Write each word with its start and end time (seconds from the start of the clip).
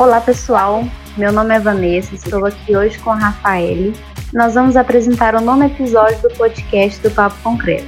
Olá 0.00 0.18
pessoal, 0.18 0.82
meu 1.14 1.30
nome 1.30 1.54
é 1.54 1.60
Vanessa, 1.60 2.14
estou 2.14 2.46
aqui 2.46 2.74
hoje 2.74 2.98
com 3.00 3.10
a 3.10 3.16
Rafaele. 3.16 3.94
Nós 4.32 4.54
vamos 4.54 4.74
apresentar 4.74 5.34
o 5.34 5.42
nono 5.42 5.64
episódio 5.64 6.22
do 6.22 6.34
podcast 6.36 7.02
do 7.02 7.10
Papo 7.10 7.36
Concreto. 7.42 7.86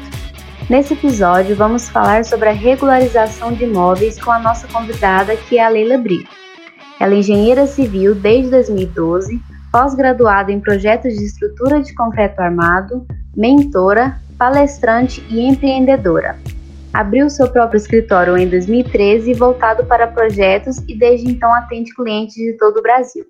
Nesse 0.68 0.92
episódio, 0.92 1.56
vamos 1.56 1.88
falar 1.88 2.26
sobre 2.26 2.50
a 2.50 2.52
regularização 2.52 3.54
de 3.54 3.64
imóveis 3.64 4.20
com 4.20 4.30
a 4.30 4.38
nossa 4.38 4.68
convidada, 4.68 5.34
que 5.36 5.56
é 5.56 5.64
a 5.64 5.70
Leila 5.70 5.96
Brito. 5.96 6.28
Ela 7.00 7.14
é 7.14 7.16
engenheira 7.16 7.66
civil 7.66 8.14
desde 8.14 8.50
2012, 8.50 9.40
pós-graduada 9.72 10.52
em 10.52 10.60
projetos 10.60 11.14
de 11.14 11.24
estrutura 11.24 11.80
de 11.80 11.94
concreto 11.94 12.42
armado, 12.42 13.06
mentora, 13.34 14.20
palestrante 14.36 15.24
e 15.30 15.40
empreendedora. 15.48 16.36
Abriu 16.92 17.30
seu 17.30 17.48
próprio 17.48 17.78
escritório 17.78 18.36
em 18.36 18.46
2013, 18.46 19.32
voltado 19.32 19.84
para 19.86 20.06
projetos 20.06 20.76
e 20.86 20.94
desde 20.94 21.26
então 21.26 21.52
atende 21.54 21.94
clientes 21.94 22.34
de 22.34 22.52
todo 22.58 22.78
o 22.78 22.82
Brasil. 22.82 23.24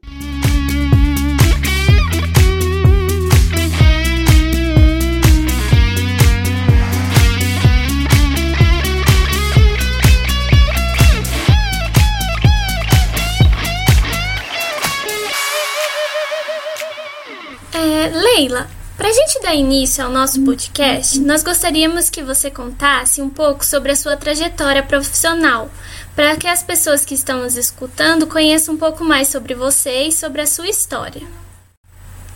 É, 17.75 18.09
Leila, 18.09 18.67
para 19.02 19.11
a 19.11 19.15
gente 19.15 19.42
dar 19.42 19.56
início 19.56 20.05
ao 20.05 20.12
nosso 20.12 20.41
podcast, 20.45 21.19
nós 21.19 21.42
gostaríamos 21.42 22.09
que 22.09 22.23
você 22.23 22.52
contasse 22.52 23.20
um 23.20 23.28
pouco 23.28 23.66
sobre 23.66 23.91
a 23.91 23.97
sua 23.97 24.16
trajetória 24.16 24.80
profissional, 24.80 25.69
para 26.14 26.36
que 26.36 26.47
as 26.47 26.62
pessoas 26.62 27.05
que 27.05 27.12
estão 27.12 27.42
nos 27.42 27.56
escutando 27.56 28.28
conheçam 28.28 28.77
um 28.77 28.78
pouco 28.78 29.05
mais 29.05 29.27
sobre 29.27 29.56
você 29.56 30.05
e 30.05 30.12
sobre 30.12 30.42
a 30.42 30.47
sua 30.47 30.69
história. 30.69 31.23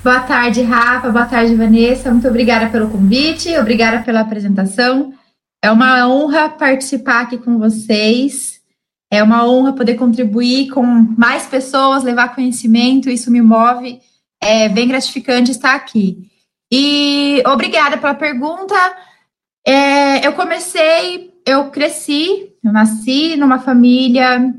Boa 0.02 0.18
tarde, 0.18 0.60
Rafa. 0.62 1.08
Boa 1.08 1.26
tarde, 1.26 1.54
Vanessa. 1.54 2.10
Muito 2.10 2.26
obrigada 2.26 2.68
pelo 2.68 2.90
convite, 2.90 3.56
obrigada 3.56 4.02
pela 4.02 4.22
apresentação. 4.22 5.14
É 5.62 5.70
uma 5.70 6.08
honra 6.08 6.48
participar 6.48 7.20
aqui 7.20 7.38
com 7.38 7.60
vocês. 7.60 8.60
É 9.08 9.22
uma 9.22 9.48
honra 9.48 9.72
poder 9.72 9.94
contribuir 9.94 10.70
com 10.70 10.84
mais 10.84 11.46
pessoas, 11.46 12.02
levar 12.02 12.34
conhecimento, 12.34 13.08
isso 13.08 13.30
me 13.30 13.40
move. 13.40 14.00
É 14.42 14.68
bem 14.68 14.88
gratificante 14.88 15.52
estar 15.52 15.72
aqui. 15.72 16.28
E 16.70 17.42
obrigada 17.46 17.96
pela 17.96 18.14
pergunta. 18.14 18.74
É, 19.66 20.26
eu 20.26 20.32
comecei, 20.32 21.32
eu 21.46 21.70
cresci, 21.70 22.52
eu 22.62 22.72
nasci 22.72 23.36
numa 23.36 23.58
família 23.58 24.52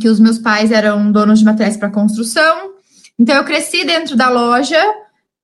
que 0.00 0.08
os 0.08 0.18
meus 0.18 0.38
pais 0.38 0.72
eram 0.72 1.10
donos 1.10 1.38
de 1.38 1.44
materiais 1.44 1.76
para 1.76 1.90
construção. 1.90 2.72
Então 3.18 3.36
eu 3.36 3.44
cresci 3.44 3.84
dentro 3.84 4.16
da 4.16 4.28
loja, 4.28 4.80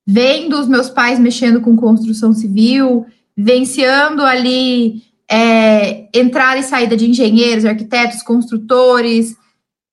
vendo 0.06 0.58
os 0.58 0.68
meus 0.68 0.90
pais 0.90 1.18
mexendo 1.18 1.60
com 1.60 1.76
construção 1.76 2.32
civil, 2.32 3.06
venciando 3.36 4.22
ali 4.22 5.02
é, 5.30 6.08
entrada 6.12 6.58
e 6.58 6.64
saída 6.64 6.96
de 6.96 7.08
engenheiros, 7.08 7.64
arquitetos, 7.64 8.22
construtores. 8.22 9.34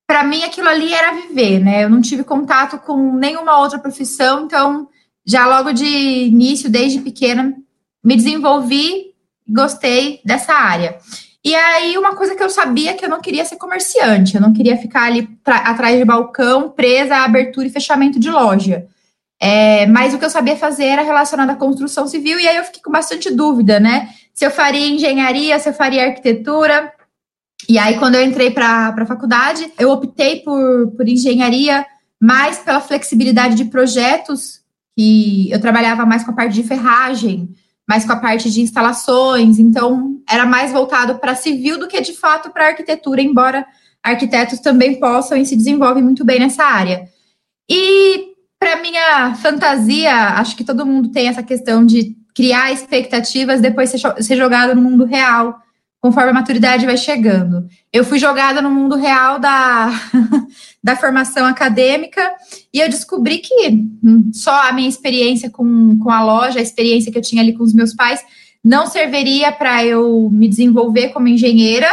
Para 0.06 0.24
mim, 0.24 0.44
aquilo 0.44 0.68
ali 0.68 0.92
era 0.92 1.14
viver, 1.14 1.60
né? 1.60 1.84
Eu 1.84 1.90
não 1.90 2.02
tive 2.02 2.24
contato 2.24 2.80
com 2.80 3.14
nenhuma 3.14 3.60
outra 3.60 3.80
profissão, 3.80 4.46
então 4.46 4.90
já 5.26 5.46
logo 5.46 5.72
de 5.72 5.86
início, 5.86 6.70
desde 6.70 7.00
pequena, 7.00 7.56
me 8.04 8.16
desenvolvi, 8.16 9.14
gostei 9.48 10.22
dessa 10.24 10.54
área. 10.54 10.98
E 11.44 11.56
aí, 11.56 11.98
uma 11.98 12.16
coisa 12.16 12.36
que 12.36 12.44
eu 12.44 12.50
sabia 12.50 12.94
que 12.94 13.06
eu 13.06 13.10
não 13.10 13.22
queria 13.22 13.46
ser 13.46 13.56
comerciante, 13.56 14.36
eu 14.36 14.42
não 14.42 14.54
queria 14.54 14.78
ficar 14.78 15.04
ali 15.04 15.30
atrás 15.46 15.98
de 15.98 16.04
balcão, 16.04 16.70
presa 16.70 17.16
a 17.16 17.24
abertura 17.24 17.68
e 17.68 17.72
fechamento 17.72 18.20
de 18.20 18.30
loja. 18.30 18.86
É, 19.42 19.86
mas 19.88 20.14
o 20.14 20.20
que 20.20 20.26
eu 20.26 20.30
sabia 20.30 20.58
fazer 20.58 20.86
era 20.86 21.02
relacionado 21.02 21.50
à 21.50 21.56
construção 21.56 22.08
civil, 22.08 22.40
e 22.40 22.48
aí 22.48 22.58
eu 22.58 22.66
fiquei 22.66 22.82
com 22.82 22.92
bastante 22.92 23.32
dúvida, 23.32 23.80
né? 23.80 24.10
Se 24.34 24.46
eu 24.46 24.52
faria 24.52 24.88
engenharia, 24.88 25.58
se 25.60 25.70
eu 25.70 25.74
faria 25.74 26.08
arquitetura. 26.08 26.92
E 27.68 27.78
aí, 27.80 27.98
quando 27.98 28.16
eu 28.16 28.24
entrei 28.24 28.52
para 28.52 28.94
a 28.98 29.06
faculdade, 29.06 29.72
eu 29.80 29.92
optei 29.92 30.42
por, 30.42 30.92
por 30.92 31.08
engenharia, 31.08 31.86
mais 32.20 32.58
pela 32.58 32.82
flexibilidade 32.82 33.56
de 33.56 33.66
projetos 33.66 34.60
que 35.00 35.50
eu 35.50 35.62
trabalhava 35.62 36.06
mais 36.06 36.26
com 36.26 36.32
a 36.32 36.34
parte 36.34 36.56
de 36.56 36.64
ferragem, 36.64 37.56
mais 37.88 38.04
com 38.04 38.12
a 38.12 38.18
parte 38.18 38.52
de 38.52 38.60
instalações, 38.60 39.58
então 39.58 40.20
era 40.30 40.46
mais 40.46 40.74
voltado 40.74 41.16
para 41.20 41.36
civil 41.36 41.80
do 41.80 41.88
que 41.88 42.02
de 42.02 42.12
fato 42.12 42.50
para 42.50 42.68
arquitetura, 42.68 43.22
embora 43.22 43.66
arquitetos 44.04 44.60
também 44.60 45.00
possam 45.00 45.38
e 45.38 45.46
se 45.46 45.56
desenvolvem 45.56 46.04
muito 46.04 46.26
bem 46.26 46.42
nessa 46.42 46.66
área. 46.66 47.08
E 47.72 48.34
para 48.60 48.82
minha 48.82 49.36
fantasia, 49.36 50.14
acho 50.32 50.58
que 50.58 50.66
todo 50.66 50.86
mundo 50.86 51.14
tem 51.14 51.30
essa 51.30 51.44
questão 51.44 51.86
de 51.86 52.18
criar 52.36 52.74
expectativas, 52.74 53.62
depois 53.62 53.90
ser, 53.90 54.02
ser 54.22 54.36
jogado 54.36 54.76
no 54.76 54.82
mundo 54.82 55.06
real 55.06 55.62
conforme 56.02 56.30
a 56.30 56.34
maturidade 56.34 56.86
vai 56.86 56.98
chegando. 56.98 57.68
Eu 57.92 58.06
fui 58.06 58.20
jogada 58.20 58.62
no 58.62 58.72
mundo 58.72 58.96
real 58.96 59.40
da, 59.40 59.92
da 60.84 60.96
formação 60.96 61.46
acadêmica 61.46 62.34
e 62.74 62.80
eu 62.80 62.90
descobri 62.90 63.40
que 63.40 63.70
hum, 64.04 64.32
só 64.34 64.70
a 64.70 64.72
minha 64.72 64.88
experiência 64.88 65.50
com, 65.50 66.00
com 66.00 66.10
a 66.10 66.24
loja, 66.24 66.60
a 66.60 66.64
experiência 66.64 67.12
que 67.12 67.18
eu 67.18 67.22
tinha 67.22 67.42
ali 67.42 67.54
com 67.54 67.64
os 67.64 67.74
meus 67.74 67.94
pais, 67.94 68.24
não 68.64 68.88
serviria 68.88 69.52
para 69.52 69.86
eu 69.86 70.30
me 70.32 70.48
desenvolver 70.48 71.10
como 71.10 71.28
engenheira 71.28 71.90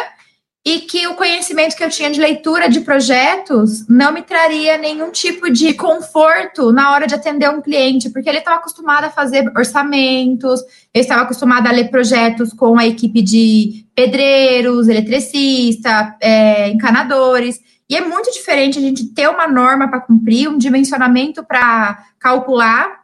e 0.66 0.80
que 0.80 1.06
o 1.06 1.14
conhecimento 1.14 1.76
que 1.76 1.84
eu 1.84 1.88
tinha 1.88 2.10
de 2.10 2.18
leitura 2.18 2.68
de 2.68 2.80
projetos 2.80 3.86
não 3.86 4.10
me 4.10 4.20
traria 4.20 4.76
nenhum 4.76 5.12
tipo 5.12 5.48
de 5.48 5.72
conforto 5.74 6.72
na 6.72 6.90
hora 6.90 7.06
de 7.06 7.14
atender 7.14 7.48
um 7.48 7.62
cliente, 7.62 8.10
porque 8.10 8.28
ele 8.28 8.38
estava 8.38 8.56
acostumado 8.56 9.04
a 9.04 9.10
fazer 9.10 9.48
orçamentos, 9.56 10.60
ele 10.92 11.04
estava 11.04 11.22
acostumado 11.22 11.68
a 11.68 11.70
ler 11.70 11.88
projetos 11.88 12.52
com 12.52 12.76
a 12.76 12.84
equipe 12.84 13.22
de 13.22 13.86
pedreiros, 13.94 14.88
eletricista, 14.88 16.16
é, 16.20 16.68
encanadores. 16.70 17.60
E 17.88 17.94
é 17.94 18.00
muito 18.00 18.32
diferente 18.32 18.80
a 18.80 18.82
gente 18.82 19.06
ter 19.14 19.28
uma 19.28 19.46
norma 19.46 19.86
para 19.86 20.00
cumprir, 20.00 20.48
um 20.48 20.58
dimensionamento 20.58 21.44
para 21.44 22.04
calcular, 22.18 23.02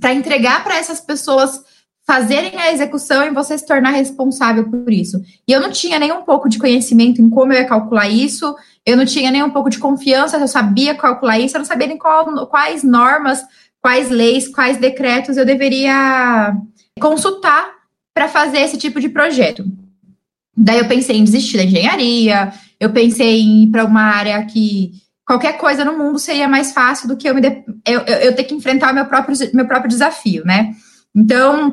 para 0.00 0.14
entregar 0.14 0.62
para 0.62 0.76
essas 0.76 1.00
pessoas 1.00 1.60
fazerem 2.08 2.58
a 2.58 2.72
execução 2.72 3.22
e 3.22 3.30
você 3.30 3.58
se 3.58 3.66
tornar 3.66 3.90
responsável 3.90 4.64
por 4.70 4.90
isso. 4.90 5.20
E 5.46 5.52
eu 5.52 5.60
não 5.60 5.70
tinha 5.70 5.98
nem 5.98 6.10
um 6.10 6.22
pouco 6.22 6.48
de 6.48 6.58
conhecimento 6.58 7.20
em 7.20 7.28
como 7.28 7.52
eu 7.52 7.58
ia 7.58 7.66
calcular 7.66 8.08
isso, 8.08 8.56
eu 8.86 8.96
não 8.96 9.04
tinha 9.04 9.30
nem 9.30 9.42
um 9.42 9.50
pouco 9.50 9.68
de 9.68 9.78
confiança, 9.78 10.38
eu 10.38 10.48
sabia 10.48 10.94
calcular 10.94 11.38
isso, 11.38 11.54
eu 11.54 11.58
não 11.58 11.66
sabia 11.66 11.86
nem 11.86 11.98
qual, 11.98 12.46
quais 12.46 12.82
normas, 12.82 13.44
quais 13.82 14.08
leis, 14.08 14.48
quais 14.48 14.78
decretos 14.78 15.36
eu 15.36 15.44
deveria 15.44 16.56
consultar 16.98 17.72
para 18.14 18.26
fazer 18.26 18.60
esse 18.60 18.78
tipo 18.78 18.98
de 19.00 19.10
projeto. 19.10 19.66
Daí 20.56 20.78
eu 20.78 20.88
pensei 20.88 21.18
em 21.18 21.24
desistir 21.24 21.58
da 21.58 21.64
engenharia, 21.64 22.54
eu 22.80 22.88
pensei 22.90 23.42
em 23.42 23.64
ir 23.64 23.66
para 23.66 23.84
uma 23.84 24.00
área 24.00 24.42
que 24.46 24.92
qualquer 25.26 25.58
coisa 25.58 25.84
no 25.84 25.98
mundo 25.98 26.18
seria 26.18 26.48
mais 26.48 26.72
fácil 26.72 27.06
do 27.06 27.18
que 27.18 27.28
eu, 27.28 27.34
me 27.34 27.42
de, 27.42 27.62
eu, 27.86 28.00
eu, 28.00 28.16
eu 28.16 28.34
ter 28.34 28.44
que 28.44 28.54
enfrentar 28.54 28.92
o 28.92 28.94
meu 28.94 29.04
próprio, 29.04 29.36
meu 29.52 29.66
próprio 29.66 29.90
desafio, 29.90 30.42
né? 30.46 30.72
Então, 31.14 31.70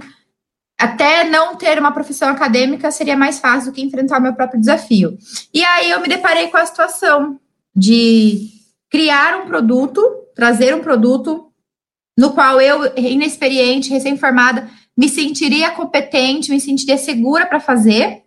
até 0.78 1.24
não 1.24 1.56
ter 1.56 1.80
uma 1.80 1.92
profissão 1.92 2.30
acadêmica 2.30 2.92
seria 2.92 3.16
mais 3.16 3.40
fácil 3.40 3.72
do 3.72 3.76
que 3.76 3.82
enfrentar 3.82 4.20
o 4.20 4.22
meu 4.22 4.34
próprio 4.34 4.60
desafio. 4.60 5.18
E 5.54 5.64
aí 5.64 5.90
eu 5.90 6.02
me 6.02 6.08
deparei 6.08 6.48
com 6.48 6.58
a 6.58 6.66
situação 6.66 7.40
de 7.76 8.50
criar 8.90 9.38
um 9.38 9.48
produto, 9.48 10.02
trazer 10.36 10.76
um 10.76 10.82
produto 10.82 11.52
no 12.18 12.34
qual 12.34 12.62
eu, 12.62 12.94
inexperiente, 12.98 13.90
recém-formada, 13.90 14.70
me 14.98 15.10
sentiria 15.10 15.72
competente, 15.72 16.52
me 16.52 16.60
sentiria 16.60 16.98
segura 16.98 17.46
para 17.46 17.60
fazer 17.60 18.24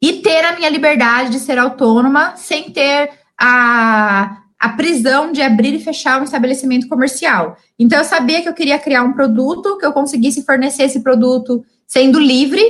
e 0.00 0.14
ter 0.14 0.44
a 0.44 0.54
minha 0.54 0.68
liberdade 0.68 1.30
de 1.30 1.40
ser 1.40 1.58
autônoma 1.58 2.36
sem 2.36 2.70
ter 2.70 3.10
a, 3.36 4.42
a 4.58 4.70
prisão 4.70 5.30
de 5.30 5.40
abrir 5.40 5.74
e 5.74 5.80
fechar 5.82 6.20
um 6.20 6.24
estabelecimento 6.24 6.88
comercial. 6.88 7.56
Então, 7.78 7.98
eu 7.98 8.04
sabia 8.04 8.42
que 8.42 8.48
eu 8.48 8.54
queria 8.54 8.78
criar 8.78 9.04
um 9.04 9.12
produto, 9.12 9.78
que 9.78 9.86
eu 9.86 9.92
conseguisse 9.92 10.44
fornecer 10.44 10.82
esse 10.84 11.00
produto 11.00 11.64
sendo 11.86 12.18
livre, 12.18 12.60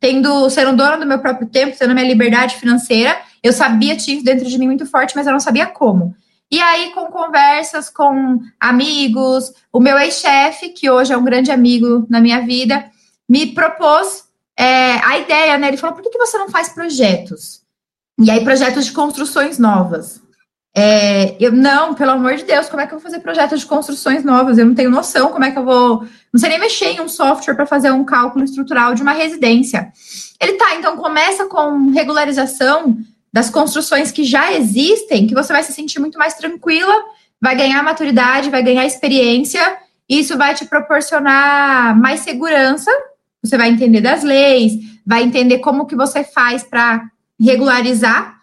tendo, 0.00 0.50
sendo 0.50 0.76
dona 0.76 0.98
do 0.98 1.06
meu 1.06 1.20
próprio 1.20 1.48
tempo, 1.48 1.76
tendo 1.78 1.94
minha 1.94 2.06
liberdade 2.06 2.56
financeira. 2.56 3.16
Eu 3.42 3.52
sabia, 3.52 3.96
tinha 3.96 4.22
dentro 4.22 4.46
de 4.46 4.58
mim 4.58 4.66
muito 4.66 4.86
forte, 4.86 5.14
mas 5.14 5.26
eu 5.26 5.32
não 5.32 5.40
sabia 5.40 5.66
como. 5.66 6.14
E 6.50 6.60
aí, 6.60 6.90
com 6.92 7.06
conversas 7.06 7.90
com 7.90 8.40
amigos, 8.60 9.52
o 9.72 9.80
meu 9.80 9.98
ex-chefe, 9.98 10.70
que 10.70 10.90
hoje 10.90 11.12
é 11.12 11.16
um 11.16 11.24
grande 11.24 11.50
amigo 11.50 12.06
na 12.08 12.20
minha 12.20 12.40
vida, 12.40 12.90
me 13.28 13.46
propôs 13.46 14.24
é, 14.56 14.94
a 15.04 15.18
ideia, 15.18 15.58
né? 15.58 15.68
Ele 15.68 15.76
falou: 15.76 15.94
por 15.94 16.02
que, 16.02 16.10
que 16.10 16.18
você 16.18 16.38
não 16.38 16.48
faz 16.48 16.68
projetos? 16.68 17.62
E 18.18 18.30
aí, 18.30 18.42
projetos 18.42 18.86
de 18.86 18.92
construções 18.92 19.58
novas. 19.58 20.22
É, 20.78 21.34
eu 21.40 21.52
não, 21.52 21.94
pelo 21.94 22.10
amor 22.10 22.36
de 22.36 22.44
Deus, 22.44 22.68
como 22.68 22.82
é 22.82 22.86
que 22.86 22.92
eu 22.92 22.98
vou 22.98 23.02
fazer 23.02 23.20
projetos 23.20 23.60
de 23.60 23.66
construções 23.66 24.22
novas? 24.22 24.58
Eu 24.58 24.66
não 24.66 24.74
tenho 24.74 24.90
noção 24.90 25.32
como 25.32 25.42
é 25.42 25.50
que 25.50 25.58
eu 25.58 25.64
vou. 25.64 26.06
Não 26.30 26.38
sei 26.38 26.50
nem 26.50 26.60
mexer 26.60 26.90
em 26.90 27.00
um 27.00 27.08
software 27.08 27.54
para 27.54 27.64
fazer 27.64 27.90
um 27.90 28.04
cálculo 28.04 28.44
estrutural 28.44 28.94
de 28.94 29.00
uma 29.00 29.12
residência. 29.12 29.90
Ele 30.38 30.52
tá, 30.52 30.74
então 30.74 30.98
começa 30.98 31.46
com 31.46 31.90
regularização 31.92 32.98
das 33.32 33.48
construções 33.48 34.10
que 34.10 34.22
já 34.22 34.52
existem, 34.52 35.26
que 35.26 35.34
você 35.34 35.50
vai 35.50 35.62
se 35.62 35.72
sentir 35.72 35.98
muito 35.98 36.18
mais 36.18 36.34
tranquila, 36.34 36.94
vai 37.40 37.56
ganhar 37.56 37.82
maturidade, 37.82 38.50
vai 38.50 38.62
ganhar 38.62 38.84
experiência, 38.84 39.78
e 40.06 40.20
isso 40.20 40.36
vai 40.36 40.54
te 40.54 40.66
proporcionar 40.66 41.98
mais 41.98 42.20
segurança. 42.20 42.90
Você 43.42 43.56
vai 43.56 43.70
entender 43.70 44.02
das 44.02 44.22
leis, 44.22 44.74
vai 45.06 45.22
entender 45.22 45.58
como 45.60 45.86
que 45.86 45.96
você 45.96 46.22
faz 46.22 46.62
para 46.62 47.02
regularizar. 47.40 48.35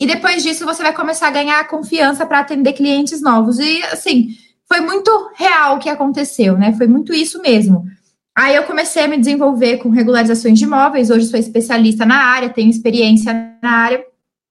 E 0.00 0.06
depois 0.06 0.42
disso 0.42 0.64
você 0.64 0.82
vai 0.82 0.94
começar 0.94 1.28
a 1.28 1.30
ganhar 1.30 1.68
confiança 1.68 2.24
para 2.24 2.40
atender 2.40 2.72
clientes 2.72 3.20
novos. 3.20 3.58
E 3.58 3.82
assim, 3.84 4.28
foi 4.66 4.80
muito 4.80 5.30
real 5.36 5.76
o 5.76 5.78
que 5.78 5.90
aconteceu, 5.90 6.56
né? 6.56 6.72
Foi 6.72 6.86
muito 6.86 7.12
isso 7.12 7.42
mesmo. 7.42 7.84
Aí 8.34 8.56
eu 8.56 8.62
comecei 8.62 9.04
a 9.04 9.08
me 9.08 9.18
desenvolver 9.18 9.76
com 9.76 9.90
regularizações 9.90 10.58
de 10.58 10.64
imóveis. 10.64 11.10
Hoje 11.10 11.26
sou 11.26 11.38
especialista 11.38 12.06
na 12.06 12.16
área, 12.16 12.48
tenho 12.48 12.70
experiência 12.70 13.34
na 13.62 13.70
área 13.70 14.02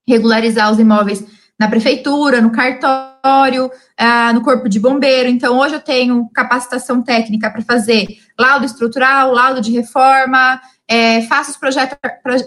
regularizar 0.08 0.72
os 0.72 0.80
imóveis 0.80 1.24
na 1.60 1.68
prefeitura, 1.68 2.42
no 2.42 2.52
cartório, 2.52 3.68
uh, 3.68 4.34
no 4.34 4.42
corpo 4.42 4.70
de 4.70 4.80
bombeiro. 4.80 5.30
Então, 5.30 5.60
hoje 5.60 5.76
eu 5.76 5.82
tenho 5.82 6.30
capacitação 6.34 7.02
técnica 7.02 7.50
para 7.50 7.62
fazer 7.62 8.08
laudo 8.40 8.66
estrutural, 8.66 9.32
laudo 9.32 9.62
de 9.62 9.72
reforma, 9.72 10.60
é, 10.88 11.22
faço 11.24 11.52
os 11.52 11.58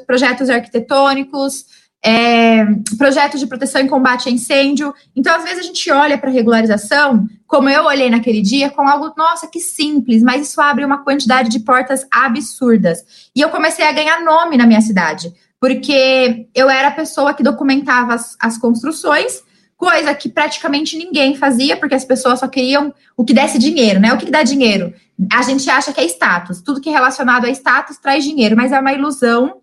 projetos 0.06 0.50
arquitetônicos, 0.50 1.66
é, 2.04 2.64
projetos 2.98 3.38
de 3.40 3.46
proteção 3.46 3.80
e 3.80 3.88
combate 3.88 4.28
a 4.28 4.32
incêndio. 4.32 4.94
Então, 5.14 5.36
às 5.36 5.44
vezes, 5.44 5.60
a 5.60 5.62
gente 5.62 5.90
olha 5.90 6.18
para 6.18 6.30
regularização, 6.30 7.26
como 7.46 7.68
eu 7.68 7.84
olhei 7.84 8.10
naquele 8.10 8.42
dia, 8.42 8.70
com 8.70 8.88
algo, 8.88 9.12
nossa, 9.16 9.46
que 9.46 9.60
simples, 9.60 10.22
mas 10.22 10.48
isso 10.48 10.60
abre 10.60 10.84
uma 10.84 11.04
quantidade 11.04 11.48
de 11.48 11.60
portas 11.60 12.06
absurdas. 12.10 13.30
E 13.34 13.40
eu 13.40 13.50
comecei 13.50 13.84
a 13.84 13.92
ganhar 13.92 14.22
nome 14.22 14.56
na 14.56 14.66
minha 14.66 14.80
cidade 14.80 15.32
porque 15.62 16.48
eu 16.52 16.68
era 16.68 16.88
a 16.88 16.90
pessoa 16.90 17.32
que 17.32 17.42
documentava 17.44 18.14
as, 18.14 18.36
as 18.40 18.58
construções, 18.58 19.44
coisa 19.76 20.12
que 20.12 20.28
praticamente 20.28 20.98
ninguém 20.98 21.36
fazia, 21.36 21.76
porque 21.76 21.94
as 21.94 22.04
pessoas 22.04 22.40
só 22.40 22.48
queriam 22.48 22.92
o 23.16 23.24
que 23.24 23.32
desse 23.32 23.60
dinheiro, 23.60 24.00
né? 24.00 24.12
O 24.12 24.18
que 24.18 24.28
dá 24.28 24.42
dinheiro? 24.42 24.92
A 25.32 25.40
gente 25.42 25.70
acha 25.70 25.92
que 25.92 26.00
é 26.00 26.04
status. 26.06 26.60
Tudo 26.60 26.80
que 26.80 26.88
é 26.88 26.92
relacionado 26.92 27.44
a 27.44 27.50
status 27.50 27.96
traz 27.96 28.24
dinheiro, 28.24 28.56
mas 28.56 28.72
é 28.72 28.80
uma 28.80 28.92
ilusão. 28.92 29.61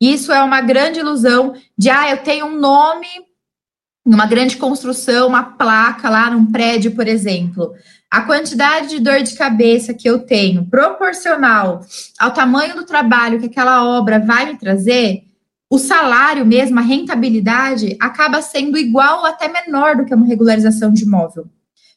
Isso 0.00 0.32
é 0.32 0.42
uma 0.42 0.60
grande 0.60 1.00
ilusão 1.00 1.54
de, 1.76 1.90
ah, 1.90 2.10
eu 2.10 2.18
tenho 2.18 2.46
um 2.46 2.58
nome 2.58 3.06
numa 4.04 4.26
grande 4.26 4.56
construção, 4.56 5.28
uma 5.28 5.42
placa 5.42 6.08
lá 6.08 6.30
num 6.30 6.50
prédio, 6.50 6.92
por 6.92 7.06
exemplo. 7.06 7.74
A 8.10 8.22
quantidade 8.22 8.88
de 8.88 8.98
dor 8.98 9.22
de 9.22 9.34
cabeça 9.34 9.92
que 9.92 10.08
eu 10.08 10.20
tenho, 10.20 10.64
proporcional 10.66 11.80
ao 12.18 12.32
tamanho 12.32 12.74
do 12.74 12.84
trabalho 12.84 13.38
que 13.38 13.46
aquela 13.46 13.84
obra 13.84 14.18
vai 14.18 14.46
me 14.46 14.58
trazer, 14.58 15.24
o 15.68 15.78
salário 15.78 16.44
mesmo, 16.44 16.80
a 16.80 16.82
rentabilidade, 16.82 17.96
acaba 18.00 18.42
sendo 18.42 18.76
igual 18.76 19.20
ou 19.20 19.26
até 19.26 19.46
menor 19.46 19.96
do 19.96 20.04
que 20.04 20.14
uma 20.14 20.26
regularização 20.26 20.92
de 20.92 21.04
imóvel. 21.04 21.46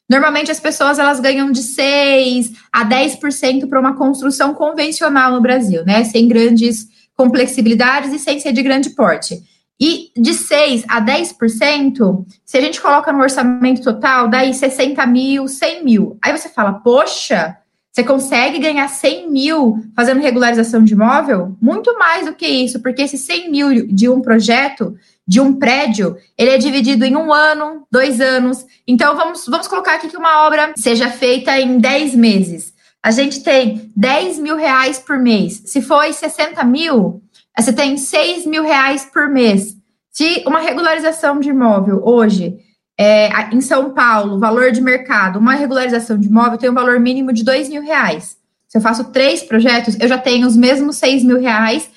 Normalmente 0.08 0.50
as 0.50 0.60
pessoas 0.60 0.98
elas 0.98 1.18
ganham 1.18 1.50
de 1.50 1.62
6 1.62 2.52
a 2.72 2.84
10% 2.84 3.68
para 3.68 3.80
uma 3.80 3.96
construção 3.96 4.54
convencional 4.54 5.32
no 5.32 5.40
Brasil, 5.40 5.84
né? 5.84 6.04
Sem 6.04 6.28
grandes 6.28 6.86
complexibilidades 7.16 8.12
e 8.12 8.18
sem 8.18 8.38
ser 8.40 8.52
de 8.52 8.62
grande 8.62 8.90
porte. 8.90 9.42
E 9.80 10.10
de 10.16 10.34
6 10.34 10.84
a 10.88 11.04
10%, 11.04 12.24
se 12.44 12.56
a 12.56 12.60
gente 12.60 12.80
coloca 12.80 13.12
no 13.12 13.20
orçamento 13.20 13.82
total, 13.82 14.28
daí 14.28 14.54
60 14.54 15.04
mil, 15.06 15.48
100 15.48 15.84
mil. 15.84 16.18
Aí 16.22 16.36
você 16.36 16.48
fala, 16.48 16.74
poxa, 16.74 17.56
você 17.94 18.02
consegue 18.02 18.58
ganhar 18.58 18.88
100 18.88 19.30
mil 19.30 19.84
fazendo 19.94 20.20
regularização 20.20 20.82
de 20.82 20.94
imóvel? 20.94 21.56
Muito 21.60 21.96
mais 21.96 22.26
do 22.26 22.34
que 22.34 22.46
isso, 22.46 22.80
porque 22.80 23.02
esse 23.02 23.16
100 23.16 23.50
mil 23.50 23.86
de 23.86 24.08
um 24.08 24.20
projeto, 24.20 24.96
de 25.26 25.40
um 25.40 25.54
prédio, 25.54 26.16
ele 26.36 26.50
é 26.50 26.58
dividido 26.58 27.04
em 27.04 27.16
um 27.16 27.32
ano, 27.32 27.86
dois 27.90 28.20
anos. 28.20 28.66
Então, 28.86 29.16
vamos, 29.16 29.46
vamos 29.46 29.68
colocar 29.68 29.94
aqui 29.94 30.08
que 30.08 30.16
uma 30.16 30.44
obra 30.44 30.72
seja 30.76 31.08
feita 31.08 31.56
em 31.58 31.78
10 31.78 32.16
meses. 32.16 32.73
A 33.04 33.10
gente 33.10 33.42
tem 33.42 33.92
10 33.94 34.38
mil 34.38 34.56
reais 34.56 34.98
por 34.98 35.18
mês. 35.18 35.60
Se 35.66 35.82
for 35.82 36.10
60 36.10 36.64
mil, 36.64 37.22
você 37.54 37.70
tem 37.70 37.98
6 37.98 38.46
mil 38.46 38.62
reais 38.62 39.04
por 39.12 39.28
mês. 39.28 39.76
Se 40.10 40.42
uma 40.46 40.58
regularização 40.58 41.38
de 41.38 41.50
imóvel 41.50 42.00
hoje 42.02 42.56
é, 42.98 43.28
em 43.54 43.60
São 43.60 43.92
Paulo, 43.92 44.40
valor 44.40 44.72
de 44.72 44.80
mercado, 44.80 45.38
uma 45.38 45.52
regularização 45.52 46.18
de 46.18 46.28
imóvel 46.28 46.56
tem 46.56 46.70
um 46.70 46.74
valor 46.74 46.98
mínimo 46.98 47.30
de 47.30 47.44
dois 47.44 47.68
mil 47.68 47.82
reais. 47.82 48.38
Se 48.66 48.78
eu 48.78 48.80
faço 48.80 49.12
três 49.12 49.42
projetos, 49.42 50.00
eu 50.00 50.08
já 50.08 50.16
tenho 50.16 50.46
os 50.46 50.56
mesmos 50.56 50.96
seis 50.96 51.22
mil 51.22 51.38
reais 51.38 51.90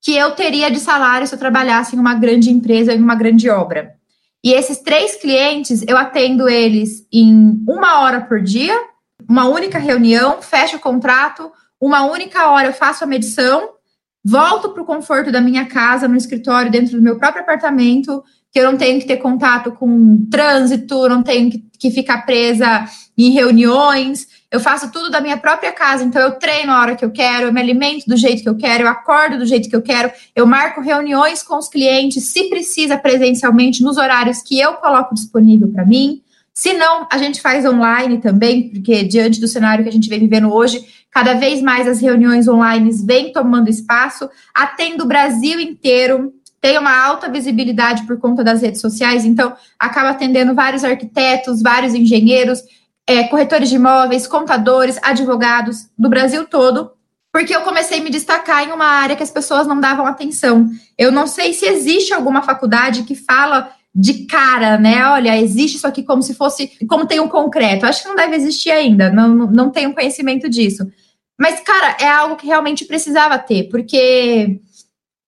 que 0.00 0.16
eu 0.16 0.30
teria 0.30 0.70
de 0.70 0.78
salário 0.78 1.26
se 1.26 1.34
eu 1.34 1.40
trabalhasse 1.40 1.96
em 1.96 1.98
uma 1.98 2.14
grande 2.14 2.50
empresa, 2.50 2.94
em 2.94 3.02
uma 3.02 3.16
grande 3.16 3.50
obra. 3.50 3.94
E 4.44 4.52
esses 4.52 4.78
três 4.78 5.16
clientes, 5.16 5.84
eu 5.88 5.96
atendo 5.96 6.48
eles 6.48 7.04
em 7.12 7.60
uma 7.66 8.00
hora 8.00 8.20
por 8.20 8.40
dia, 8.40 8.91
uma 9.32 9.46
única 9.46 9.78
reunião, 9.78 10.42
fecho 10.42 10.76
o 10.76 10.80
contrato, 10.80 11.50
uma 11.80 12.04
única 12.04 12.50
hora 12.50 12.68
eu 12.68 12.72
faço 12.74 13.02
a 13.02 13.06
medição, 13.06 13.70
volto 14.22 14.68
para 14.68 14.82
o 14.82 14.84
conforto 14.84 15.32
da 15.32 15.40
minha 15.40 15.64
casa, 15.64 16.06
no 16.06 16.18
escritório, 16.18 16.70
dentro 16.70 16.98
do 16.98 17.02
meu 17.02 17.16
próprio 17.16 17.42
apartamento, 17.42 18.22
que 18.50 18.60
eu 18.60 18.70
não 18.70 18.76
tenho 18.76 19.00
que 19.00 19.06
ter 19.06 19.16
contato 19.16 19.72
com 19.72 20.26
trânsito, 20.30 21.08
não 21.08 21.22
tenho 21.22 21.50
que, 21.50 21.64
que 21.78 21.90
ficar 21.90 22.26
presa 22.26 22.84
em 23.16 23.30
reuniões. 23.30 24.28
Eu 24.50 24.60
faço 24.60 24.92
tudo 24.92 25.10
da 25.10 25.22
minha 25.22 25.38
própria 25.38 25.72
casa, 25.72 26.04
então 26.04 26.20
eu 26.20 26.32
treino 26.32 26.70
a 26.70 26.78
hora 26.82 26.94
que 26.94 27.02
eu 27.02 27.10
quero, 27.10 27.46
eu 27.46 27.52
me 27.54 27.60
alimento 27.62 28.04
do 28.06 28.18
jeito 28.18 28.42
que 28.42 28.48
eu 28.50 28.56
quero, 28.58 28.82
eu 28.82 28.88
acordo 28.88 29.38
do 29.38 29.46
jeito 29.46 29.70
que 29.70 29.74
eu 29.74 29.80
quero, 29.80 30.12
eu 30.36 30.46
marco 30.46 30.82
reuniões 30.82 31.42
com 31.42 31.56
os 31.56 31.70
clientes, 31.70 32.24
se 32.24 32.50
precisa 32.50 32.98
presencialmente, 32.98 33.82
nos 33.82 33.96
horários 33.96 34.42
que 34.42 34.60
eu 34.60 34.74
coloco 34.74 35.14
disponível 35.14 35.72
para 35.72 35.86
mim. 35.86 36.20
Se 36.54 36.74
não, 36.74 37.06
a 37.10 37.16
gente 37.16 37.40
faz 37.40 37.64
online 37.64 38.18
também, 38.18 38.68
porque 38.68 39.02
diante 39.04 39.40
do 39.40 39.48
cenário 39.48 39.82
que 39.82 39.88
a 39.88 39.92
gente 39.92 40.08
vem 40.08 40.20
vivendo 40.20 40.52
hoje, 40.52 40.84
cada 41.10 41.34
vez 41.34 41.62
mais 41.62 41.88
as 41.88 42.00
reuniões 42.00 42.46
online 42.46 42.90
vêm 43.04 43.32
tomando 43.32 43.70
espaço, 43.70 44.28
atendo 44.54 45.04
o 45.04 45.08
Brasil 45.08 45.58
inteiro, 45.58 46.32
tem 46.60 46.78
uma 46.78 46.96
alta 46.96 47.28
visibilidade 47.28 48.06
por 48.06 48.18
conta 48.18 48.44
das 48.44 48.62
redes 48.62 48.80
sociais, 48.80 49.24
então 49.24 49.56
acaba 49.78 50.10
atendendo 50.10 50.54
vários 50.54 50.84
arquitetos, 50.84 51.60
vários 51.60 51.94
engenheiros, 51.94 52.62
é, 53.06 53.24
corretores 53.24 53.68
de 53.68 53.76
imóveis, 53.76 54.26
contadores, 54.26 54.98
advogados 55.02 55.88
do 55.98 56.08
Brasil 56.08 56.46
todo, 56.46 56.92
porque 57.32 57.56
eu 57.56 57.62
comecei 57.62 57.98
a 57.98 58.02
me 58.02 58.10
destacar 58.10 58.62
em 58.62 58.72
uma 58.72 58.84
área 58.84 59.16
que 59.16 59.22
as 59.22 59.30
pessoas 59.30 59.66
não 59.66 59.80
davam 59.80 60.06
atenção. 60.06 60.68
Eu 60.98 61.10
não 61.10 61.26
sei 61.26 61.52
se 61.54 61.66
existe 61.66 62.12
alguma 62.12 62.42
faculdade 62.42 63.04
que 63.04 63.16
fala 63.16 63.72
de 63.94 64.24
cara, 64.24 64.78
né? 64.78 65.06
Olha, 65.06 65.38
existe 65.38 65.76
isso 65.76 65.86
aqui 65.86 66.02
como 66.02 66.22
se 66.22 66.34
fosse, 66.34 66.72
como 66.88 67.06
tem 67.06 67.20
um 67.20 67.28
concreto. 67.28 67.84
Acho 67.84 68.02
que 68.02 68.08
não 68.08 68.16
deve 68.16 68.36
existir 68.36 68.70
ainda, 68.70 69.10
não, 69.10 69.28
não 69.28 69.70
tenho 69.70 69.94
conhecimento 69.94 70.48
disso. 70.48 70.86
Mas, 71.38 71.60
cara, 71.60 71.96
é 72.00 72.08
algo 72.08 72.36
que 72.36 72.46
realmente 72.46 72.84
precisava 72.84 73.38
ter, 73.38 73.68
porque 73.68 74.60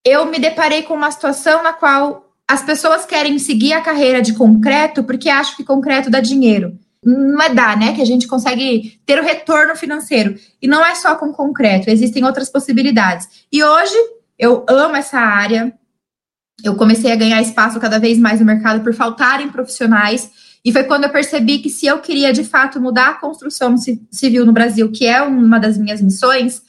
eu 0.04 0.26
me 0.26 0.38
deparei 0.38 0.82
com 0.82 0.94
uma 0.94 1.10
situação 1.10 1.62
na 1.62 1.72
qual 1.72 2.24
as 2.48 2.62
pessoas 2.62 3.06
querem 3.06 3.38
seguir 3.38 3.72
a 3.72 3.80
carreira 3.80 4.20
de 4.20 4.34
concreto 4.34 5.02
porque 5.02 5.28
acham 5.30 5.56
que 5.56 5.64
concreto 5.64 6.10
dá 6.10 6.20
dinheiro. 6.20 6.78
Não 7.02 7.40
é 7.42 7.52
dar, 7.52 7.76
né? 7.76 7.94
Que 7.94 8.02
a 8.02 8.06
gente 8.06 8.26
consegue 8.26 8.98
ter 9.04 9.18
o 9.18 9.24
retorno 9.24 9.74
financeiro. 9.76 10.36
E 10.60 10.66
não 10.66 10.84
é 10.84 10.94
só 10.94 11.14
com 11.16 11.32
concreto, 11.32 11.90
existem 11.90 12.24
outras 12.24 12.48
possibilidades. 12.50 13.28
E 13.52 13.62
hoje 13.62 13.96
eu 14.38 14.64
amo 14.68 14.96
essa 14.96 15.18
área. 15.18 15.72
Eu 16.62 16.76
comecei 16.76 17.10
a 17.10 17.16
ganhar 17.16 17.42
espaço 17.42 17.80
cada 17.80 17.98
vez 17.98 18.18
mais 18.18 18.40
no 18.40 18.46
mercado 18.46 18.82
por 18.82 18.94
faltarem 18.94 19.48
profissionais. 19.48 20.30
E 20.64 20.72
foi 20.72 20.84
quando 20.84 21.04
eu 21.04 21.10
percebi 21.10 21.58
que 21.58 21.68
se 21.68 21.86
eu 21.86 21.98
queria 21.98 22.32
de 22.32 22.44
fato 22.44 22.80
mudar 22.80 23.08
a 23.10 23.14
construção 23.14 23.74
civil 24.10 24.46
no 24.46 24.52
Brasil, 24.52 24.90
que 24.90 25.06
é 25.06 25.20
uma 25.22 25.58
das 25.58 25.76
minhas 25.76 26.00
missões, 26.00 26.62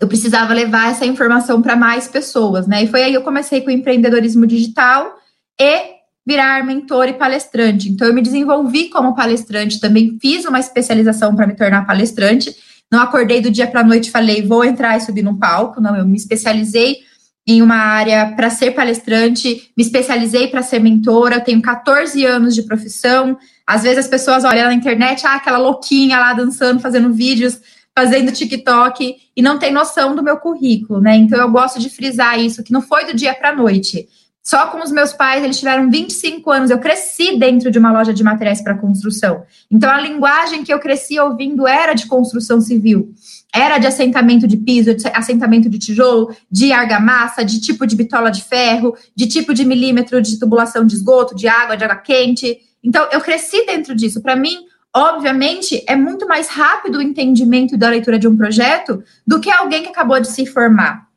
eu 0.00 0.08
precisava 0.08 0.52
levar 0.52 0.90
essa 0.90 1.06
informação 1.06 1.62
para 1.62 1.76
mais 1.76 2.08
pessoas, 2.08 2.66
né? 2.66 2.82
E 2.82 2.88
foi 2.88 3.04
aí 3.04 3.10
que 3.12 3.16
eu 3.16 3.22
comecei 3.22 3.60
com 3.60 3.68
o 3.68 3.72
empreendedorismo 3.72 4.46
digital 4.46 5.14
e 5.60 5.94
virar 6.26 6.64
mentor 6.64 7.08
e 7.08 7.12
palestrante. 7.12 7.88
Então, 7.88 8.08
eu 8.08 8.14
me 8.14 8.22
desenvolvi 8.22 8.88
como 8.88 9.14
palestrante, 9.14 9.78
também 9.78 10.18
fiz 10.20 10.44
uma 10.44 10.58
especialização 10.58 11.36
para 11.36 11.46
me 11.46 11.54
tornar 11.54 11.86
palestrante. 11.86 12.54
Não 12.90 13.00
acordei 13.00 13.40
do 13.40 13.50
dia 13.50 13.66
para 13.66 13.80
a 13.80 13.84
noite 13.84 14.08
e 14.08 14.10
falei, 14.10 14.46
vou 14.46 14.64
entrar 14.64 14.96
e 14.96 15.00
subir 15.00 15.22
no 15.22 15.38
palco. 15.38 15.80
Não, 15.80 15.94
eu 15.96 16.06
me 16.06 16.16
especializei 16.16 16.98
em 17.46 17.60
uma 17.60 17.76
área 17.76 18.32
para 18.34 18.48
ser 18.48 18.70
palestrante, 18.70 19.70
me 19.76 19.84
especializei 19.84 20.48
para 20.48 20.62
ser 20.62 20.78
mentora, 20.78 21.40
tenho 21.40 21.60
14 21.60 22.24
anos 22.24 22.54
de 22.54 22.62
profissão. 22.62 23.36
Às 23.66 23.82
vezes 23.82 23.98
as 23.98 24.08
pessoas 24.08 24.44
olham 24.44 24.64
na 24.64 24.74
internet, 24.74 25.26
ah, 25.26 25.34
aquela 25.34 25.58
louquinha 25.58 26.18
lá 26.18 26.32
dançando, 26.32 26.80
fazendo 26.80 27.12
vídeos 27.12 27.60
fazendo 27.96 28.32
TikTok 28.32 29.16
e 29.36 29.42
não 29.42 29.58
tem 29.58 29.72
noção 29.72 30.16
do 30.16 30.22
meu 30.22 30.36
currículo, 30.38 31.00
né? 31.00 31.16
Então 31.16 31.38
eu 31.38 31.50
gosto 31.50 31.78
de 31.78 31.88
frisar 31.88 32.38
isso, 32.38 32.64
que 32.64 32.72
não 32.72 32.82
foi 32.82 33.04
do 33.06 33.14
dia 33.14 33.32
para 33.32 33.50
a 33.50 33.56
noite. 33.56 34.08
Só 34.44 34.66
com 34.66 34.82
os 34.82 34.92
meus 34.92 35.14
pais, 35.14 35.42
eles 35.42 35.58
tiveram 35.58 35.90
25 35.90 36.50
anos. 36.50 36.70
Eu 36.70 36.78
cresci 36.78 37.38
dentro 37.38 37.70
de 37.70 37.78
uma 37.78 37.90
loja 37.90 38.12
de 38.12 38.22
materiais 38.22 38.60
para 38.60 38.76
construção. 38.76 39.42
Então, 39.70 39.90
a 39.90 39.98
linguagem 39.98 40.62
que 40.62 40.72
eu 40.72 40.78
cresci 40.78 41.18
ouvindo 41.18 41.66
era 41.66 41.94
de 41.94 42.06
construção 42.06 42.60
civil. 42.60 43.14
Era 43.54 43.78
de 43.78 43.86
assentamento 43.86 44.46
de 44.46 44.58
piso, 44.58 44.94
de 44.94 45.08
assentamento 45.14 45.70
de 45.70 45.78
tijolo, 45.78 46.36
de 46.50 46.72
argamassa, 46.72 47.42
de 47.42 47.58
tipo 47.58 47.86
de 47.86 47.96
bitola 47.96 48.30
de 48.30 48.42
ferro, 48.42 48.94
de 49.16 49.26
tipo 49.26 49.54
de 49.54 49.64
milímetro 49.64 50.20
de 50.20 50.38
tubulação 50.38 50.84
de 50.84 50.94
esgoto, 50.94 51.34
de 51.34 51.48
água, 51.48 51.74
de 51.74 51.84
água 51.84 51.96
quente. 51.96 52.58
Então, 52.82 53.08
eu 53.10 53.22
cresci 53.22 53.64
dentro 53.64 53.94
disso. 53.94 54.20
Para 54.20 54.36
mim, 54.36 54.58
obviamente, 54.94 55.82
é 55.88 55.96
muito 55.96 56.28
mais 56.28 56.48
rápido 56.48 56.98
o 56.98 57.02
entendimento 57.02 57.78
da 57.78 57.88
leitura 57.88 58.18
de 58.18 58.28
um 58.28 58.36
projeto 58.36 59.02
do 59.26 59.40
que 59.40 59.50
alguém 59.50 59.82
que 59.82 59.88
acabou 59.88 60.20
de 60.20 60.28
se 60.28 60.44
formar. 60.44 61.08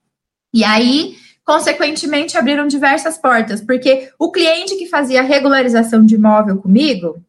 E 0.54 0.64
aí, 0.64 1.18
consequentemente, 1.48 2.38
abriram 2.38 2.68
diversas 2.68 3.18
portas, 3.18 3.62
porque 3.62 4.10
o 4.20 4.30
cliente 4.30 4.76
que 4.76 4.86
fazia 4.86 5.22
regularização 5.22 6.06
de 6.06 6.16
imóvel 6.16 6.58
comigo, 6.58 7.24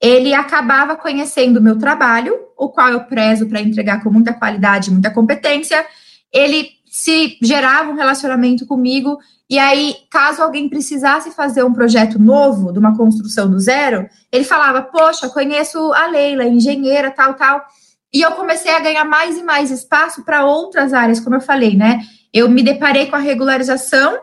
ele 0.00 0.32
acabava 0.32 0.96
conhecendo 0.96 1.58
o 1.58 1.62
meu 1.62 1.78
trabalho, 1.78 2.34
o 2.56 2.70
qual 2.70 2.88
eu 2.88 3.04
prezo 3.04 3.46
para 3.46 3.60
entregar 3.60 4.02
com 4.02 4.10
muita 4.10 4.32
qualidade, 4.32 4.90
muita 4.90 5.10
competência. 5.10 5.84
Ele 6.32 6.70
se 6.90 7.36
gerava 7.42 7.90
um 7.90 7.96
relacionamento 7.96 8.64
comigo, 8.64 9.18
e 9.48 9.58
aí, 9.58 9.94
caso 10.10 10.42
alguém 10.42 10.66
precisasse 10.66 11.30
fazer 11.30 11.62
um 11.62 11.74
projeto 11.74 12.18
novo, 12.18 12.72
de 12.72 12.78
uma 12.78 12.96
construção 12.96 13.50
do 13.50 13.60
zero, 13.60 14.08
ele 14.32 14.44
falava: 14.44 14.80
Poxa, 14.80 15.28
conheço 15.28 15.92
a 15.92 16.06
Leila, 16.06 16.46
engenheira, 16.46 17.10
tal, 17.10 17.34
tal. 17.34 17.62
E 18.10 18.22
eu 18.22 18.32
comecei 18.32 18.74
a 18.74 18.80
ganhar 18.80 19.04
mais 19.04 19.36
e 19.36 19.42
mais 19.42 19.70
espaço 19.70 20.24
para 20.24 20.46
outras 20.46 20.94
áreas, 20.94 21.20
como 21.20 21.36
eu 21.36 21.40
falei, 21.42 21.76
né? 21.76 22.00
Eu 22.32 22.48
me 22.48 22.62
deparei 22.62 23.06
com 23.06 23.16
a 23.16 23.20
regularização, 23.20 24.20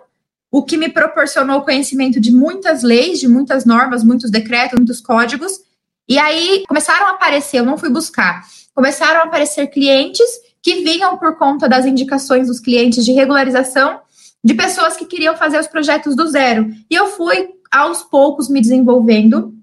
o 0.50 0.64
que 0.64 0.78
me 0.78 0.90
proporcionou 0.90 1.62
conhecimento 1.62 2.20
de 2.20 2.32
muitas 2.32 2.84
leis, 2.84 3.20
de 3.20 3.28
muitas 3.28 3.66
normas, 3.66 4.04
muitos 4.04 4.32
decretos, 4.32 4.78
muitos 4.78 5.02
códigos. 5.02 5.60
E 6.08 6.18
aí 6.18 6.64
começaram 6.68 7.08
a 7.08 7.12
aparecer, 7.12 7.60
eu 7.60 7.66
não 7.66 7.78
fui 7.78 7.90
buscar, 7.90 8.44
começaram 8.74 9.22
a 9.22 9.24
aparecer 9.24 9.68
clientes 9.68 10.26
que 10.62 10.84
vinham 10.84 11.18
por 11.18 11.38
conta 11.38 11.68
das 11.68 11.86
indicações 11.86 12.48
dos 12.48 12.60
clientes 12.60 13.04
de 13.04 13.12
regularização 13.12 14.00
de 14.44 14.54
pessoas 14.54 14.96
que 14.96 15.06
queriam 15.06 15.36
fazer 15.36 15.60
os 15.60 15.68
projetos 15.68 16.16
do 16.16 16.28
zero. 16.28 16.70
E 16.90 16.96
eu 16.96 17.08
fui 17.08 17.50
aos 17.70 18.04
poucos 18.04 18.48
me 18.50 18.62
desenvolvendo 18.62 19.54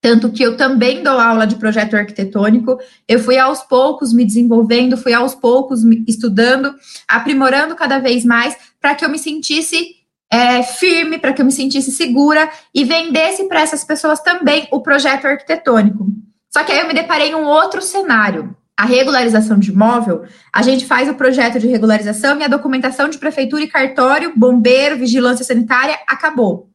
tanto 0.00 0.30
que 0.30 0.42
eu 0.42 0.56
também 0.56 1.02
dou 1.02 1.18
aula 1.18 1.46
de 1.46 1.56
projeto 1.56 1.94
arquitetônico. 1.94 2.78
Eu 3.06 3.18
fui 3.18 3.36
aos 3.36 3.62
poucos 3.62 4.12
me 4.12 4.24
desenvolvendo, 4.24 4.96
fui 4.96 5.12
aos 5.12 5.34
poucos 5.34 5.82
estudando, 6.06 6.74
aprimorando 7.06 7.74
cada 7.74 7.98
vez 7.98 8.24
mais, 8.24 8.56
para 8.80 8.94
que 8.94 9.04
eu 9.04 9.08
me 9.08 9.18
sentisse 9.18 9.96
é, 10.30 10.62
firme, 10.62 11.18
para 11.18 11.32
que 11.32 11.40
eu 11.40 11.46
me 11.46 11.52
sentisse 11.52 11.90
segura 11.90 12.48
e 12.72 12.84
vendesse 12.84 13.44
para 13.48 13.60
essas 13.60 13.82
pessoas 13.82 14.20
também 14.20 14.68
o 14.70 14.80
projeto 14.80 15.26
arquitetônico. 15.26 16.06
Só 16.50 16.62
que 16.62 16.72
aí 16.72 16.80
eu 16.80 16.86
me 16.86 16.94
deparei 16.94 17.30
em 17.30 17.34
um 17.34 17.44
outro 17.44 17.82
cenário. 17.82 18.56
A 18.76 18.84
regularização 18.84 19.58
de 19.58 19.72
imóvel, 19.72 20.22
a 20.54 20.62
gente 20.62 20.86
faz 20.86 21.08
o 21.08 21.14
projeto 21.14 21.58
de 21.58 21.66
regularização 21.66 22.38
e 22.38 22.44
a 22.44 22.48
documentação 22.48 23.08
de 23.08 23.18
prefeitura 23.18 23.64
e 23.64 23.66
cartório, 23.66 24.32
bombeiro, 24.36 24.96
vigilância 24.96 25.44
sanitária, 25.44 25.98
acabou. 26.06 26.70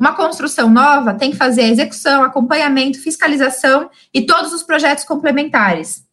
Uma 0.00 0.14
construção 0.14 0.68
nova 0.68 1.14
tem 1.14 1.30
que 1.30 1.36
fazer 1.36 1.62
a 1.62 1.68
execução, 1.68 2.22
acompanhamento, 2.22 3.00
fiscalização 3.00 3.88
e 4.12 4.22
todos 4.26 4.52
os 4.52 4.62
projetos 4.62 5.04
complementares. 5.04 6.04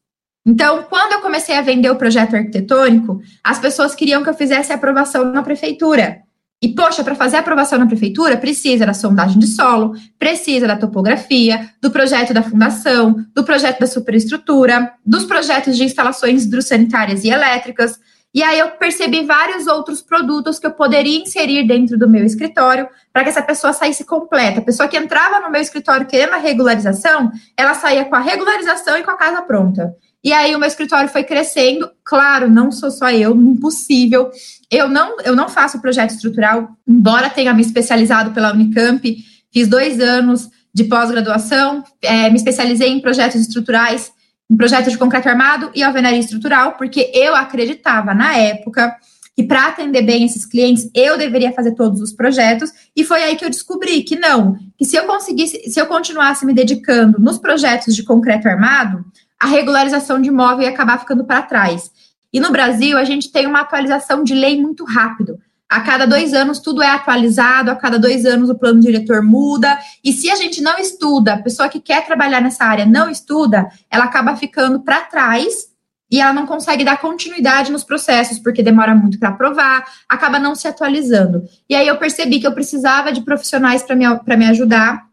Então, 0.46 0.84
quando 0.84 1.14
eu 1.14 1.22
comecei 1.22 1.56
a 1.56 1.62
vender 1.62 1.90
o 1.90 1.96
projeto 1.96 2.36
arquitetônico, 2.36 3.22
as 3.44 3.60
pessoas 3.60 3.94
queriam 3.94 4.24
que 4.24 4.30
eu 4.30 4.34
fizesse 4.34 4.72
a 4.72 4.76
aprovação 4.76 5.32
na 5.32 5.44
prefeitura. 5.44 6.22
E, 6.64 6.76
poxa, 6.76 7.04
para 7.04 7.16
fazer 7.16 7.38
aprovação 7.38 7.80
na 7.80 7.88
prefeitura, 7.88 8.38
precisa 8.38 8.86
da 8.86 8.94
sondagem 8.94 9.40
de 9.40 9.48
solo, 9.48 9.94
precisa 10.20 10.68
da 10.68 10.78
topografia, 10.78 11.72
do 11.82 11.90
projeto 11.90 12.36
da 12.36 12.44
fundação, 12.44 13.26
do 13.34 13.44
projeto 13.44 13.80
da 13.80 13.88
superestrutura, 13.88 14.94
dos 15.04 15.26
projetos 15.26 15.76
de 15.76 15.84
instalações 15.84 16.46
hidrossanitárias 16.46 17.24
e 17.24 17.30
elétricas, 17.30 18.00
e 18.34 18.42
aí 18.42 18.60
eu 18.60 18.72
percebi 18.72 19.26
vários 19.26 19.68
outros 19.68 20.02
produtos 20.02 20.58
que 20.58 20.66
eu 20.66 20.72
poderia 20.72 21.22
inserir 21.22 21.68
dentro 21.68 21.98
do 21.98 22.08
meu 22.08 22.24
escritório 22.24 22.88
para 23.12 23.24
que 23.24 23.30
essa 23.30 23.42
pessoa 23.42 23.74
saísse 23.74 24.06
completa. 24.06 24.60
A 24.60 24.64
pessoa 24.64 24.88
que 24.88 24.98
entrava 24.98 25.42
no 25.42 25.52
meu 25.52 25.62
escritório 25.62 26.08
querendo 26.08 26.34
a 26.34 26.38
regularização, 26.38 27.30
ela 27.58 27.74
saía 27.74 28.06
com 28.06 28.16
a 28.16 28.20
regularização 28.20 28.98
e 28.98 29.04
com 29.04 29.12
a 29.12 29.18
casa 29.18 29.42
pronta. 29.42 29.94
E 30.24 30.32
aí 30.32 30.56
o 30.56 30.60
meu 30.60 30.68
escritório 30.68 31.10
foi 31.10 31.24
crescendo. 31.24 31.92
Claro, 32.06 32.50
não 32.50 32.72
sou 32.72 32.90
só 32.90 33.10
eu, 33.12 33.36
impossível. 33.36 34.32
Eu 34.70 34.88
não, 34.88 35.20
eu 35.22 35.36
não 35.36 35.50
faço 35.50 35.82
projeto 35.82 36.12
estrutural, 36.12 36.70
embora 36.88 37.30
tenha 37.30 37.54
me 37.54 37.62
especializado 37.62 38.32
pela 38.32 38.54
Unicamp, 38.54 39.18
fiz 39.52 39.68
dois 39.68 40.00
anos 40.00 40.50
de 40.74 40.86
pós-graduação, 40.86 41.84
é, 42.02 42.30
me 42.30 42.38
especializei 42.38 42.90
em 42.90 43.02
projetos 43.02 43.42
estruturais 43.42 44.14
um 44.52 44.58
projeto 44.58 44.92
de 44.92 44.98
concreto 44.98 45.30
armado 45.30 45.72
e 45.74 45.82
alvenaria 45.82 46.20
estrutural, 46.20 46.74
porque 46.74 47.10
eu 47.14 47.34
acreditava 47.34 48.14
na 48.14 48.36
época 48.36 48.94
que 49.34 49.44
para 49.44 49.68
atender 49.68 50.02
bem 50.02 50.26
esses 50.26 50.46
clientes, 50.46 50.92
eu 50.94 51.18
deveria 51.18 51.54
fazer 51.54 51.72
todos 51.72 52.02
os 52.02 52.12
projetos, 52.12 52.70
e 52.94 53.06
foi 53.06 53.24
aí 53.24 53.38
que 53.38 53.46
eu 53.46 53.50
descobri 53.50 54.04
que 54.04 54.18
não, 54.18 54.60
que 54.78 54.84
se 54.84 54.98
eu 54.98 55.06
conseguisse, 55.06 55.72
se 55.72 55.80
eu 55.80 55.86
continuasse 55.86 56.46
me 56.46 56.54
dedicando 56.54 57.18
nos 57.18 57.38
projetos 57.38 57.96
de 57.96 58.04
concreto 58.04 58.50
armado, 58.50 59.06
a 59.40 59.48
regularização 59.48 60.22
de 60.22 60.28
imóvel 60.28 60.64
ia 60.64 60.70
acabar 60.70 61.00
ficando 61.00 61.24
para 61.24 61.42
trás. 61.42 61.90
E 62.34 62.40
no 62.42 62.52
Brasil, 62.52 62.98
a 62.98 63.06
gente 63.06 63.32
tem 63.32 63.48
uma 63.48 63.62
atualização 63.62 64.22
de 64.22 64.34
lei 64.34 64.62
muito 64.62 64.84
rápido. 64.84 65.40
A 65.72 65.80
cada 65.80 66.06
dois 66.06 66.34
anos 66.34 66.60
tudo 66.60 66.84
é 66.84 66.90
atualizado, 66.90 67.72
a 67.72 67.76
cada 67.78 67.98
dois 67.98 68.26
anos 68.26 68.50
o 68.50 68.56
plano 68.56 68.82
diretor 68.82 69.24
muda. 69.24 69.80
E 70.04 70.12
se 70.12 70.30
a 70.30 70.36
gente 70.36 70.62
não 70.62 70.78
estuda, 70.78 71.36
a 71.36 71.42
pessoa 71.42 71.70
que 71.70 71.80
quer 71.80 72.06
trabalhar 72.06 72.42
nessa 72.42 72.66
área 72.66 72.86
não 72.86 73.10
estuda, 73.10 73.70
ela 73.90 74.04
acaba 74.04 74.36
ficando 74.36 74.82
para 74.82 75.00
trás 75.00 75.72
e 76.12 76.20
ela 76.20 76.34
não 76.34 76.46
consegue 76.46 76.84
dar 76.84 77.00
continuidade 77.00 77.72
nos 77.72 77.86
processos, 77.86 78.38
porque 78.38 78.62
demora 78.62 78.94
muito 78.94 79.18
para 79.18 79.30
aprovar, 79.30 79.86
acaba 80.10 80.38
não 80.38 80.56
se 80.56 80.68
atualizando. 80.68 81.46
E 81.70 81.74
aí 81.74 81.88
eu 81.88 81.98
percebi 81.98 82.42
que 82.42 82.46
eu 82.46 82.54
precisava 82.54 83.14
de 83.14 83.22
profissionais 83.22 83.82
para 83.82 83.96
me, 83.96 84.06
me 84.38 84.46
ajudar. 84.48 85.06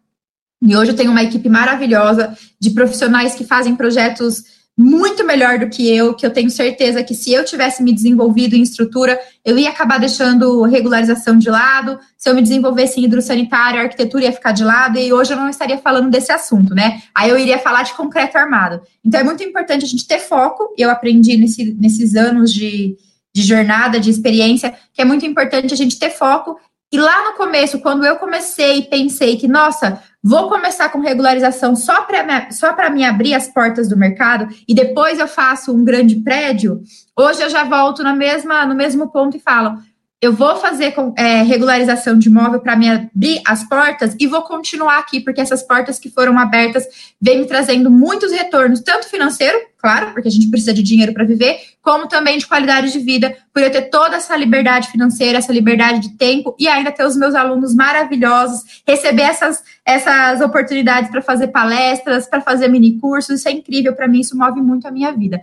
E 0.61 0.77
hoje 0.77 0.91
eu 0.91 0.97
tenho 0.97 1.13
uma 1.13 1.23
equipe 1.23 1.49
maravilhosa 1.49 2.37
de 2.61 2.71
profissionais 2.71 3.37
que 3.37 3.45
fazem 3.45 3.77
projetos 3.77 4.58
muito 4.81 5.27
melhor 5.27 5.59
do 5.59 5.69
que 5.69 5.93
eu, 5.93 6.15
que 6.15 6.25
eu 6.25 6.31
tenho 6.31 6.49
certeza 6.49 7.03
que 7.03 7.13
se 7.13 7.33
eu 7.33 7.45
tivesse 7.45 7.83
me 7.83 7.93
desenvolvido 7.93 8.55
em 8.55 8.63
estrutura, 8.63 9.19
eu 9.45 9.59
ia 9.59 9.71
acabar 9.71 9.99
deixando 9.99 10.63
regularização 10.63 11.37
de 11.37 11.51
lado, 11.51 11.99
se 12.17 12.31
eu 12.31 12.35
me 12.35 12.41
desenvolvesse 12.41 13.01
em 13.01 13.05
hidrossanitário, 13.05 13.81
a 13.81 13.83
arquitetura 13.83 14.27
ia 14.27 14.33
ficar 14.33 14.53
de 14.53 14.63
lado, 14.63 14.97
e 14.97 15.13
hoje 15.13 15.33
eu 15.33 15.37
não 15.37 15.49
estaria 15.49 15.79
falando 15.79 16.11
desse 16.11 16.31
assunto, 16.31 16.77
né? 16.77 17.03
Aí 17.13 17.29
eu 17.29 17.37
iria 17.37 17.59
falar 17.59 17.83
de 17.83 17.93
concreto 17.95 18.39
armado. 18.39 18.81
Então 19.05 19.21
é 19.21 19.25
muito 19.25 19.43
importante 19.43 19.85
a 19.85 19.89
gente 19.89 20.07
ter 20.07 20.21
foco, 20.21 20.73
eu 20.79 20.91
aprendi 20.91 21.37
nesse, 21.37 21.75
nesses 21.75 22.15
anos 22.15 22.55
de, 22.55 22.97
de 23.35 23.43
jornada, 23.43 23.99
de 23.99 24.11
experiência, 24.11 24.73
que 24.95 25.03
é 25.03 25.05
muito 25.05 25.27
importante 25.27 25.75
a 25.75 25.77
gente 25.77 25.99
ter 25.99 26.11
foco 26.11 26.57
e 26.91 26.97
lá 26.97 27.31
no 27.31 27.37
começo, 27.37 27.81
quando 27.81 28.07
eu 28.07 28.17
comecei 28.17 28.79
e 28.79 28.83
pensei 28.83 29.37
que, 29.37 29.47
nossa, 29.47 30.03
vou 30.23 30.49
começar 30.49 30.89
com 30.89 31.01
regularização 31.01 31.77
só 31.77 32.03
para 32.03 32.51
só 32.51 32.75
me 32.91 33.05
abrir 33.05 33.35
as 33.35 33.49
portas 33.49 33.89
do 33.89 33.97
mercado 33.97 34.49
e 34.67 34.75
depois 34.75 35.19
eu 35.19 35.29
faço 35.29 35.75
um 35.75 35.85
grande 35.85 36.17
prédio, 36.17 36.83
hoje 37.17 37.43
eu 37.43 37.51
já 37.51 37.65
volto 37.65 38.03
na 38.03 38.15
mesma, 38.15 38.67
no 38.67 38.75
mesmo 38.75 39.11
ponto 39.11 39.37
e 39.37 39.41
falo: 39.41 39.79
eu 40.21 40.33
vou 40.33 40.57
fazer 40.57 40.95
é, 41.17 41.43
regularização 41.43 42.19
de 42.19 42.29
imóvel 42.29 42.59
para 42.59 42.75
me 42.75 42.89
abrir 42.91 43.41
as 43.47 43.63
portas 43.63 44.17
e 44.19 44.27
vou 44.27 44.43
continuar 44.43 44.99
aqui, 44.99 45.21
porque 45.21 45.41
essas 45.41 45.63
portas 45.63 45.97
que 45.99 46.11
foram 46.11 46.37
abertas 46.37 46.87
vêm 47.21 47.39
me 47.39 47.47
trazendo 47.47 47.89
muitos 47.89 48.33
retornos, 48.33 48.81
tanto 48.81 49.09
financeiro, 49.09 49.57
claro, 49.79 50.13
porque 50.13 50.27
a 50.27 50.31
gente 50.31 50.51
precisa 50.51 50.75
de 50.75 50.83
dinheiro 50.83 51.13
para 51.13 51.25
viver, 51.25 51.61
como 51.81 52.09
também 52.09 52.37
de 52.37 52.49
qualidade 52.49 52.93
de 52.93 52.99
vida, 52.99 53.37
por 53.55 53.63
eu 53.63 53.71
ter 53.71 53.83
toda 53.83 54.17
essa 54.17 54.37
liberdade 54.37 54.89
financeira, 54.89 55.39
essa 55.39 55.53
liberdade 55.53 56.01
de 56.01 56.17
tempo 56.17 56.57
e 56.59 56.67
ainda 56.67 56.91
ter 56.91 57.05
os 57.05 57.17
meus 57.17 57.37
alunos 57.37 57.73
maravilhosos, 57.73 58.83
receber 58.87 59.23
essas, 59.23 59.63
essas 59.87 60.41
oportunidades 60.41 61.13
para 61.13 61.23
fazer 61.23 61.49
palestras, 61.49 62.27
para 62.27 62.41
fazer 62.41 62.67
mini 62.67 62.99
cursos, 62.99 63.39
isso 63.39 63.49
é 63.49 63.53
incrível 63.53 63.95
para 63.95 64.09
mim, 64.09 64.19
isso 64.19 64.37
move 64.37 64.61
muito 64.61 64.89
a 64.89 64.91
minha 64.91 65.13
vida. 65.13 65.41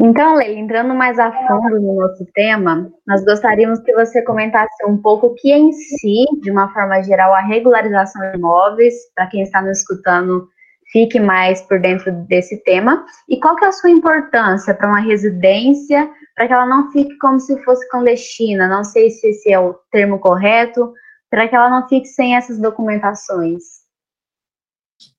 Então, 0.00 0.34
Leila, 0.34 0.58
entrando 0.58 0.94
mais 0.94 1.18
a 1.18 1.30
fundo 1.30 1.80
no 1.80 1.94
nosso 1.94 2.26
tema, 2.34 2.90
nós 3.06 3.24
gostaríamos 3.24 3.80
que 3.80 3.92
você 3.94 4.22
comentasse 4.22 4.84
um 4.86 4.96
pouco 4.96 5.28
o 5.28 5.34
que 5.34 5.52
é 5.52 5.58
em 5.58 5.72
si, 5.72 6.24
de 6.42 6.50
uma 6.50 6.72
forma 6.72 7.00
geral, 7.02 7.32
a 7.32 7.40
regularização 7.40 8.20
de 8.30 8.36
imóveis, 8.36 8.94
para 9.14 9.26
quem 9.28 9.42
está 9.42 9.62
nos 9.62 9.78
escutando, 9.78 10.48
fique 10.92 11.18
mais 11.18 11.62
por 11.62 11.80
dentro 11.80 12.12
desse 12.28 12.62
tema, 12.64 13.04
e 13.28 13.38
qual 13.40 13.56
que 13.56 13.64
é 13.64 13.68
a 13.68 13.72
sua 13.72 13.90
importância 13.90 14.74
para 14.74 14.88
uma 14.88 15.00
residência, 15.00 16.10
para 16.36 16.46
que 16.46 16.52
ela 16.52 16.66
não 16.66 16.90
fique 16.90 17.16
como 17.18 17.40
se 17.40 17.60
fosse 17.64 17.88
clandestina, 17.88 18.68
não 18.68 18.84
sei 18.84 19.10
se 19.10 19.28
esse 19.28 19.52
é 19.52 19.58
o 19.58 19.74
termo 19.90 20.18
correto, 20.18 20.92
para 21.30 21.48
que 21.48 21.56
ela 21.56 21.68
não 21.68 21.88
fique 21.88 22.06
sem 22.06 22.36
essas 22.36 22.60
documentações. 22.60 23.73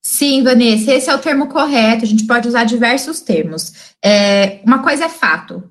Sim, 0.08 0.44
Vanessa, 0.44 0.94
esse 0.94 1.10
é 1.10 1.14
o 1.14 1.18
termo 1.18 1.48
correto. 1.48 2.04
A 2.04 2.06
gente 2.06 2.28
pode 2.28 2.46
usar 2.46 2.62
diversos 2.62 3.20
termos. 3.20 3.94
É, 4.02 4.60
uma 4.64 4.78
coisa 4.78 5.06
é 5.06 5.08
fato: 5.08 5.68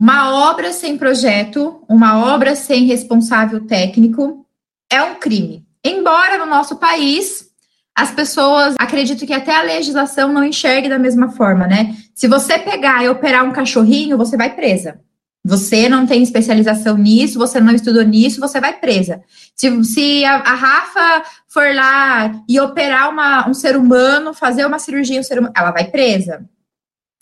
Uma 0.00 0.48
obra 0.50 0.72
sem 0.72 0.96
projeto, 0.96 1.84
uma 1.86 2.32
obra 2.34 2.56
sem 2.56 2.86
responsável 2.86 3.66
técnico 3.66 4.46
é 4.90 5.02
um 5.02 5.16
crime. 5.16 5.66
Embora 5.84 6.38
no 6.38 6.46
nosso 6.46 6.76
país 6.76 7.50
as 7.94 8.10
pessoas 8.10 8.74
acreditam 8.78 9.26
que 9.26 9.34
até 9.34 9.54
a 9.54 9.62
legislação 9.62 10.32
não 10.32 10.42
enxergue 10.42 10.88
da 10.88 10.98
mesma 10.98 11.30
forma, 11.32 11.66
né? 11.66 11.94
Se 12.14 12.26
você 12.26 12.58
pegar 12.58 13.04
e 13.04 13.08
operar 13.10 13.44
um 13.44 13.52
cachorrinho, 13.52 14.16
você 14.16 14.34
vai 14.34 14.56
presa. 14.56 14.98
Você 15.46 15.90
não 15.90 16.06
tem 16.06 16.22
especialização 16.22 16.96
nisso, 16.96 17.38
você 17.38 17.60
não 17.60 17.74
estudou 17.74 18.02
nisso, 18.02 18.40
você 18.40 18.58
vai 18.58 18.78
presa. 18.78 19.22
Se, 19.54 19.84
se 19.84 20.24
a, 20.24 20.36
a 20.36 20.54
Rafa 20.54 21.24
for 21.48 21.74
lá 21.74 22.42
e 22.48 22.58
operar 22.58 23.10
uma, 23.10 23.46
um 23.48 23.52
ser 23.52 23.76
humano, 23.76 24.32
fazer 24.32 24.64
uma 24.64 24.78
cirurgia, 24.78 25.20
um 25.20 25.22
ser 25.22 25.38
humano, 25.38 25.52
ela 25.54 25.70
vai 25.70 25.84
presa. 25.84 26.48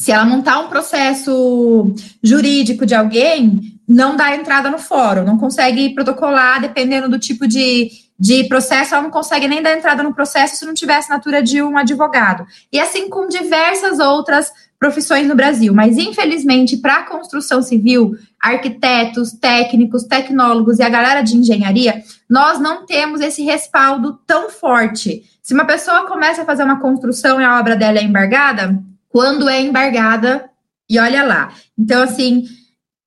Se 0.00 0.12
ela 0.12 0.24
montar 0.24 0.60
um 0.60 0.68
processo 0.68 1.94
jurídico 2.22 2.86
de 2.86 2.94
alguém, 2.94 3.80
não 3.88 4.16
dá 4.16 4.34
entrada 4.34 4.70
no 4.70 4.78
fórum, 4.78 5.24
não 5.24 5.36
consegue 5.36 5.92
protocolar, 5.92 6.60
dependendo 6.60 7.08
do 7.08 7.18
tipo 7.18 7.46
de, 7.46 7.90
de 8.18 8.44
processo, 8.44 8.94
ela 8.94 9.02
não 9.02 9.10
consegue 9.10 9.48
nem 9.48 9.60
dar 9.62 9.76
entrada 9.76 10.02
no 10.02 10.14
processo 10.14 10.56
se 10.56 10.64
não 10.64 10.74
tiver 10.74 10.96
assinatura 10.96 11.42
de 11.42 11.60
um 11.60 11.76
advogado. 11.76 12.46
E 12.72 12.78
assim 12.78 13.08
com 13.08 13.26
diversas 13.26 13.98
outras 13.98 14.52
profissões 14.82 15.28
no 15.28 15.36
Brasil. 15.36 15.72
Mas, 15.72 15.96
infelizmente, 15.96 16.76
para 16.76 16.96
a 16.96 17.02
construção 17.04 17.62
civil, 17.62 18.16
arquitetos, 18.40 19.30
técnicos, 19.30 20.02
tecnólogos 20.02 20.80
e 20.80 20.82
a 20.82 20.88
galera 20.88 21.22
de 21.22 21.36
engenharia, 21.36 22.02
nós 22.28 22.58
não 22.58 22.84
temos 22.84 23.20
esse 23.20 23.44
respaldo 23.44 24.18
tão 24.26 24.50
forte. 24.50 25.22
Se 25.40 25.54
uma 25.54 25.64
pessoa 25.64 26.08
começa 26.08 26.42
a 26.42 26.44
fazer 26.44 26.64
uma 26.64 26.80
construção 26.80 27.40
e 27.40 27.44
a 27.44 27.60
obra 27.60 27.76
dela 27.76 28.00
é 28.00 28.02
embargada, 28.02 28.76
quando 29.08 29.48
é 29.48 29.60
embargada, 29.60 30.50
e 30.90 30.98
olha 30.98 31.22
lá. 31.22 31.52
Então, 31.78 32.02
assim, 32.02 32.48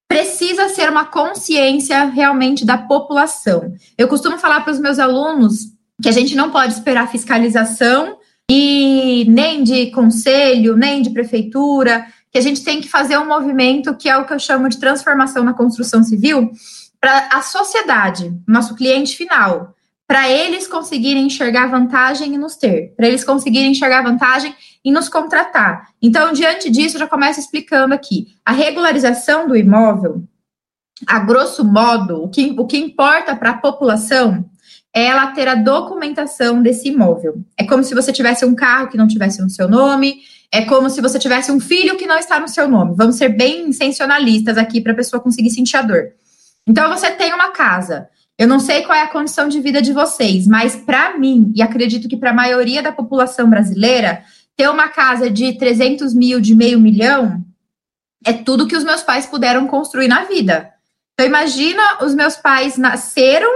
precisa 0.07 0.69
ser 0.69 0.89
uma 0.89 1.03
consciência 1.03 2.05
realmente 2.05 2.65
da 2.65 2.77
população. 2.77 3.73
Eu 3.97 4.07
costumo 4.07 4.37
falar 4.37 4.61
para 4.61 4.71
os 4.71 4.79
meus 4.79 4.97
alunos 4.97 5.73
que 6.01 6.07
a 6.07 6.13
gente 6.13 6.35
não 6.35 6.51
pode 6.51 6.71
esperar 6.71 7.11
fiscalização 7.11 8.17
e 8.49 9.25
nem 9.27 9.63
de 9.63 9.91
conselho, 9.91 10.75
nem 10.75 11.01
de 11.01 11.09
prefeitura, 11.09 12.05
que 12.31 12.37
a 12.37 12.41
gente 12.41 12.63
tem 12.63 12.81
que 12.81 12.89
fazer 12.89 13.17
um 13.17 13.27
movimento 13.27 13.95
que 13.95 14.09
é 14.09 14.17
o 14.17 14.25
que 14.25 14.33
eu 14.33 14.39
chamo 14.39 14.69
de 14.69 14.79
transformação 14.79 15.43
na 15.43 15.53
construção 15.53 16.03
civil 16.03 16.51
para 16.99 17.29
a 17.31 17.41
sociedade, 17.41 18.33
nosso 18.47 18.75
cliente 18.75 19.15
final 19.15 19.75
para 20.07 20.29
eles 20.29 20.67
conseguirem 20.67 21.25
enxergar 21.25 21.67
vantagem 21.67 22.35
em 22.35 22.37
nos 22.37 22.55
ter, 22.55 22.93
para 22.95 23.07
eles 23.07 23.23
conseguirem 23.23 23.71
enxergar 23.71 24.03
vantagem 24.03 24.53
em 24.83 24.91
nos 24.91 25.09
contratar. 25.09 25.89
Então, 26.01 26.31
diante 26.31 26.69
disso, 26.69 26.99
já 26.99 27.07
começo 27.07 27.39
explicando 27.39 27.93
aqui. 27.93 28.27
A 28.45 28.51
regularização 28.51 29.47
do 29.47 29.55
imóvel, 29.55 30.23
a 31.07 31.19
grosso 31.19 31.65
modo, 31.65 32.23
o 32.23 32.29
que, 32.29 32.55
o 32.57 32.65
que 32.67 32.77
importa 32.77 33.35
para 33.35 33.51
a 33.51 33.57
população 33.57 34.45
é 34.95 35.05
ela 35.05 35.27
ter 35.27 35.47
a 35.47 35.55
documentação 35.55 36.61
desse 36.61 36.87
imóvel. 36.87 37.43
É 37.57 37.65
como 37.65 37.83
se 37.83 37.93
você 37.93 38.13
tivesse 38.13 38.45
um 38.45 38.55
carro 38.55 38.87
que 38.87 38.97
não 38.97 39.07
tivesse 39.07 39.41
no 39.41 39.49
seu 39.49 39.67
nome, 39.67 40.19
é 40.51 40.61
como 40.63 40.89
se 40.89 41.01
você 41.01 41.19
tivesse 41.19 41.51
um 41.51 41.59
filho 41.59 41.97
que 41.97 42.07
não 42.07 42.17
está 42.17 42.39
no 42.39 42.47
seu 42.47 42.67
nome. 42.67 42.95
Vamos 42.95 43.17
ser 43.17 43.29
bem 43.29 43.71
sensacionalistas 43.73 44.57
aqui 44.57 44.79
para 44.79 44.93
a 44.93 44.95
pessoa 44.95 45.21
conseguir 45.21 45.49
sentir 45.49 45.75
a 45.77 45.81
dor. 45.81 46.13
Então, 46.65 46.89
você 46.89 47.11
tem 47.11 47.33
uma 47.33 47.51
casa 47.51 48.07
eu 48.37 48.47
não 48.47 48.59
sei 48.59 48.81
qual 48.83 48.97
é 48.97 49.01
a 49.01 49.07
condição 49.07 49.47
de 49.47 49.61
vida 49.61 49.81
de 49.81 49.93
vocês, 49.93 50.45
mas 50.45 50.75
para 50.75 51.17
mim, 51.17 51.53
e 51.55 51.61
acredito 51.61 52.09
que 52.09 52.17
para 52.17 52.31
a 52.31 52.33
maioria 52.33 52.83
da 52.83 52.91
população 52.91 53.49
brasileira, 53.49 54.23
ter 54.57 54.69
uma 54.69 54.89
casa 54.89 55.29
de 55.29 55.53
300 55.57 56.13
mil, 56.13 56.41
de 56.41 56.53
meio 56.53 56.79
milhão, 56.79 57.43
é 58.25 58.33
tudo 58.33 58.67
que 58.67 58.75
os 58.75 58.83
meus 58.83 59.01
pais 59.01 59.25
puderam 59.25 59.67
construir 59.67 60.09
na 60.09 60.25
vida. 60.25 60.69
Então, 61.13 61.25
imagina, 61.25 62.03
os 62.03 62.13
meus 62.13 62.35
pais 62.35 62.77
nasceram, 62.77 63.49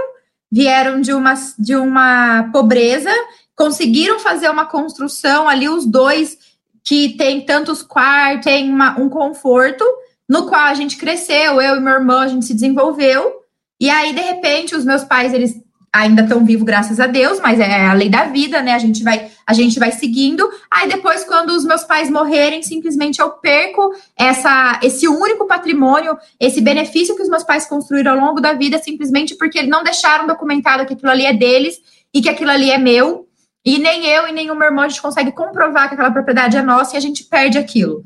vieram 0.50 1.00
de 1.00 1.12
uma, 1.12 1.34
de 1.58 1.76
uma 1.76 2.50
pobreza, 2.52 3.10
conseguiram 3.54 4.18
fazer 4.18 4.48
uma 4.50 4.66
construção 4.66 5.48
ali, 5.48 5.68
os 5.68 5.86
dois 5.86 6.38
que 6.82 7.10
tem 7.16 7.44
tantos 7.44 7.82
quartos, 7.82 8.44
tem 8.44 8.70
uma, 8.70 8.98
um 8.98 9.08
conforto, 9.08 9.84
no 10.28 10.46
qual 10.46 10.62
a 10.62 10.74
gente 10.74 10.96
cresceu, 10.96 11.60
eu 11.60 11.76
e 11.76 11.80
meu 11.80 11.94
irmão, 11.94 12.20
a 12.20 12.28
gente 12.28 12.46
se 12.46 12.54
desenvolveu, 12.54 13.40
e 13.80 13.88
aí, 13.88 14.12
de 14.12 14.20
repente, 14.20 14.76
os 14.76 14.84
meus 14.84 15.04
pais, 15.04 15.32
eles 15.32 15.58
ainda 15.92 16.22
estão 16.22 16.44
vivos, 16.44 16.64
graças 16.64 17.00
a 17.00 17.06
Deus, 17.06 17.40
mas 17.40 17.58
é 17.58 17.86
a 17.86 17.92
lei 17.92 18.08
da 18.08 18.24
vida, 18.24 18.62
né? 18.62 18.74
A 18.74 18.78
gente 18.78 19.02
vai, 19.02 19.30
a 19.46 19.52
gente 19.52 19.78
vai 19.78 19.90
seguindo. 19.90 20.48
Aí 20.70 20.88
depois, 20.88 21.24
quando 21.24 21.50
os 21.50 21.64
meus 21.64 21.82
pais 21.82 22.08
morrerem, 22.08 22.62
simplesmente 22.62 23.20
eu 23.20 23.30
perco 23.30 23.92
essa, 24.16 24.78
esse 24.82 25.08
único 25.08 25.46
patrimônio, 25.46 26.16
esse 26.38 26.60
benefício 26.60 27.16
que 27.16 27.22
os 27.22 27.28
meus 27.28 27.42
pais 27.42 27.66
construíram 27.66 28.12
ao 28.12 28.18
longo 28.18 28.40
da 28.40 28.52
vida, 28.52 28.78
simplesmente 28.78 29.34
porque 29.34 29.58
eles 29.58 29.70
não 29.70 29.82
deixaram 29.82 30.26
documentado 30.26 30.86
que 30.86 30.94
aquilo 30.94 31.10
ali 31.10 31.26
é 31.26 31.32
deles 31.32 31.78
e 32.14 32.22
que 32.22 32.28
aquilo 32.28 32.50
ali 32.50 32.70
é 32.70 32.78
meu. 32.78 33.26
E 33.64 33.78
nem 33.78 34.06
eu 34.06 34.26
e 34.26 34.50
o 34.50 34.54
meu 34.54 34.68
irmão 34.68 34.84
a 34.84 34.88
gente 34.88 35.02
consegue 35.02 35.32
comprovar 35.32 35.88
que 35.88 35.94
aquela 35.94 36.10
propriedade 36.10 36.56
é 36.56 36.62
nossa 36.62 36.94
e 36.94 36.96
a 36.96 37.00
gente 37.00 37.24
perde 37.24 37.58
aquilo. 37.58 38.04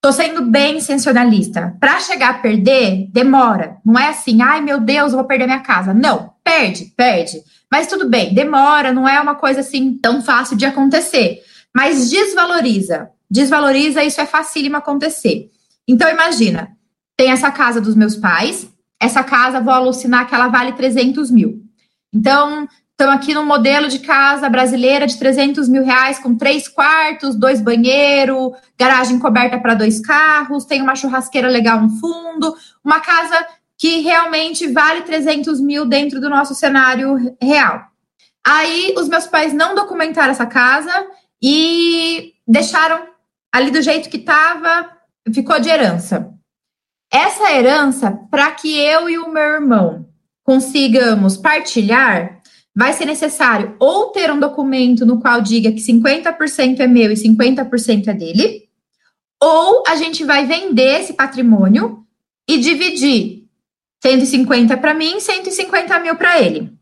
Tô 0.00 0.12
sendo 0.12 0.42
bem 0.42 0.80
sensacionalista. 0.80 1.76
Para 1.78 2.00
chegar 2.00 2.30
a 2.30 2.38
perder, 2.38 3.08
demora. 3.10 3.76
Não 3.84 3.98
é 3.98 4.08
assim, 4.08 4.40
ai 4.40 4.60
meu 4.60 4.80
Deus, 4.80 5.12
eu 5.12 5.18
vou 5.18 5.26
perder 5.26 5.46
minha 5.46 5.60
casa. 5.60 5.92
Não, 5.92 6.32
perde, 6.42 6.86
perde. 6.96 7.42
Mas 7.70 7.86
tudo 7.86 8.08
bem, 8.08 8.32
demora, 8.32 8.92
não 8.92 9.06
é 9.06 9.20
uma 9.20 9.34
coisa 9.34 9.60
assim 9.60 9.98
tão 9.98 10.22
fácil 10.22 10.56
de 10.56 10.64
acontecer. 10.64 11.42
Mas 11.74 12.08
desvaloriza. 12.10 13.10
Desvaloriza, 13.30 14.02
isso 14.02 14.20
é 14.20 14.26
facílimo 14.26 14.76
acontecer. 14.76 15.50
Então 15.86 16.08
imagina, 16.08 16.76
tem 17.16 17.30
essa 17.30 17.50
casa 17.50 17.80
dos 17.80 17.94
meus 17.94 18.16
pais, 18.16 18.68
essa 18.98 19.22
casa, 19.22 19.60
vou 19.60 19.72
alucinar 19.72 20.26
que 20.28 20.34
ela 20.34 20.48
vale 20.48 20.72
300 20.72 21.30
mil. 21.30 21.62
Então, 22.12 22.66
Estamos 23.00 23.16
aqui 23.16 23.32
no 23.32 23.46
modelo 23.46 23.88
de 23.88 23.98
casa 24.00 24.46
brasileira 24.50 25.06
de 25.06 25.18
300 25.18 25.70
mil 25.70 25.82
reais, 25.82 26.18
com 26.18 26.36
três 26.36 26.68
quartos, 26.68 27.34
dois 27.34 27.58
banheiros, 27.58 28.52
garagem 28.78 29.18
coberta 29.18 29.58
para 29.58 29.72
dois 29.72 30.00
carros, 30.00 30.66
tem 30.66 30.82
uma 30.82 30.94
churrasqueira 30.94 31.48
legal 31.48 31.80
no 31.80 31.88
fundo, 31.98 32.54
uma 32.84 33.00
casa 33.00 33.46
que 33.78 34.00
realmente 34.00 34.66
vale 34.70 35.00
300 35.00 35.62
mil 35.62 35.86
dentro 35.86 36.20
do 36.20 36.28
nosso 36.28 36.54
cenário 36.54 37.34
real. 37.40 37.86
Aí 38.46 38.94
os 38.98 39.08
meus 39.08 39.26
pais 39.26 39.54
não 39.54 39.74
documentaram 39.74 40.32
essa 40.32 40.44
casa 40.44 40.92
e 41.42 42.34
deixaram 42.46 43.00
ali 43.50 43.70
do 43.70 43.80
jeito 43.80 44.10
que 44.10 44.18
estava, 44.18 44.90
ficou 45.32 45.58
de 45.58 45.70
herança. 45.70 46.34
Essa 47.10 47.50
herança, 47.50 48.20
para 48.30 48.50
que 48.50 48.78
eu 48.78 49.08
e 49.08 49.16
o 49.16 49.32
meu 49.32 49.42
irmão 49.42 50.06
consigamos 50.44 51.38
partilhar, 51.38 52.39
vai 52.74 52.92
ser 52.92 53.04
necessário 53.04 53.76
ou 53.78 54.06
ter 54.06 54.30
um 54.30 54.38
documento 54.38 55.04
no 55.04 55.20
qual 55.20 55.40
diga 55.40 55.72
que 55.72 55.80
50% 55.80 56.80
é 56.80 56.86
meu 56.86 57.10
e 57.10 57.14
50% 57.14 58.08
é 58.08 58.14
dele, 58.14 58.68
ou 59.42 59.84
a 59.86 59.96
gente 59.96 60.24
vai 60.24 60.46
vender 60.46 61.00
esse 61.00 61.14
patrimônio 61.14 62.04
e 62.48 62.58
dividir 62.58 63.44
150 64.02 64.76
para 64.76 64.94
mim 64.94 65.16
e 65.16 65.20
150 65.20 65.98
mil 66.00 66.16
para 66.16 66.40
ele. 66.40 66.72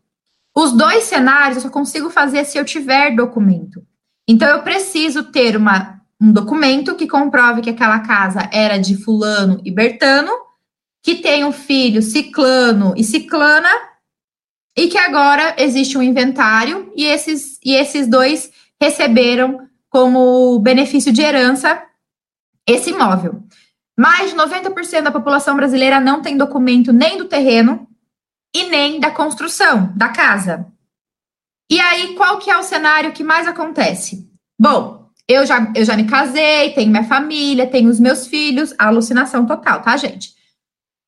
Os 0.55 0.71
dois 0.73 1.03
cenários 1.03 1.57
eu 1.57 1.63
só 1.63 1.69
consigo 1.69 2.09
fazer 2.09 2.43
se 2.45 2.57
eu 2.57 2.65
tiver 2.65 3.15
documento. 3.15 3.81
Então, 4.27 4.47
eu 4.49 4.61
preciso 4.61 5.23
ter 5.23 5.55
uma, 5.55 6.01
um 6.21 6.31
documento 6.31 6.95
que 6.95 7.07
comprove 7.07 7.61
que 7.61 7.69
aquela 7.69 7.99
casa 7.99 8.47
era 8.51 8.77
de 8.77 8.95
Fulano 8.95 9.61
e 9.63 9.71
Bertano, 9.71 10.31
que 11.01 11.15
tem 11.15 11.43
um 11.45 11.51
filho 11.51 12.01
Ciclano 12.01 12.93
e 12.95 13.03
Ciclana, 13.03 13.69
e 14.77 14.87
que 14.87 14.97
agora 14.97 15.55
existe 15.57 15.97
um 15.97 16.01
inventário 16.01 16.91
e 16.95 17.05
esses, 17.05 17.59
e 17.63 17.73
esses 17.73 18.07
dois 18.07 18.51
receberam 18.81 19.67
como 19.89 20.59
benefício 20.59 21.11
de 21.11 21.21
herança 21.21 21.81
esse 22.67 22.91
imóvel. 22.91 23.43
Mais 23.99 24.29
de 24.29 24.37
90% 24.37 25.01
da 25.01 25.11
população 25.11 25.55
brasileira 25.55 25.99
não 25.99 26.21
tem 26.21 26.37
documento 26.37 26.93
nem 26.93 27.17
do 27.17 27.25
terreno 27.25 27.87
e 28.55 28.65
nem 28.65 28.99
da 28.99 29.11
construção 29.11 29.91
da 29.95 30.09
casa. 30.09 30.65
E 31.69 31.79
aí, 31.79 32.15
qual 32.15 32.39
que 32.39 32.49
é 32.49 32.57
o 32.57 32.63
cenário 32.63 33.11
que 33.11 33.23
mais 33.23 33.47
acontece? 33.47 34.27
Bom, 34.59 35.09
eu 35.27 35.45
já, 35.45 35.71
eu 35.75 35.85
já 35.85 35.95
me 35.95 36.05
casei, 36.05 36.71
tenho 36.73 36.89
minha 36.89 37.03
família, 37.03 37.67
tenho 37.67 37.89
os 37.89 37.99
meus 37.99 38.25
filhos, 38.25 38.73
alucinação 38.77 39.45
total, 39.45 39.81
tá, 39.81 39.95
gente? 39.95 40.33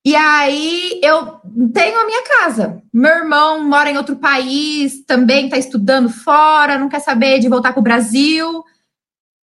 E 0.04 0.16
aí 0.16 1.00
eu 1.04 1.40
tenho 1.72 2.00
a 2.00 2.06
minha 2.06 2.24
casa. 2.24 2.82
Meu 2.92 3.12
irmão 3.12 3.64
mora 3.64 3.90
em 3.92 3.98
outro 3.98 4.16
país, 4.16 5.06
também 5.06 5.46
está 5.46 5.58
estudando 5.58 6.10
fora, 6.10 6.78
não 6.78 6.90
quer 6.90 7.00
saber 7.00 7.40
de 7.40 7.48
voltar 7.48 7.72
para 7.72 7.80
o 7.80 7.84
Brasil. 7.84 8.64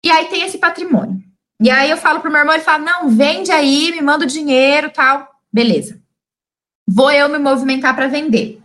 E 0.03 0.11
aí 0.11 0.25
tem 0.25 0.41
esse 0.43 0.57
patrimônio. 0.57 1.21
E 1.61 1.69
aí 1.69 1.89
eu 1.89 1.97
falo 1.97 2.19
pro 2.19 2.31
meu 2.31 2.39
irmão, 2.39 2.53
ele 2.53 2.63
fala: 2.63 2.83
não, 2.83 3.09
vende 3.09 3.51
aí, 3.51 3.91
me 3.91 4.01
manda 4.01 4.25
o 4.25 4.27
dinheiro 4.27 4.91
tal. 4.91 5.29
Beleza. 5.53 6.01
Vou 6.87 7.11
eu 7.11 7.29
me 7.29 7.37
movimentar 7.37 7.95
para 7.95 8.07
vender. 8.07 8.61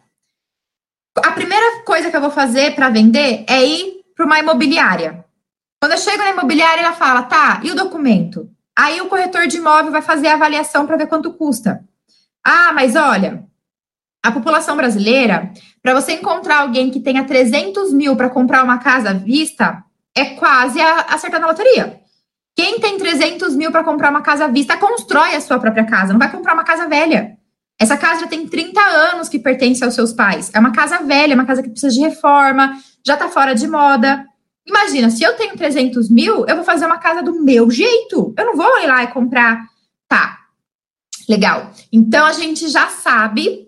A 1.19 1.33
primeira 1.33 1.83
coisa 1.85 2.11
que 2.11 2.17
eu 2.17 2.21
vou 2.21 2.31
fazer 2.31 2.75
para 2.75 2.91
vender 2.91 3.45
é 3.49 3.65
ir 3.65 4.05
para 4.15 4.27
uma 4.27 4.39
imobiliária. 4.39 5.25
Quando 5.81 5.93
eu 5.93 5.99
chego 5.99 6.19
na 6.19 6.31
imobiliária, 6.31 6.81
ela 6.81 6.95
fala: 6.95 7.23
tá, 7.23 7.61
e 7.63 7.71
o 7.71 7.77
documento? 7.77 8.51
Aí 8.79 9.01
o 9.01 9.09
corretor 9.09 9.47
de 9.47 9.57
imóvel 9.57 9.91
vai 9.91 10.03
fazer 10.03 10.29
a 10.29 10.35
avaliação 10.35 10.87
para 10.87 10.97
ver 10.97 11.07
quanto 11.07 11.33
custa. 11.33 11.83
Ah, 12.45 12.73
mas 12.75 12.95
olha, 12.95 13.45
a 14.23 14.31
população 14.31 14.77
brasileira, 14.77 15.51
para 15.83 15.95
você 15.95 16.13
encontrar 16.13 16.61
alguém 16.61 16.91
que 16.91 17.01
tenha 17.01 17.25
300 17.25 17.93
mil 17.93 18.17
para 18.17 18.29
comprar 18.29 18.63
uma 18.63 18.79
casa 18.79 19.11
à 19.11 19.13
vista, 19.13 19.83
é 20.15 20.25
quase 20.27 20.81
acertar 20.81 21.41
na 21.41 21.47
loteria. 21.47 22.01
Quem 22.55 22.81
tem 22.81 22.99
300 22.99 23.55
mil 23.55 23.71
para 23.71 23.85
comprar 23.85 24.11
uma 24.11 24.23
casa 24.23 24.47
à 24.47 24.49
vista, 24.49 24.77
constrói 24.77 25.35
a 25.35 25.41
sua 25.41 25.59
própria 25.59 25.85
casa, 25.85 26.13
não 26.13 26.19
vai 26.19 26.31
comprar 26.31 26.55
uma 26.55 26.65
casa 26.65 26.89
velha. 26.89 27.37
Essa 27.79 27.97
casa 27.97 28.23
já 28.23 28.27
tem 28.27 28.49
30 28.49 28.81
anos 28.81 29.29
que 29.29 29.39
pertence 29.39 29.85
aos 29.85 29.95
seus 29.95 30.13
pais. 30.13 30.51
É 30.55 30.59
uma 30.59 30.73
casa 30.73 30.99
velha, 31.03 31.33
é 31.33 31.35
uma 31.35 31.45
casa 31.45 31.63
que 31.63 31.69
precisa 31.69 31.95
de 31.95 32.01
reforma, 32.01 32.79
já 33.07 33.15
está 33.15 33.29
fora 33.29 33.55
de 33.55 33.69
moda. 33.69 34.25
Imagina, 34.67 35.11
se 35.11 35.23
eu 35.23 35.37
tenho 35.37 35.57
300 35.57 36.11
mil, 36.11 36.45
eu 36.47 36.57
vou 36.57 36.65
fazer 36.65 36.87
uma 36.87 36.99
casa 36.99 37.23
do 37.23 37.41
meu 37.43 37.71
jeito. 37.71 38.35
Eu 38.37 38.45
não 38.45 38.57
vou 38.57 38.79
ir 38.81 38.87
lá 38.87 39.05
e 39.05 39.09
comprar. 39.09 39.65
Tá, 40.09 40.39
legal. 41.29 41.71
Então 41.93 42.27
a 42.27 42.33
gente 42.33 42.69
já 42.69 42.89
sabe 42.89 43.67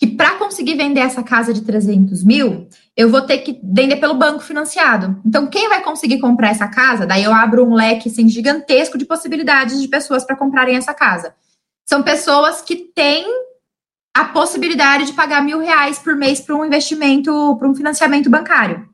que 0.00 0.06
para 0.06 0.36
conseguir 0.36 0.76
vender 0.76 1.00
essa 1.00 1.22
casa 1.22 1.52
de 1.52 1.60
300 1.60 2.24
mil, 2.24 2.66
eu 2.96 3.10
vou 3.10 3.20
ter 3.20 3.38
que 3.38 3.60
vender 3.62 3.96
pelo 3.96 4.14
banco 4.14 4.40
financiado. 4.40 5.20
Então, 5.26 5.46
quem 5.46 5.68
vai 5.68 5.82
conseguir 5.82 6.18
comprar 6.18 6.48
essa 6.48 6.66
casa? 6.66 7.06
Daí 7.06 7.22
eu 7.22 7.34
abro 7.34 7.66
um 7.66 7.74
leque 7.74 8.08
assim, 8.08 8.26
gigantesco 8.26 8.96
de 8.96 9.04
possibilidades 9.04 9.78
de 9.78 9.88
pessoas 9.88 10.24
para 10.24 10.36
comprarem 10.36 10.74
essa 10.74 10.94
casa. 10.94 11.34
São 11.84 12.02
pessoas 12.02 12.62
que 12.62 12.76
têm 12.76 13.26
a 14.16 14.24
possibilidade 14.24 15.06
de 15.06 15.12
pagar 15.12 15.44
mil 15.44 15.58
reais 15.58 15.98
por 15.98 16.16
mês 16.16 16.40
para 16.40 16.56
um 16.56 16.64
investimento, 16.64 17.56
para 17.58 17.68
um 17.68 17.74
financiamento 17.74 18.30
bancário. 18.30 18.88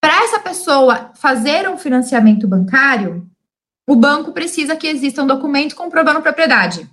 Para 0.00 0.24
essa 0.24 0.40
pessoa 0.40 1.12
fazer 1.14 1.68
um 1.68 1.76
financiamento 1.76 2.48
bancário, 2.48 3.28
o 3.86 3.94
banco 3.94 4.32
precisa 4.32 4.76
que 4.76 4.86
exista 4.86 5.22
um 5.22 5.26
documento 5.26 5.76
comprovando 5.76 6.22
propriedade. 6.22 6.88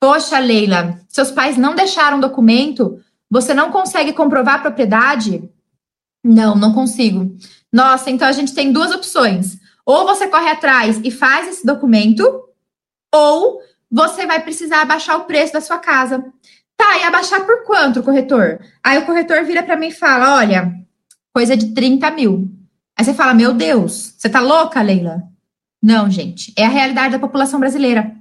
Poxa, 0.00 0.38
Leila, 0.38 0.98
seus 1.08 1.30
pais 1.30 1.56
não 1.56 1.74
deixaram 1.74 2.18
documento, 2.18 3.00
você 3.30 3.52
não 3.52 3.70
consegue 3.70 4.12
comprovar 4.12 4.56
a 4.56 4.58
propriedade? 4.60 5.48
Não, 6.24 6.54
não 6.54 6.72
consigo. 6.72 7.36
Nossa, 7.72 8.10
então 8.10 8.26
a 8.26 8.32
gente 8.32 8.54
tem 8.54 8.72
duas 8.72 8.92
opções. 8.92 9.58
Ou 9.84 10.06
você 10.06 10.28
corre 10.28 10.50
atrás 10.50 11.00
e 11.02 11.10
faz 11.10 11.48
esse 11.48 11.66
documento, 11.66 12.22
ou 13.12 13.60
você 13.90 14.26
vai 14.26 14.40
precisar 14.42 14.82
abaixar 14.82 15.16
o 15.18 15.24
preço 15.24 15.52
da 15.52 15.60
sua 15.60 15.78
casa. 15.78 16.24
Tá, 16.76 16.98
e 16.98 17.04
abaixar 17.04 17.44
por 17.44 17.64
quanto, 17.64 18.02
corretor? 18.02 18.60
Aí 18.82 18.98
o 18.98 19.06
corretor 19.06 19.44
vira 19.44 19.62
para 19.62 19.76
mim 19.76 19.88
e 19.88 19.92
fala: 19.92 20.36
olha, 20.36 20.72
coisa 21.32 21.56
de 21.56 21.74
30 21.74 22.10
mil. 22.10 22.50
Aí 22.96 23.04
você 23.04 23.14
fala: 23.14 23.34
meu 23.34 23.52
Deus, 23.54 24.14
você 24.16 24.28
tá 24.28 24.40
louca, 24.40 24.82
Leila? 24.82 25.22
Não, 25.82 26.08
gente, 26.08 26.52
é 26.56 26.64
a 26.64 26.68
realidade 26.68 27.12
da 27.12 27.18
população 27.18 27.58
brasileira. 27.58 28.14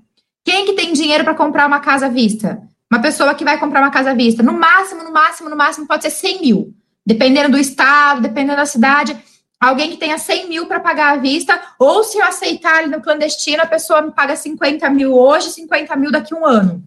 Quem 0.43 0.65
que 0.65 0.73
tem 0.73 0.93
dinheiro 0.93 1.23
para 1.23 1.35
comprar 1.35 1.67
uma 1.67 1.79
casa 1.79 2.07
à 2.07 2.09
vista? 2.09 2.61
Uma 2.91 3.01
pessoa 3.01 3.35
que 3.35 3.45
vai 3.45 3.59
comprar 3.59 3.81
uma 3.81 3.91
casa 3.91 4.11
à 4.11 4.13
vista, 4.13 4.41
no 4.41 4.53
máximo, 4.53 5.03
no 5.03 5.13
máximo, 5.13 5.49
no 5.49 5.55
máximo, 5.55 5.87
pode 5.87 6.03
ser 6.03 6.09
100 6.09 6.41
mil. 6.41 6.73
Dependendo 7.05 7.51
do 7.51 7.57
estado, 7.57 8.21
dependendo 8.21 8.57
da 8.57 8.65
cidade. 8.65 9.17
Alguém 9.59 9.91
que 9.91 9.97
tenha 9.97 10.17
100 10.17 10.49
mil 10.49 10.65
para 10.65 10.79
pagar 10.79 11.13
à 11.13 11.17
vista, 11.17 11.61
ou 11.77 12.03
se 12.03 12.17
eu 12.17 12.25
aceitar 12.25 12.79
ali 12.79 12.89
no 12.89 12.99
clandestino, 12.99 13.61
a 13.61 13.67
pessoa 13.67 14.01
me 14.01 14.11
paga 14.11 14.35
50 14.35 14.89
mil 14.89 15.13
hoje, 15.13 15.51
50 15.51 15.95
mil 15.95 16.11
daqui 16.11 16.33
a 16.33 16.37
um 16.37 16.45
ano. 16.45 16.83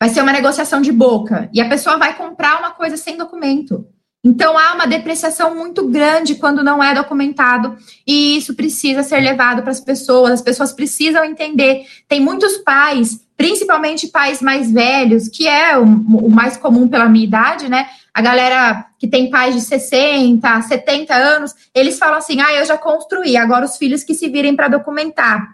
Vai 0.00 0.08
ser 0.08 0.22
uma 0.22 0.32
negociação 0.32 0.80
de 0.80 0.92
boca. 0.92 1.50
E 1.52 1.60
a 1.60 1.68
pessoa 1.68 1.98
vai 1.98 2.16
comprar 2.16 2.60
uma 2.60 2.70
coisa 2.70 2.96
sem 2.96 3.18
documento. 3.18 3.84
Então, 4.22 4.58
há 4.58 4.74
uma 4.74 4.86
depreciação 4.86 5.54
muito 5.54 5.88
grande 5.88 6.34
quando 6.34 6.62
não 6.62 6.82
é 6.82 6.94
documentado, 6.94 7.78
e 8.06 8.36
isso 8.36 8.54
precisa 8.54 9.02
ser 9.02 9.20
levado 9.20 9.62
para 9.62 9.70
as 9.70 9.80
pessoas, 9.80 10.32
as 10.32 10.42
pessoas 10.42 10.72
precisam 10.72 11.24
entender. 11.24 11.86
Tem 12.06 12.20
muitos 12.20 12.58
pais, 12.58 13.20
principalmente 13.34 14.08
pais 14.08 14.42
mais 14.42 14.70
velhos, 14.70 15.26
que 15.28 15.48
é 15.48 15.78
o, 15.78 15.84
o 15.84 16.30
mais 16.30 16.58
comum 16.58 16.86
pela 16.86 17.08
minha 17.08 17.24
idade, 17.24 17.68
né? 17.70 17.88
A 18.12 18.20
galera 18.20 18.86
que 18.98 19.08
tem 19.08 19.30
pais 19.30 19.54
de 19.54 19.62
60, 19.62 20.62
70 20.62 21.14
anos, 21.14 21.54
eles 21.74 21.98
falam 21.98 22.18
assim: 22.18 22.42
ah, 22.42 22.52
eu 22.52 22.66
já 22.66 22.76
construí, 22.76 23.38
agora 23.38 23.64
os 23.64 23.78
filhos 23.78 24.04
que 24.04 24.14
se 24.14 24.28
virem 24.28 24.54
para 24.54 24.68
documentar. 24.68 25.48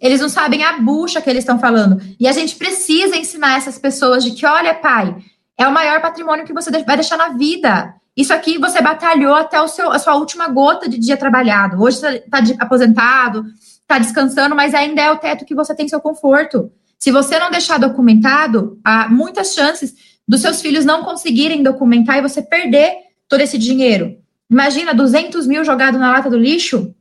Eles 0.00 0.20
não 0.20 0.28
sabem 0.28 0.64
a 0.64 0.78
bucha 0.78 1.20
que 1.20 1.28
eles 1.28 1.42
estão 1.42 1.58
falando. 1.58 2.00
E 2.18 2.26
a 2.26 2.32
gente 2.32 2.56
precisa 2.56 3.16
ensinar 3.16 3.58
essas 3.58 3.78
pessoas 3.78 4.22
de 4.24 4.30
que, 4.30 4.46
olha, 4.46 4.72
pai, 4.72 5.14
é 5.58 5.66
o 5.66 5.72
maior 5.72 6.00
patrimônio 6.00 6.46
que 6.46 6.52
você 6.52 6.70
vai 6.70 6.96
deixar 6.96 7.16
na 7.16 7.30
vida. 7.30 7.97
Isso 8.18 8.34
aqui 8.34 8.58
você 8.58 8.82
batalhou 8.82 9.32
até 9.32 9.60
o 9.60 9.68
seu, 9.68 9.92
a 9.92 9.98
sua 10.00 10.16
última 10.16 10.48
gota 10.48 10.88
de 10.88 10.98
dia 10.98 11.16
trabalhado. 11.16 11.80
Hoje 11.80 11.98
você 11.98 12.16
está 12.16 12.38
aposentado, 12.58 13.44
está 13.54 13.96
descansando, 13.96 14.56
mas 14.56 14.74
ainda 14.74 15.00
é 15.00 15.08
o 15.08 15.18
teto 15.18 15.44
que 15.44 15.54
você 15.54 15.72
tem 15.72 15.86
seu 15.86 16.00
conforto. 16.00 16.68
Se 16.98 17.12
você 17.12 17.38
não 17.38 17.48
deixar 17.48 17.78
documentado, 17.78 18.76
há 18.82 19.08
muitas 19.08 19.54
chances 19.54 19.94
dos 20.26 20.40
seus 20.40 20.60
filhos 20.60 20.84
não 20.84 21.04
conseguirem 21.04 21.62
documentar 21.62 22.18
e 22.18 22.22
você 22.22 22.42
perder 22.42 22.92
todo 23.28 23.40
esse 23.40 23.56
dinheiro. 23.56 24.16
Imagina 24.50 24.92
200 24.92 25.46
mil 25.46 25.64
jogado 25.64 25.96
na 25.96 26.10
lata 26.10 26.28
do 26.28 26.36
lixo. 26.36 26.92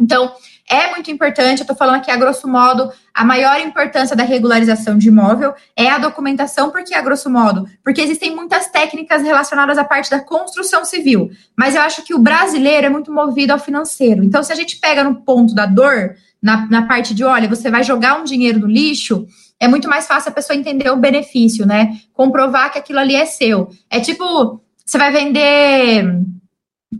Então, 0.00 0.32
é 0.70 0.90
muito 0.90 1.10
importante, 1.10 1.58
eu 1.58 1.64
estou 1.64 1.76
falando 1.76 1.96
aqui 1.96 2.12
a 2.12 2.16
grosso 2.16 2.46
modo, 2.46 2.92
a 3.12 3.24
maior 3.24 3.60
importância 3.60 4.14
da 4.14 4.22
regularização 4.22 4.96
de 4.96 5.08
imóvel 5.08 5.52
é 5.76 5.88
a 5.90 5.98
documentação, 5.98 6.70
porque 6.70 6.94
a 6.94 7.02
grosso 7.02 7.28
modo, 7.28 7.66
porque 7.82 8.00
existem 8.00 8.34
muitas 8.34 8.68
técnicas 8.68 9.22
relacionadas 9.22 9.76
à 9.78 9.84
parte 9.84 10.08
da 10.08 10.20
construção 10.20 10.84
civil, 10.84 11.28
mas 11.56 11.74
eu 11.74 11.82
acho 11.82 12.04
que 12.04 12.14
o 12.14 12.20
brasileiro 12.20 12.86
é 12.86 12.88
muito 12.88 13.12
movido 13.12 13.52
ao 13.52 13.58
financeiro. 13.58 14.22
Então, 14.22 14.44
se 14.44 14.52
a 14.52 14.56
gente 14.56 14.76
pega 14.76 15.02
no 15.02 15.16
ponto 15.16 15.56
da 15.56 15.66
dor, 15.66 16.14
na, 16.40 16.66
na 16.70 16.86
parte 16.86 17.14
de, 17.14 17.24
olha, 17.24 17.48
você 17.48 17.68
vai 17.68 17.82
jogar 17.82 18.20
um 18.20 18.24
dinheiro 18.24 18.60
no 18.60 18.68
lixo, 18.68 19.26
é 19.58 19.66
muito 19.66 19.88
mais 19.88 20.06
fácil 20.06 20.30
a 20.30 20.34
pessoa 20.34 20.56
entender 20.56 20.88
o 20.88 20.96
benefício, 20.96 21.66
né? 21.66 21.98
Comprovar 22.14 22.72
que 22.72 22.78
aquilo 22.78 23.00
ali 23.00 23.14
é 23.14 23.26
seu. 23.26 23.68
É 23.90 24.00
tipo, 24.00 24.60
você 24.86 24.96
vai 24.96 25.12
vender 25.12 26.04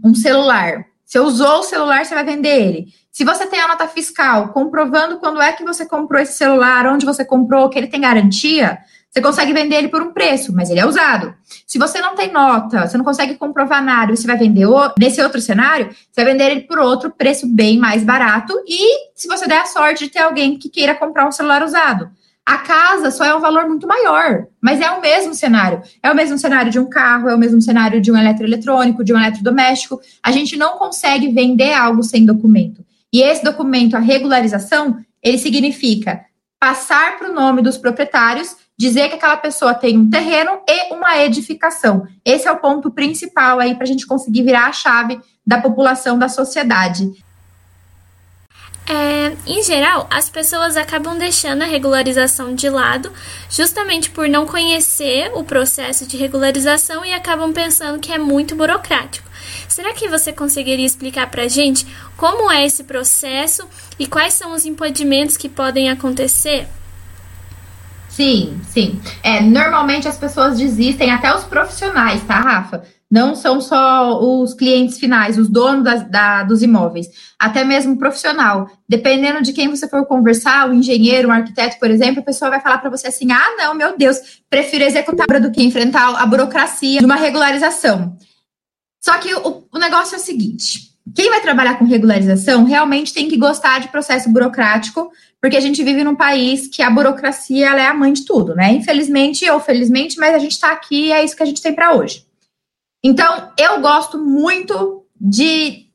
um 0.04 0.14
celular. 0.14 0.84
Você 1.10 1.18
usou 1.18 1.58
o 1.58 1.62
celular, 1.64 2.06
você 2.06 2.14
vai 2.14 2.22
vender 2.22 2.56
ele. 2.56 2.86
Se 3.10 3.24
você 3.24 3.44
tem 3.44 3.60
a 3.60 3.66
nota 3.66 3.88
fiscal 3.88 4.50
comprovando 4.50 5.18
quando 5.18 5.42
é 5.42 5.52
que 5.52 5.64
você 5.64 5.84
comprou 5.84 6.22
esse 6.22 6.34
celular, 6.34 6.86
onde 6.86 7.04
você 7.04 7.24
comprou, 7.24 7.68
que 7.68 7.76
ele 7.76 7.88
tem 7.88 8.00
garantia, 8.00 8.78
você 9.10 9.20
consegue 9.20 9.52
vender 9.52 9.74
ele 9.74 9.88
por 9.88 10.00
um 10.00 10.12
preço, 10.12 10.54
mas 10.54 10.70
ele 10.70 10.78
é 10.78 10.86
usado. 10.86 11.34
Se 11.66 11.80
você 11.80 12.00
não 12.00 12.14
tem 12.14 12.30
nota, 12.30 12.86
você 12.86 12.96
não 12.96 13.04
consegue 13.04 13.34
comprovar 13.34 13.82
nada, 13.82 14.14
você 14.14 14.24
vai 14.24 14.36
vender 14.36 14.66
o, 14.66 14.92
nesse 14.96 15.20
outro 15.20 15.40
cenário, 15.40 15.90
você 15.90 16.22
vai 16.22 16.32
vender 16.32 16.48
ele 16.48 16.60
por 16.60 16.78
outro 16.78 17.10
preço 17.10 17.44
bem 17.44 17.76
mais 17.76 18.04
barato. 18.04 18.54
E 18.64 19.10
se 19.12 19.26
você 19.26 19.48
der 19.48 19.62
a 19.62 19.66
sorte 19.66 20.04
de 20.04 20.12
ter 20.12 20.20
alguém 20.20 20.56
que 20.56 20.68
queira 20.68 20.94
comprar 20.94 21.26
um 21.26 21.32
celular 21.32 21.64
usado, 21.64 22.08
a 22.46 22.58
casa 22.58 23.10
só 23.10 23.24
é 23.24 23.34
um 23.34 23.40
valor 23.40 23.68
muito 23.68 23.86
maior, 23.86 24.46
mas 24.60 24.80
é 24.80 24.90
o 24.90 25.00
mesmo 25.00 25.34
cenário. 25.34 25.82
É 26.02 26.10
o 26.10 26.14
mesmo 26.14 26.36
cenário 26.38 26.70
de 26.70 26.78
um 26.78 26.88
carro, 26.88 27.28
é 27.28 27.34
o 27.34 27.38
mesmo 27.38 27.60
cenário 27.60 28.00
de 28.00 28.10
um 28.10 28.16
eletroeletrônico, 28.16 29.04
de 29.04 29.12
um 29.12 29.18
eletrodoméstico. 29.18 30.00
A 30.22 30.32
gente 30.32 30.56
não 30.56 30.76
consegue 30.76 31.28
vender 31.28 31.72
algo 31.72 32.02
sem 32.02 32.26
documento. 32.26 32.84
E 33.12 33.22
esse 33.22 33.44
documento, 33.44 33.96
a 33.96 34.00
regularização, 34.00 34.98
ele 35.22 35.38
significa 35.38 36.24
passar 36.58 37.18
para 37.18 37.30
o 37.30 37.32
nome 37.32 37.62
dos 37.62 37.78
proprietários, 37.78 38.56
dizer 38.78 39.08
que 39.08 39.14
aquela 39.14 39.36
pessoa 39.36 39.74
tem 39.74 39.98
um 39.98 40.10
terreno 40.10 40.60
e 40.68 40.92
uma 40.92 41.18
edificação. 41.18 42.06
Esse 42.24 42.48
é 42.48 42.52
o 42.52 42.58
ponto 42.58 42.90
principal 42.90 43.58
aí 43.58 43.74
para 43.74 43.84
a 43.84 43.86
gente 43.86 44.06
conseguir 44.06 44.42
virar 44.42 44.66
a 44.66 44.72
chave 44.72 45.20
da 45.46 45.60
população 45.60 46.18
da 46.18 46.28
sociedade. 46.28 47.10
É, 48.92 49.36
em 49.46 49.62
geral, 49.62 50.08
as 50.10 50.28
pessoas 50.28 50.76
acabam 50.76 51.16
deixando 51.16 51.62
a 51.62 51.66
regularização 51.66 52.56
de 52.56 52.68
lado 52.68 53.12
justamente 53.48 54.10
por 54.10 54.28
não 54.28 54.48
conhecer 54.48 55.30
o 55.32 55.44
processo 55.44 56.04
de 56.08 56.16
regularização 56.16 57.04
e 57.04 57.14
acabam 57.14 57.52
pensando 57.52 58.00
que 58.00 58.12
é 58.12 58.18
muito 58.18 58.56
burocrático. 58.56 59.30
Será 59.68 59.94
que 59.94 60.08
você 60.08 60.32
conseguiria 60.32 60.84
explicar 60.84 61.30
para 61.30 61.44
a 61.44 61.48
gente 61.48 61.86
como 62.16 62.50
é 62.50 62.66
esse 62.66 62.82
processo 62.82 63.64
e 63.96 64.08
quais 64.08 64.34
são 64.34 64.54
os 64.54 64.66
impedimentos 64.66 65.36
que 65.36 65.48
podem 65.48 65.88
acontecer? 65.88 66.66
Sim, 68.08 68.60
sim. 68.68 69.00
É, 69.22 69.40
normalmente 69.40 70.08
as 70.08 70.18
pessoas 70.18 70.58
desistem, 70.58 71.12
até 71.12 71.32
os 71.32 71.44
profissionais, 71.44 72.24
tá, 72.24 72.40
Rafa? 72.40 72.82
Não 73.10 73.34
são 73.34 73.60
só 73.60 74.22
os 74.22 74.54
clientes 74.54 74.96
finais, 74.96 75.36
os 75.36 75.48
donos 75.48 75.82
das, 75.82 76.08
da, 76.08 76.44
dos 76.44 76.62
imóveis, 76.62 77.08
até 77.36 77.64
mesmo 77.64 77.94
o 77.94 77.98
profissional. 77.98 78.70
Dependendo 78.88 79.42
de 79.42 79.52
quem 79.52 79.68
você 79.68 79.88
for 79.88 80.06
conversar, 80.06 80.70
o 80.70 80.72
engenheiro, 80.72 81.28
o 81.28 81.32
arquiteto, 81.32 81.80
por 81.80 81.90
exemplo, 81.90 82.20
a 82.20 82.24
pessoa 82.24 82.52
vai 82.52 82.60
falar 82.60 82.78
para 82.78 82.88
você 82.88 83.08
assim: 83.08 83.32
ah, 83.32 83.56
não, 83.56 83.74
meu 83.74 83.98
Deus, 83.98 84.42
prefiro 84.48 84.84
executar 84.84 85.40
do 85.40 85.50
que 85.50 85.60
enfrentar 85.60 86.14
a 86.22 86.24
burocracia 86.24 87.00
de 87.00 87.04
uma 87.04 87.16
regularização. 87.16 88.16
Só 89.02 89.18
que 89.18 89.34
o, 89.34 89.66
o 89.72 89.78
negócio 89.78 90.14
é 90.14 90.18
o 90.18 90.22
seguinte: 90.22 90.90
quem 91.12 91.30
vai 91.30 91.40
trabalhar 91.40 91.80
com 91.80 91.84
regularização 91.84 92.62
realmente 92.62 93.12
tem 93.12 93.28
que 93.28 93.36
gostar 93.36 93.80
de 93.80 93.88
processo 93.88 94.30
burocrático, 94.30 95.10
porque 95.40 95.56
a 95.56 95.60
gente 95.60 95.82
vive 95.82 96.04
num 96.04 96.14
país 96.14 96.68
que 96.68 96.80
a 96.80 96.90
burocracia 96.90 97.70
é 97.70 97.86
a 97.86 97.94
mãe 97.94 98.12
de 98.12 98.24
tudo, 98.24 98.54
né? 98.54 98.72
Infelizmente 98.72 99.50
ou 99.50 99.58
felizmente, 99.58 100.16
mas 100.16 100.32
a 100.32 100.38
gente 100.38 100.52
está 100.52 100.70
aqui 100.70 101.06
e 101.06 101.12
é 101.12 101.24
isso 101.24 101.34
que 101.34 101.42
a 101.42 101.46
gente 101.46 101.60
tem 101.60 101.74
para 101.74 101.94
hoje. 101.96 102.29
Então, 103.02 103.52
eu 103.58 103.80
gosto 103.80 104.18
muito 104.18 105.06
de, 105.20 105.86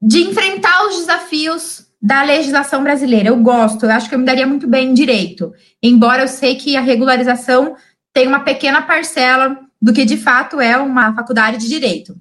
de 0.00 0.22
enfrentar 0.22 0.86
os 0.86 0.96
desafios 0.96 1.86
da 2.00 2.22
legislação 2.22 2.82
brasileira. 2.82 3.28
Eu 3.28 3.36
gosto, 3.36 3.84
eu 3.84 3.90
acho 3.90 4.08
que 4.08 4.14
eu 4.14 4.18
me 4.18 4.24
daria 4.24 4.46
muito 4.46 4.66
bem 4.66 4.90
em 4.90 4.94
direito, 4.94 5.52
embora 5.82 6.22
eu 6.22 6.28
sei 6.28 6.54
que 6.56 6.76
a 6.76 6.80
regularização 6.80 7.76
tem 8.12 8.26
uma 8.26 8.40
pequena 8.40 8.82
parcela 8.82 9.58
do 9.80 9.92
que 9.92 10.04
de 10.04 10.16
fato 10.16 10.60
é 10.60 10.76
uma 10.76 11.14
faculdade 11.14 11.58
de 11.58 11.68
direito. 11.68 12.14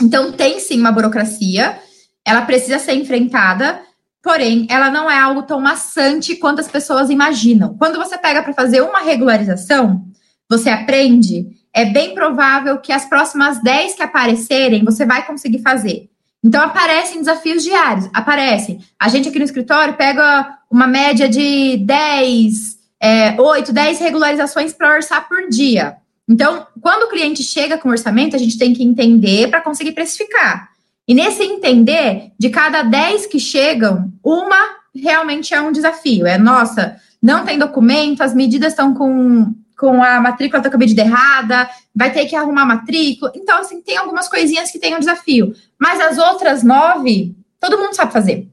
Então, 0.00 0.32
tem 0.32 0.58
sim 0.60 0.80
uma 0.80 0.92
burocracia, 0.92 1.78
ela 2.26 2.42
precisa 2.42 2.78
ser 2.78 2.94
enfrentada, 2.94 3.80
porém, 4.22 4.66
ela 4.70 4.90
não 4.90 5.10
é 5.10 5.18
algo 5.18 5.42
tão 5.42 5.60
maçante 5.60 6.36
quanto 6.36 6.60
as 6.60 6.68
pessoas 6.68 7.10
imaginam. 7.10 7.76
Quando 7.76 7.98
você 7.98 8.16
pega 8.16 8.42
para 8.42 8.54
fazer 8.54 8.80
uma 8.80 9.00
regularização, 9.00 10.04
você 10.48 10.70
aprende, 10.70 11.48
é 11.72 11.84
bem 11.84 12.14
provável 12.14 12.78
que 12.78 12.92
as 12.92 13.04
próximas 13.04 13.62
10 13.62 13.94
que 13.94 14.02
aparecerem, 14.02 14.84
você 14.84 15.06
vai 15.06 15.26
conseguir 15.26 15.60
fazer. 15.60 16.08
Então, 16.42 16.62
aparecem 16.62 17.18
desafios 17.18 17.62
diários, 17.62 18.08
aparecem. 18.14 18.80
A 18.98 19.08
gente 19.08 19.28
aqui 19.28 19.38
no 19.38 19.44
escritório 19.44 19.94
pega 19.94 20.58
uma 20.70 20.86
média 20.86 21.28
de 21.28 21.76
10, 21.78 22.78
é, 23.00 23.40
8, 23.40 23.72
10 23.72 23.98
regularizações 24.00 24.72
para 24.72 24.94
orçar 24.94 25.28
por 25.28 25.48
dia. 25.48 25.96
Então, 26.28 26.66
quando 26.80 27.04
o 27.04 27.08
cliente 27.08 27.42
chega 27.42 27.76
com 27.76 27.90
orçamento, 27.90 28.36
a 28.36 28.38
gente 28.38 28.56
tem 28.56 28.72
que 28.72 28.82
entender 28.82 29.48
para 29.48 29.60
conseguir 29.60 29.92
precificar. 29.92 30.70
E 31.06 31.14
nesse 31.14 31.42
entender, 31.42 32.32
de 32.38 32.50
cada 32.50 32.82
10 32.82 33.26
que 33.26 33.40
chegam, 33.40 34.12
uma 34.24 34.80
realmente 34.94 35.52
é 35.52 35.60
um 35.60 35.72
desafio. 35.72 36.26
É, 36.26 36.38
nossa, 36.38 36.96
não 37.22 37.44
tem 37.44 37.58
documento, 37.58 38.22
as 38.22 38.34
medidas 38.34 38.72
estão 38.72 38.94
com, 38.94 39.52
com 39.80 40.04
a 40.04 40.20
matrícula 40.20 40.62
da 40.62 40.68
cabide 40.68 41.00
errada, 41.00 41.68
vai 41.96 42.12
ter 42.12 42.26
que 42.26 42.36
arrumar 42.36 42.66
matrícula. 42.66 43.32
Então, 43.34 43.58
assim, 43.58 43.80
tem 43.80 43.96
algumas 43.96 44.28
coisinhas 44.28 44.70
que 44.70 44.78
tem 44.78 44.94
um 44.94 44.98
desafio. 45.00 45.54
Mas 45.78 45.98
as 45.98 46.18
outras 46.18 46.62
nove, 46.62 47.34
todo 47.58 47.78
mundo 47.78 47.96
sabe 47.96 48.12
fazer. 48.12 48.46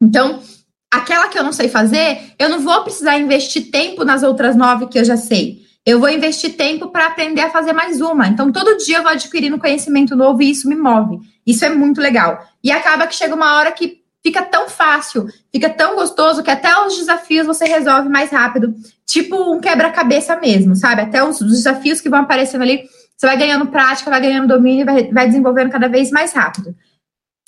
Então, 0.00 0.40
aquela 0.88 1.26
que 1.26 1.36
eu 1.38 1.42
não 1.42 1.52
sei 1.52 1.68
fazer, 1.68 2.32
eu 2.38 2.48
não 2.48 2.60
vou 2.60 2.82
precisar 2.84 3.18
investir 3.18 3.72
tempo 3.72 4.04
nas 4.04 4.22
outras 4.22 4.54
nove 4.54 4.86
que 4.86 4.98
eu 4.98 5.04
já 5.04 5.16
sei 5.16 5.62
eu 5.84 5.98
vou 5.98 6.08
investir 6.08 6.56
tempo 6.56 6.88
para 6.88 7.08
aprender 7.08 7.40
a 7.40 7.50
fazer 7.50 7.72
mais 7.72 8.00
uma. 8.00 8.28
Então, 8.28 8.52
todo 8.52 8.76
dia 8.78 8.98
eu 8.98 9.02
vou 9.02 9.10
adquirindo 9.10 9.58
conhecimento 9.58 10.14
novo 10.14 10.40
e 10.42 10.50
isso 10.50 10.68
me 10.68 10.76
move. 10.76 11.18
Isso 11.44 11.64
é 11.64 11.68
muito 11.68 12.00
legal. 12.00 12.38
E 12.62 12.70
acaba 12.70 13.06
que 13.06 13.16
chega 13.16 13.34
uma 13.34 13.56
hora 13.56 13.72
que 13.72 14.01
fica 14.22 14.42
tão 14.42 14.68
fácil, 14.68 15.26
fica 15.50 15.68
tão 15.68 15.96
gostoso 15.96 16.42
que 16.42 16.50
até 16.50 16.74
os 16.86 16.96
desafios 16.96 17.46
você 17.46 17.64
resolve 17.64 18.08
mais 18.08 18.30
rápido. 18.30 18.74
Tipo 19.04 19.52
um 19.52 19.60
quebra-cabeça 19.60 20.36
mesmo, 20.36 20.76
sabe? 20.76 21.02
Até 21.02 21.22
os 21.22 21.40
desafios 21.40 22.00
que 22.00 22.08
vão 22.08 22.20
aparecendo 22.20 22.62
ali, 22.62 22.88
você 23.16 23.26
vai 23.26 23.36
ganhando 23.36 23.66
prática, 23.66 24.10
vai 24.10 24.20
ganhando 24.20 24.48
domínio 24.48 24.86
vai, 24.86 25.10
vai 25.12 25.26
desenvolvendo 25.26 25.70
cada 25.70 25.88
vez 25.88 26.10
mais 26.10 26.32
rápido. 26.32 26.74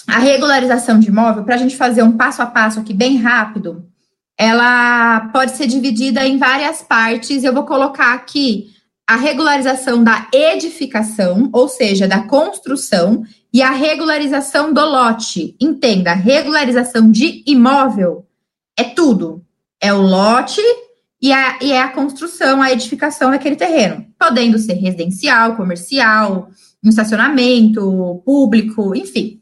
A 0.06 0.18
regularização 0.18 0.98
de 0.98 1.08
imóvel, 1.08 1.44
para 1.44 1.54
a 1.54 1.58
gente 1.58 1.76
fazer 1.76 2.02
um 2.02 2.16
passo 2.16 2.42
a 2.42 2.46
passo 2.46 2.80
aqui 2.80 2.92
bem 2.92 3.16
rápido, 3.16 3.86
ela 4.36 5.28
pode 5.32 5.52
ser 5.52 5.66
dividida 5.66 6.26
em 6.26 6.36
várias 6.36 6.82
partes. 6.82 7.44
Eu 7.44 7.54
vou 7.54 7.64
colocar 7.64 8.12
aqui 8.12 8.73
a 9.06 9.16
regularização 9.16 10.02
da 10.02 10.28
edificação, 10.32 11.50
ou 11.52 11.68
seja, 11.68 12.08
da 12.08 12.22
construção, 12.22 13.22
e 13.52 13.62
a 13.62 13.70
regularização 13.70 14.72
do 14.72 14.84
lote. 14.84 15.54
Entenda, 15.60 16.12
regularização 16.14 17.10
de 17.10 17.42
imóvel 17.46 18.26
é 18.76 18.84
tudo. 18.84 19.44
É 19.80 19.92
o 19.92 20.00
lote 20.00 20.60
e, 21.20 21.32
a, 21.32 21.58
e 21.62 21.70
é 21.70 21.80
a 21.80 21.88
construção, 21.88 22.60
a 22.60 22.72
edificação 22.72 23.30
daquele 23.30 23.56
terreno, 23.56 24.06
podendo 24.18 24.58
ser 24.58 24.74
residencial, 24.74 25.56
comercial, 25.56 26.48
um 26.82 26.88
estacionamento, 26.88 28.22
público, 28.24 28.94
enfim. 28.94 29.40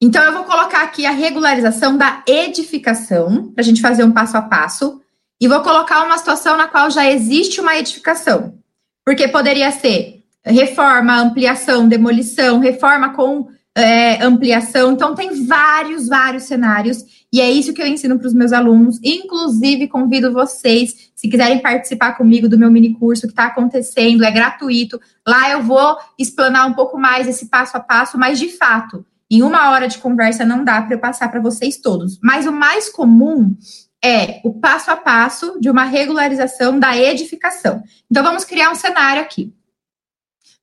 Então, 0.00 0.22
eu 0.24 0.32
vou 0.32 0.44
colocar 0.44 0.82
aqui 0.82 1.06
a 1.06 1.12
regularização 1.12 1.96
da 1.96 2.24
edificação, 2.26 3.52
para 3.52 3.62
a 3.62 3.64
gente 3.64 3.80
fazer 3.80 4.02
um 4.02 4.10
passo 4.10 4.36
a 4.36 4.42
passo, 4.42 5.00
e 5.40 5.46
vou 5.46 5.60
colocar 5.60 6.04
uma 6.04 6.18
situação 6.18 6.56
na 6.56 6.66
qual 6.66 6.90
já 6.90 7.08
existe 7.08 7.60
uma 7.60 7.76
edificação, 7.78 8.58
porque 9.04 9.28
poderia 9.28 9.70
ser 9.70 10.22
reforma, 10.44 11.20
ampliação, 11.20 11.88
demolição, 11.88 12.58
reforma 12.58 13.14
com 13.14 13.48
é, 13.74 14.22
ampliação. 14.22 14.92
Então, 14.92 15.14
tem 15.14 15.46
vários, 15.46 16.08
vários 16.08 16.44
cenários, 16.44 17.04
e 17.32 17.40
é 17.40 17.50
isso 17.50 17.72
que 17.72 17.80
eu 17.80 17.86
ensino 17.86 18.18
para 18.18 18.26
os 18.26 18.34
meus 18.34 18.52
alunos. 18.52 18.98
Inclusive, 19.02 19.88
convido 19.88 20.32
vocês, 20.32 21.10
se 21.14 21.28
quiserem 21.28 21.60
participar 21.60 22.12
comigo 22.12 22.48
do 22.48 22.58
meu 22.58 22.70
mini 22.70 22.92
curso 22.94 23.26
que 23.26 23.32
está 23.32 23.46
acontecendo, 23.46 24.24
é 24.24 24.30
gratuito. 24.30 25.00
Lá 25.26 25.50
eu 25.50 25.62
vou 25.62 25.96
explanar 26.18 26.66
um 26.66 26.74
pouco 26.74 26.98
mais 26.98 27.26
esse 27.26 27.46
passo 27.46 27.76
a 27.76 27.80
passo, 27.80 28.18
mas 28.18 28.38
de 28.38 28.48
fato 28.48 29.04
em 29.30 29.40
uma 29.40 29.70
hora 29.70 29.88
de 29.88 29.96
conversa 29.96 30.44
não 30.44 30.62
dá 30.62 30.82
para 30.82 30.94
eu 30.94 30.98
passar 30.98 31.30
para 31.30 31.40
vocês 31.40 31.78
todos. 31.78 32.18
Mas 32.22 32.46
o 32.46 32.52
mais 32.52 32.90
comum 32.90 33.56
é 34.04 34.40
o 34.44 34.54
passo 34.54 34.90
a 34.90 34.96
passo 34.96 35.60
de 35.60 35.70
uma 35.70 35.84
regularização 35.84 36.78
da 36.78 36.96
edificação. 36.96 37.82
Então 38.10 38.22
vamos 38.22 38.44
criar 38.44 38.70
um 38.70 38.74
cenário 38.74 39.22
aqui. 39.22 39.54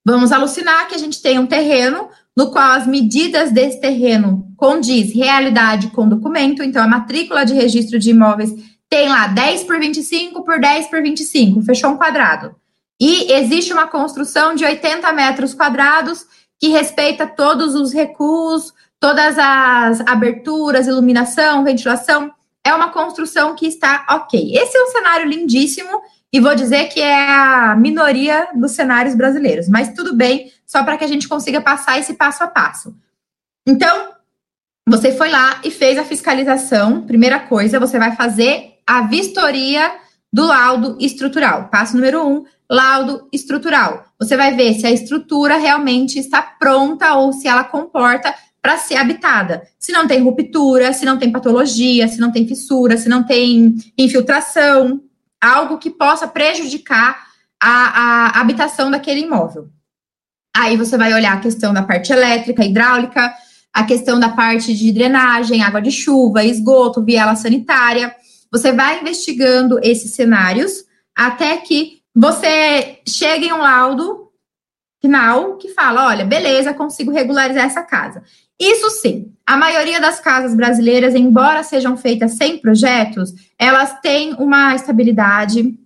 Vamos 0.06 0.32
alucinar 0.32 0.88
que 0.88 0.96
a 0.96 0.98
gente 0.98 1.22
tem 1.22 1.40
um 1.40 1.46
terreno 1.46 2.10
no 2.36 2.52
qual 2.52 2.72
as 2.72 2.88
medidas 2.88 3.52
desse 3.52 3.82
terreno 3.82 4.48
condiz 4.56 5.14
realidade 5.14 5.88
com 5.90 6.08
documento, 6.08 6.64
então 6.64 6.84
a 6.84 6.88
matrícula 6.88 7.46
de 7.46 7.54
registro 7.54 8.00
de 8.00 8.12
imóveis 8.12 8.54
tem 8.90 9.10
lá 9.10 9.28
10 9.28 9.66
por 9.66 9.80
25 9.80 10.44
por 10.44 10.60
10 10.60 10.88
por 10.88 11.02
25, 11.02 11.62
fechou 11.62 11.92
um 11.92 11.98
quadrado. 11.98 12.56
E 13.00 13.32
existe 13.32 13.72
uma 13.72 13.88
construção 13.88 14.56
de 14.56 14.66
80 14.66 15.12
metros 15.14 15.54
quadrados 15.54 16.26
que 16.60 16.68
respeita 16.70 17.26
todos 17.26 17.76
os 17.76 17.94
recuos, 17.94 18.74
todas 19.00 19.38
as 19.38 20.02
aberturas, 20.02 20.88
iluminação, 20.88 21.64
ventilação. 21.64 22.32
É 22.66 22.74
uma 22.74 22.92
construção 22.92 23.56
que 23.56 23.66
está 23.66 24.06
ok. 24.10 24.56
Esse 24.56 24.78
é 24.78 24.84
um 24.84 24.88
cenário 24.88 25.28
lindíssimo 25.28 26.02
e 26.32 26.40
vou 26.40 26.54
dizer 26.54 26.90
que 26.90 27.00
é 27.00 27.30
a 27.30 27.76
minoria 27.76 28.50
dos 28.54 28.72
cenários 28.72 29.16
brasileiros, 29.16 29.68
mas 29.68 29.94
tudo 29.94 30.16
bem, 30.16 30.52
só 30.66 30.84
para 30.84 30.98
que 30.98 31.04
a 31.04 31.08
gente 31.08 31.28
consiga 31.28 31.62
passar 31.62 31.98
esse 32.00 32.14
passo 32.14 32.44
a 32.44 32.48
passo. 32.48 32.96
Então, 33.68 34.14
você 34.88 35.12
foi 35.12 35.30
lá 35.30 35.60
e 35.64 35.72
fez 35.72 35.98
a 35.98 36.04
fiscalização. 36.04 37.06
Primeira 37.06 37.40
coisa, 37.40 37.80
você 37.80 37.98
vai 37.98 38.16
fazer 38.16 38.80
a 38.86 39.02
vistoria 39.02 39.92
do 40.32 40.46
laudo 40.46 40.98
estrutural. 41.00 41.70
Passo 41.70 41.96
número 41.96 42.26
um, 42.28 42.46
laudo 42.70 43.28
estrutural. 43.32 44.06
Você 44.20 44.38
vai 44.38 44.56
ver 44.56 44.76
se 44.76 44.86
a 44.86 44.92
estrutura 44.92 45.58
realmente 45.58 46.20
está 46.20 46.42
pronta 46.42 47.16
ou 47.16 47.34
se 47.34 47.48
ela 47.48 47.64
comporta 47.64 48.34
para 48.62 48.78
ser 48.78 48.96
habitada. 48.96 49.68
Se 49.78 49.92
não 49.92 50.08
tem 50.08 50.22
ruptura, 50.22 50.92
se 50.94 51.06
não 51.06 51.18
tem 51.18 51.32
patologia, 51.32 52.08
se 52.08 52.20
não 52.20 52.32
tem 52.32 52.48
fissura, 52.48 52.98
se 52.98 53.08
não 53.08 53.24
tem 53.24 53.76
infiltração, 53.98 55.02
algo 55.42 55.78
que 55.78 55.90
possa 55.90 56.28
prejudicar 56.28 57.28
a, 57.62 57.70
a 58.38 58.42
habitação 58.42 58.92
daquele 58.92 59.22
imóvel. 59.22 59.70
Aí 60.56 60.76
você 60.76 60.98
vai 60.98 61.14
olhar 61.14 61.34
a 61.34 61.40
questão 61.40 61.74
da 61.74 61.84
parte 61.84 62.12
elétrica, 62.12 62.66
hidráulica, 62.66 63.34
a 63.74 63.84
questão 63.84 64.20
da 64.20 64.30
parte 64.30 64.74
de 64.74 64.92
drenagem, 64.92 65.64
água 65.64 65.82
de 65.82 65.92
chuva, 65.92 66.44
esgoto, 66.44 67.04
viela 67.04 67.36
sanitária. 67.36 68.14
Você 68.52 68.72
vai 68.72 69.00
investigando 69.00 69.80
esses 69.82 70.12
cenários 70.12 70.84
até 71.16 71.58
que 71.58 72.02
você 72.16 73.00
chega 73.08 73.46
em 73.46 73.54
um 73.54 73.60
laudo 73.60 74.32
final 75.02 75.58
que 75.58 75.70
fala: 75.70 76.08
olha, 76.08 76.26
beleza, 76.26 76.74
consigo 76.74 77.12
regularizar 77.12 77.66
essa 77.66 77.84
casa. 77.84 78.24
Isso 78.60 78.90
sim, 78.90 79.32
a 79.46 79.56
maioria 79.56 80.02
das 80.02 80.20
casas 80.20 80.54
brasileiras, 80.54 81.16
embora 81.16 81.64
sejam 81.64 81.96
feitas 81.96 82.34
sem 82.34 82.58
projetos, 82.58 83.34
elas 83.58 84.00
têm 84.02 84.34
uma 84.34 84.76
estabilidade. 84.76 85.78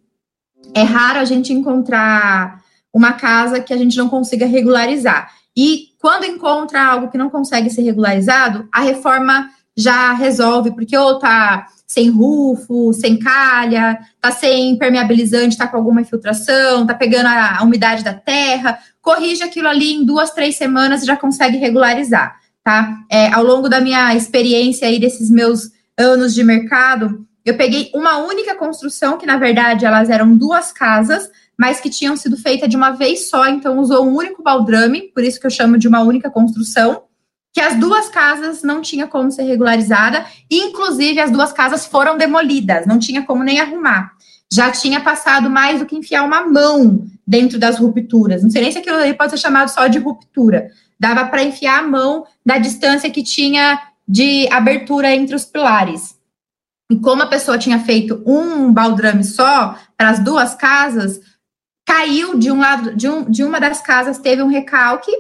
É 0.74 0.82
raro 0.82 1.20
a 1.20 1.26
gente 1.26 1.54
encontrar 1.54 2.62
uma 2.92 3.14
casa 3.14 3.60
que 3.60 3.74
a 3.74 3.78
gente 3.78 3.98
não 3.98 4.10
consiga 4.10 4.46
regularizar. 4.46 5.32
E 5.56 5.90
quando 6.02 6.26
encontra 6.26 6.84
algo 6.84 7.10
que 7.10 7.18
não 7.18 7.30
consegue 7.30 7.70
ser 7.70 7.84
regularizado, 7.84 8.68
a 8.72 8.82
reforma 8.82 9.50
já 9.76 10.14
resolve, 10.14 10.72
porque 10.72 10.98
ou 10.98 11.18
tá 11.20 11.68
sem 11.88 12.10
rufo, 12.10 12.92
sem 12.94 13.18
calha, 13.18 14.00
tá 14.20 14.32
sem 14.32 14.72
impermeabilizante, 14.72 15.58
tá 15.58 15.68
com 15.68 15.78
alguma 15.78 16.02
infiltração, 16.02 16.86
tá 16.86 16.94
pegando 16.94 17.28
a, 17.28 17.60
a 17.60 17.64
umidade 17.64 18.04
da 18.04 18.14
terra, 18.14 18.80
corrige 19.02 19.44
aquilo 19.44 19.68
ali 19.68 19.94
em 19.94 20.06
duas, 20.06 20.32
três 20.32 20.56
semanas 20.56 21.04
e 21.04 21.06
já 21.06 21.16
consegue 21.16 21.58
regularizar, 21.58 22.36
tá? 22.64 23.00
É, 23.10 23.32
ao 23.34 23.44
longo 23.44 23.68
da 23.68 23.82
minha 23.82 24.16
experiência 24.16 24.88
aí 24.88 25.00
desses 25.00 25.30
meus 25.30 25.72
anos 25.98 26.34
de 26.34 26.44
mercado, 26.44 27.26
eu 27.46 27.58
peguei 27.58 27.92
uma 27.94 28.18
única 28.18 28.56
construção, 28.56 29.18
que 29.18 29.26
na 29.26 29.38
verdade 29.38 29.86
elas 29.86 30.10
eram 30.10 30.36
duas 30.36 30.72
casas, 30.72 31.30
mas 31.58 31.80
que 31.80 31.90
tinham 31.90 32.16
sido 32.16 32.38
feitas 32.38 32.70
de 32.70 32.78
uma 32.78 32.92
vez 32.92 33.30
só, 33.30 33.48
então 33.48 33.80
usou 33.80 34.06
um 34.06 34.16
único 34.16 34.42
baldrame, 34.42 35.12
por 35.14 35.24
isso 35.24 35.40
que 35.40 35.46
eu 35.46 35.52
chamo 35.52 35.78
de 35.78 35.88
uma 35.88 36.02
única 36.02 36.30
construção 36.30 37.04
que 37.54 37.62
as 37.62 37.76
duas 37.76 38.10
casas 38.10 38.64
não 38.64 38.82
tinha 38.82 39.06
como 39.06 39.32
ser 39.32 39.44
regularizada, 39.44 40.26
inclusive 40.50 41.20
as 41.20 41.30
duas 41.30 41.54
casas 41.54 41.86
foram 41.86 42.18
demolidas, 42.18 42.88
não 42.88 42.98
tinha 42.98 43.22
como 43.22 43.44
nem 43.44 43.60
arrumar. 43.60 44.14
Já 44.52 44.72
tinha 44.72 45.00
passado 45.00 45.52
mais 45.52 45.80
do 45.80 45.86
que 45.86 45.96
enfiar 45.96 46.24
uma 46.24 46.48
mão 46.48 47.06
dentro 47.26 47.60
das 47.60 47.78
rupturas. 47.78 48.42
Não 48.42 48.50
sei 48.50 48.64
nem 48.64 48.72
se 48.72 48.80
aquilo 48.80 48.98
ali 48.98 49.14
pode 49.14 49.32
ser 49.32 49.38
chamado 49.38 49.70
só 49.70 49.88
de 49.88 50.00
ruptura. 50.00 50.70
Dava 51.00 51.26
para 51.26 51.44
enfiar 51.44 51.80
a 51.80 51.88
mão 51.88 52.26
da 52.46 52.58
distância 52.58 53.10
que 53.10 53.24
tinha 53.24 53.80
de 54.08 54.48
abertura 54.52 55.14
entre 55.14 55.36
os 55.36 55.46
pilares. 55.46 56.18
E 56.92 56.98
como 56.98 57.24
a 57.24 57.28
pessoa 57.28 57.58
tinha 57.58 57.80
feito 57.80 58.22
um 58.26 58.72
baldrame 58.72 59.24
só 59.24 59.78
para 59.98 60.10
as 60.10 60.20
duas 60.20 60.54
casas, 60.54 61.20
caiu 61.86 62.38
de 62.38 62.52
um 62.52 62.60
lado, 62.60 62.96
de, 62.96 63.08
um, 63.08 63.24
de 63.30 63.44
uma 63.44 63.60
das 63.60 63.82
casas 63.82 64.18
teve 64.18 64.42
um 64.42 64.48
recalque, 64.48 65.12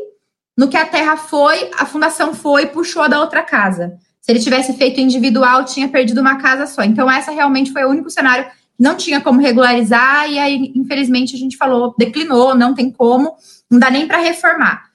no 0.58 0.68
que 0.68 0.78
a 0.78 0.86
terra 0.86 1.18
foi, 1.18 1.72
a 1.78 1.86
fundação 1.86 2.34
foi 2.34 2.64
e 2.64 2.68
puxou 2.68 3.10
da 3.10 3.20
outra 3.20 3.42
casa. 3.42 3.98
Se 4.22 4.32
ele 4.32 4.40
tivesse 4.40 4.74
feito 4.74 5.00
individual, 5.00 5.66
tinha 5.66 5.90
perdido 5.90 6.22
uma 6.22 6.38
casa 6.38 6.66
só. 6.68 6.84
Então, 6.84 7.10
essa 7.10 7.32
realmente 7.32 7.74
foi 7.74 7.84
o 7.84 7.90
único 7.90 8.10
cenário 8.10 8.46
que 8.46 8.82
não 8.82 8.96
tinha 8.96 9.20
como 9.20 9.42
regularizar, 9.42 10.30
e 10.30 10.40
aí, 10.40 10.72
infelizmente, 10.76 11.36
a 11.36 11.40
gente 11.40 11.58
falou, 11.58 11.94
declinou, 11.98 12.56
não 12.56 12.74
tem 12.74 12.92
como, 12.92 13.36
não 13.70 13.80
dá 13.80 13.90
nem 13.90 14.08
para 14.08 14.20
reformar. 14.20 14.93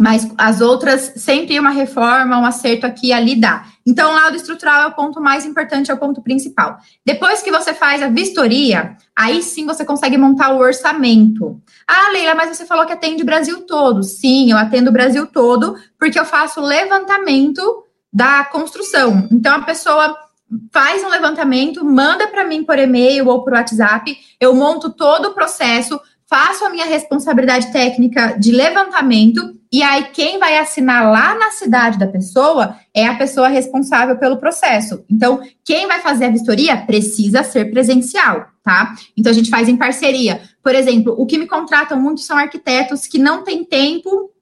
Mas 0.00 0.26
as 0.38 0.62
outras, 0.62 1.12
sempre 1.16 1.60
uma 1.60 1.68
reforma, 1.68 2.38
um 2.38 2.46
acerto 2.46 2.86
aqui 2.86 3.12
ali 3.12 3.38
dá. 3.38 3.66
Então, 3.86 4.10
o 4.10 4.14
laudo 4.14 4.34
estrutural 4.34 4.82
é 4.82 4.86
o 4.86 4.94
ponto 4.94 5.20
mais 5.20 5.44
importante, 5.44 5.90
é 5.90 5.94
o 5.94 5.98
ponto 5.98 6.22
principal. 6.22 6.78
Depois 7.04 7.42
que 7.42 7.50
você 7.50 7.74
faz 7.74 8.02
a 8.02 8.08
vistoria, 8.08 8.96
aí 9.14 9.42
sim 9.42 9.66
você 9.66 9.84
consegue 9.84 10.16
montar 10.16 10.54
o 10.54 10.58
orçamento. 10.58 11.60
Ah, 11.86 12.10
Leila, 12.12 12.34
mas 12.34 12.56
você 12.56 12.64
falou 12.64 12.86
que 12.86 12.94
atende 12.94 13.22
o 13.22 13.26
Brasil 13.26 13.60
todo. 13.66 14.02
Sim, 14.02 14.50
eu 14.50 14.56
atendo 14.56 14.88
o 14.88 14.92
Brasil 14.92 15.26
todo, 15.26 15.76
porque 15.98 16.18
eu 16.18 16.24
faço 16.24 16.62
levantamento 16.62 17.84
da 18.10 18.42
construção. 18.44 19.28
Então, 19.30 19.54
a 19.54 19.60
pessoa 19.60 20.16
faz 20.72 21.04
um 21.04 21.08
levantamento, 21.08 21.84
manda 21.84 22.26
para 22.26 22.44
mim 22.44 22.64
por 22.64 22.78
e-mail 22.78 23.28
ou 23.28 23.44
por 23.44 23.52
WhatsApp, 23.52 24.16
eu 24.40 24.54
monto 24.54 24.90
todo 24.90 25.28
o 25.28 25.34
processo, 25.34 26.00
faço 26.30 26.64
a 26.64 26.70
minha 26.70 26.86
responsabilidade 26.86 27.72
técnica 27.72 28.38
de 28.38 28.52
levantamento 28.52 29.60
e 29.72 29.84
aí, 29.84 30.04
quem 30.12 30.36
vai 30.40 30.58
assinar 30.58 31.08
lá 31.12 31.38
na 31.38 31.52
cidade 31.52 31.96
da 31.96 32.06
pessoa 32.08 32.76
é 32.92 33.06
a 33.06 33.14
pessoa 33.14 33.46
responsável 33.46 34.18
pelo 34.18 34.36
processo. 34.36 35.04
Então, 35.08 35.40
quem 35.64 35.86
vai 35.86 36.00
fazer 36.00 36.24
a 36.24 36.30
vistoria 36.30 36.76
precisa 36.76 37.44
ser 37.44 37.70
presencial, 37.70 38.48
tá? 38.64 38.92
Então, 39.16 39.30
a 39.30 39.34
gente 39.34 39.48
faz 39.48 39.68
em 39.68 39.76
parceria. 39.76 40.40
Por 40.60 40.74
exemplo, 40.74 41.14
o 41.16 41.24
que 41.24 41.38
me 41.38 41.46
contratam 41.46 42.00
muito 42.00 42.20
são 42.20 42.36
arquitetos 42.36 43.06
que 43.06 43.16
não 43.16 43.44
têm 43.44 43.64
tempo 43.64 44.32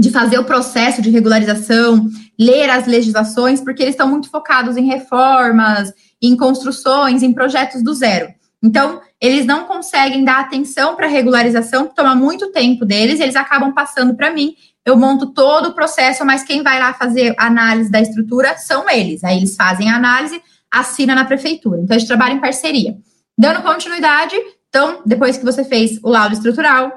de 0.00 0.10
fazer 0.10 0.38
o 0.38 0.44
processo 0.44 1.02
de 1.02 1.10
regularização, 1.10 2.08
ler 2.40 2.70
as 2.70 2.86
legislações, 2.86 3.60
porque 3.60 3.82
eles 3.82 3.94
estão 3.94 4.08
muito 4.08 4.30
focados 4.30 4.78
em 4.78 4.86
reformas, 4.86 5.92
em 6.22 6.34
construções, 6.34 7.22
em 7.22 7.34
projetos 7.34 7.82
do 7.82 7.92
zero. 7.92 8.32
Então, 8.64 9.02
eles 9.20 9.44
não 9.44 9.66
conseguem 9.66 10.24
dar 10.24 10.40
atenção 10.40 10.96
para 10.96 11.04
a 11.04 11.10
regularização, 11.10 11.86
que 11.86 11.94
toma 11.94 12.14
muito 12.14 12.50
tempo 12.50 12.86
deles, 12.86 13.20
eles 13.20 13.36
acabam 13.36 13.74
passando 13.74 14.14
para 14.14 14.32
mim. 14.32 14.56
Eu 14.86 14.96
monto 14.96 15.26
todo 15.34 15.68
o 15.68 15.74
processo, 15.74 16.24
mas 16.24 16.42
quem 16.42 16.62
vai 16.62 16.80
lá 16.80 16.94
fazer 16.94 17.34
análise 17.36 17.90
da 17.90 18.00
estrutura 18.00 18.56
são 18.56 18.88
eles. 18.88 19.22
Aí 19.22 19.36
eles 19.36 19.54
fazem 19.54 19.90
a 19.90 19.96
análise, 19.96 20.42
assina 20.70 21.14
na 21.14 21.26
prefeitura. 21.26 21.82
Então, 21.82 21.94
a 21.94 21.98
gente 21.98 22.08
trabalha 22.08 22.32
em 22.32 22.40
parceria. 22.40 22.96
Dando 23.36 23.62
continuidade, 23.62 24.34
então, 24.70 25.02
depois 25.04 25.36
que 25.36 25.44
você 25.44 25.62
fez 25.62 26.00
o 26.02 26.08
laudo 26.08 26.34
estrutural, 26.34 26.90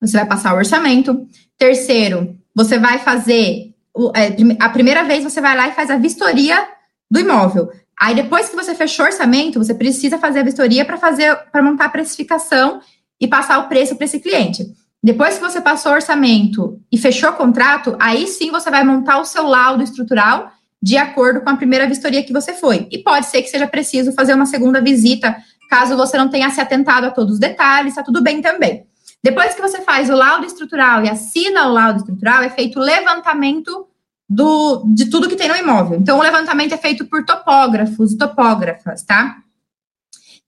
você 0.00 0.16
vai 0.16 0.26
passar 0.26 0.54
o 0.54 0.56
orçamento. 0.56 1.24
Terceiro, 1.56 2.36
você 2.52 2.80
vai 2.80 2.98
fazer. 2.98 3.72
É, 4.16 4.64
a 4.64 4.68
primeira 4.70 5.04
vez 5.04 5.22
você 5.22 5.40
vai 5.40 5.56
lá 5.56 5.68
e 5.68 5.72
faz 5.72 5.88
a 5.88 5.96
vistoria 5.96 6.66
do 7.08 7.20
imóvel. 7.20 7.70
Aí 8.00 8.14
depois 8.14 8.48
que 8.48 8.56
você 8.56 8.74
fechou 8.74 9.04
o 9.04 9.08
orçamento, 9.08 9.58
você 9.58 9.74
precisa 9.74 10.18
fazer 10.18 10.40
a 10.40 10.42
vistoria 10.42 10.86
para 10.86 10.96
fazer 10.96 11.36
para 11.52 11.62
montar 11.62 11.84
a 11.84 11.90
precificação 11.90 12.80
e 13.20 13.28
passar 13.28 13.58
o 13.58 13.68
preço 13.68 13.94
para 13.94 14.06
esse 14.06 14.18
cliente. 14.18 14.64
Depois 15.02 15.34
que 15.34 15.40
você 15.42 15.60
passou 15.60 15.92
o 15.92 15.94
orçamento 15.94 16.80
e 16.90 16.96
fechou 16.96 17.30
o 17.30 17.34
contrato, 17.34 17.94
aí 18.00 18.26
sim 18.26 18.50
você 18.50 18.70
vai 18.70 18.82
montar 18.84 19.18
o 19.18 19.24
seu 19.26 19.44
laudo 19.46 19.82
estrutural 19.82 20.50
de 20.82 20.96
acordo 20.96 21.42
com 21.42 21.50
a 21.50 21.56
primeira 21.56 21.86
vistoria 21.86 22.22
que 22.22 22.32
você 22.32 22.54
foi. 22.54 22.88
E 22.90 22.98
pode 22.98 23.26
ser 23.26 23.42
que 23.42 23.48
seja 23.48 23.66
preciso 23.66 24.12
fazer 24.12 24.32
uma 24.32 24.46
segunda 24.46 24.80
visita, 24.80 25.36
caso 25.68 25.94
você 25.94 26.16
não 26.16 26.28
tenha 26.28 26.48
se 26.48 26.60
atentado 26.60 27.06
a 27.06 27.10
todos 27.10 27.34
os 27.34 27.38
detalhes, 27.38 27.92
está 27.92 28.02
tudo 28.02 28.22
bem 28.22 28.40
também. 28.40 28.86
Depois 29.22 29.54
que 29.54 29.60
você 29.60 29.82
faz 29.82 30.08
o 30.08 30.14
laudo 30.14 30.46
estrutural 30.46 31.04
e 31.04 31.10
assina 31.10 31.68
o 31.68 31.72
laudo 31.72 31.98
estrutural, 31.98 32.42
é 32.42 32.48
feito 32.48 32.78
o 32.78 32.82
levantamento 32.82 33.86
do, 34.30 34.84
de 34.94 35.10
tudo 35.10 35.28
que 35.28 35.34
tem 35.34 35.48
no 35.48 35.56
imóvel. 35.56 35.98
Então, 35.98 36.16
o 36.16 36.22
levantamento 36.22 36.72
é 36.72 36.76
feito 36.76 37.04
por 37.04 37.24
topógrafos 37.24 38.12
e 38.12 38.16
topógrafas, 38.16 39.02
tá? 39.02 39.38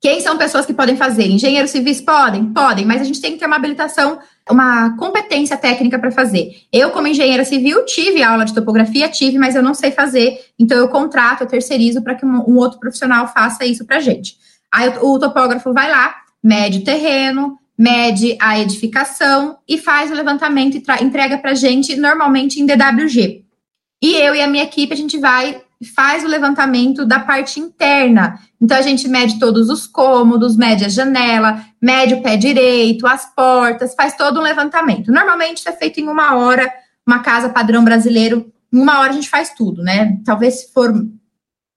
Quem 0.01 0.21
são 0.21 0.39
pessoas 0.39 0.65
que 0.65 0.73
podem 0.73 0.97
fazer? 0.97 1.27
Engenheiros 1.27 1.71
civis 1.73 2.01
podem? 2.01 2.53
Podem, 2.53 2.85
mas 2.85 3.01
a 3.01 3.05
gente 3.05 3.21
tem 3.21 3.33
que 3.33 3.39
ter 3.39 3.47
uma 3.47 3.57
habilitação, 3.57 4.21
uma 4.49 4.97
competência 4.97 5.57
técnica 5.57 5.99
para 5.99 6.13
fazer. 6.13 6.63
Eu, 6.73 6.91
como 6.91 7.09
engenheira 7.09 7.45
civil, 7.45 7.85
tive 7.85 8.23
aula 8.23 8.45
de 8.45 8.55
topografia, 8.55 9.09
tive, 9.09 9.37
mas 9.37 9.57
eu 9.57 9.63
não 9.63 9.75
sei 9.75 9.91
fazer, 9.91 10.41
então 10.59 10.79
eu 10.79 10.89
contrato, 10.89 11.43
eu 11.43 11.47
terceirizo 11.49 12.03
para 12.03 12.15
que 12.15 12.25
um, 12.25 12.37
um, 12.49 12.57
outro 12.57 12.79
profissional 12.79 13.27
faça 13.29 13.65
isso 13.65 13.85
para 13.85 14.01
gente. 14.01 14.37
Aí 14.73 14.89
o, 14.89 15.15
o 15.15 15.19
topógrafo 15.19 15.73
vai 15.73 15.91
lá, 15.91 16.15
mede 16.43 16.79
o 16.79 16.85
terreno, 16.85 17.59
mede 17.77 18.37
a 18.41 18.59
edificação 18.61 19.59
e 19.69 19.77
faz 19.77 20.11
o 20.11 20.15
levantamento 20.15 20.77
e 20.77 21.05
entrega 21.05 21.39
para 21.39 21.55
gente, 21.55 21.97
normalmente 21.97 22.61
em 22.61 22.67
DWG. 22.67 23.43
E 24.03 24.17
eu 24.17 24.35
e 24.35 24.43
a 24.43 24.49
minha 24.49 24.65
equipe, 24.65 24.93
a 24.93 24.97
gente 24.97 25.17
vai 25.17 25.63
faz 25.95 26.25
o 26.25 26.29
levantamento 26.29 27.05
da 27.05 27.19
parte 27.19 27.59
interna. 27.59 28.39
Então, 28.61 28.77
a 28.77 28.83
gente 28.83 29.09
mede 29.09 29.39
todos 29.39 29.69
os 29.69 29.87
cômodos, 29.87 30.57
mede 30.57 30.85
a 30.85 30.89
janela, 30.89 31.65
mede 31.81 32.15
o 32.15 32.23
pé 32.23 32.37
direito, 32.37 33.07
as 33.07 33.27
portas, 33.35 33.95
faz 33.95 34.17
todo 34.17 34.39
um 34.39 34.43
levantamento. 34.43 35.11
Normalmente, 35.11 35.59
isso 35.59 35.69
é 35.69 35.73
feito 35.73 35.99
em 35.99 36.09
uma 36.09 36.37
hora, 36.37 36.73
uma 37.07 37.21
casa 37.21 37.49
padrão 37.49 37.85
brasileiro, 37.85 38.53
em 38.73 38.81
uma 38.81 39.01
hora 39.01 39.11
a 39.11 39.15
gente 39.15 39.29
faz 39.29 39.51
tudo, 39.55 39.83
né? 39.83 40.19
Talvez 40.25 40.61
se 40.61 40.73
for 40.73 40.95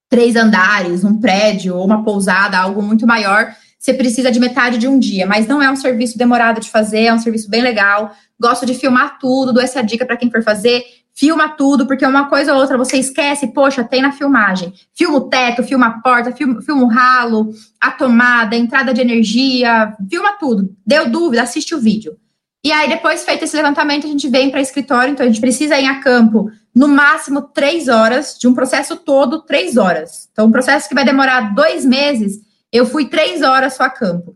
três 0.10 0.36
andares, 0.36 1.04
um 1.04 1.20
prédio 1.20 1.76
ou 1.76 1.86
uma 1.86 2.04
pousada, 2.04 2.58
algo 2.58 2.82
muito 2.82 3.08
maior, 3.08 3.54
você 3.78 3.94
precisa 3.94 4.32
de 4.32 4.40
metade 4.40 4.78
de 4.78 4.88
um 4.88 4.98
dia, 4.98 5.28
mas 5.28 5.46
não 5.48 5.62
é 5.62 5.70
um 5.70 5.76
serviço 5.76 6.18
demorado 6.18 6.62
de 6.62 6.70
fazer, 6.70 7.06
é 7.06 7.14
um 7.14 7.20
serviço 7.20 7.50
bem 7.50 7.62
legal. 7.62 8.16
Gosto 8.40 8.66
de 8.66 8.74
filmar 8.74 9.20
tudo, 9.20 9.54
dou 9.54 9.62
essa 9.62 9.82
dica 9.84 10.06
para 10.06 10.18
quem 10.18 10.32
for 10.32 10.42
fazer 10.42 10.84
filma 11.16 11.50
tudo, 11.50 11.88
porque 11.88 12.06
uma 12.06 12.30
coisa 12.30 12.54
ou 12.54 12.60
outra 12.60 12.78
você 12.78 12.98
esquece, 12.98 13.48
poxa, 13.48 13.84
tem 13.84 14.02
na 14.02 14.12
filmagem. 14.12 14.74
Filma 14.94 15.18
o 15.18 15.30
teto, 15.30 15.64
filma 15.64 15.88
a 15.88 16.02
porta, 16.02 16.34
filma, 16.34 16.62
filma 16.62 16.84
o 16.84 16.88
ralo, 16.88 17.54
a 17.80 17.90
tomada, 17.90 18.56
a 18.56 18.60
entrada 18.60 18.94
de 18.94 19.00
energia, 19.00 19.96
filma 20.10 20.34
tudo. 20.34 20.76
Deu 20.86 21.10
dúvida, 21.10 21.42
assiste 21.42 21.74
o 21.74 21.80
vídeo. 21.80 22.18
E 22.64 22.72
aí, 22.72 22.90
depois 22.90 23.24
feito 23.24 23.44
esse 23.44 23.56
levantamento, 23.56 24.06
a 24.06 24.10
gente 24.10 24.28
vem 24.28 24.50
para 24.50 24.60
escritório, 24.60 25.12
então 25.12 25.24
a 25.24 25.30
gente 25.30 25.40
precisa 25.40 25.80
ir 25.80 25.86
a 25.86 26.02
campo 26.02 26.52
no 26.74 26.88
máximo 26.88 27.44
três 27.44 27.88
horas, 27.88 28.38
de 28.38 28.48
um 28.48 28.54
processo 28.54 28.98
todo, 28.98 29.44
três 29.44 29.78
horas. 29.78 30.28
Então, 30.32 30.48
um 30.48 30.52
processo 30.52 30.90
que 30.90 30.96
vai 30.96 31.06
demorar 31.06 31.54
dois 31.54 31.86
meses, 31.86 32.42
eu 32.72 32.86
fui 32.86 33.06
três 33.06 33.42
horas 33.42 33.76
só 33.76 33.84
a 33.84 33.90
campo. 33.90 34.36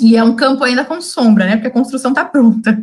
E 0.00 0.16
é 0.16 0.24
um 0.24 0.34
campo 0.34 0.64
ainda 0.64 0.84
com 0.84 1.00
sombra, 1.00 1.44
né? 1.44 1.56
Porque 1.56 1.68
a 1.68 1.72
construção 1.72 2.12
está 2.12 2.24
pronta. 2.24 2.82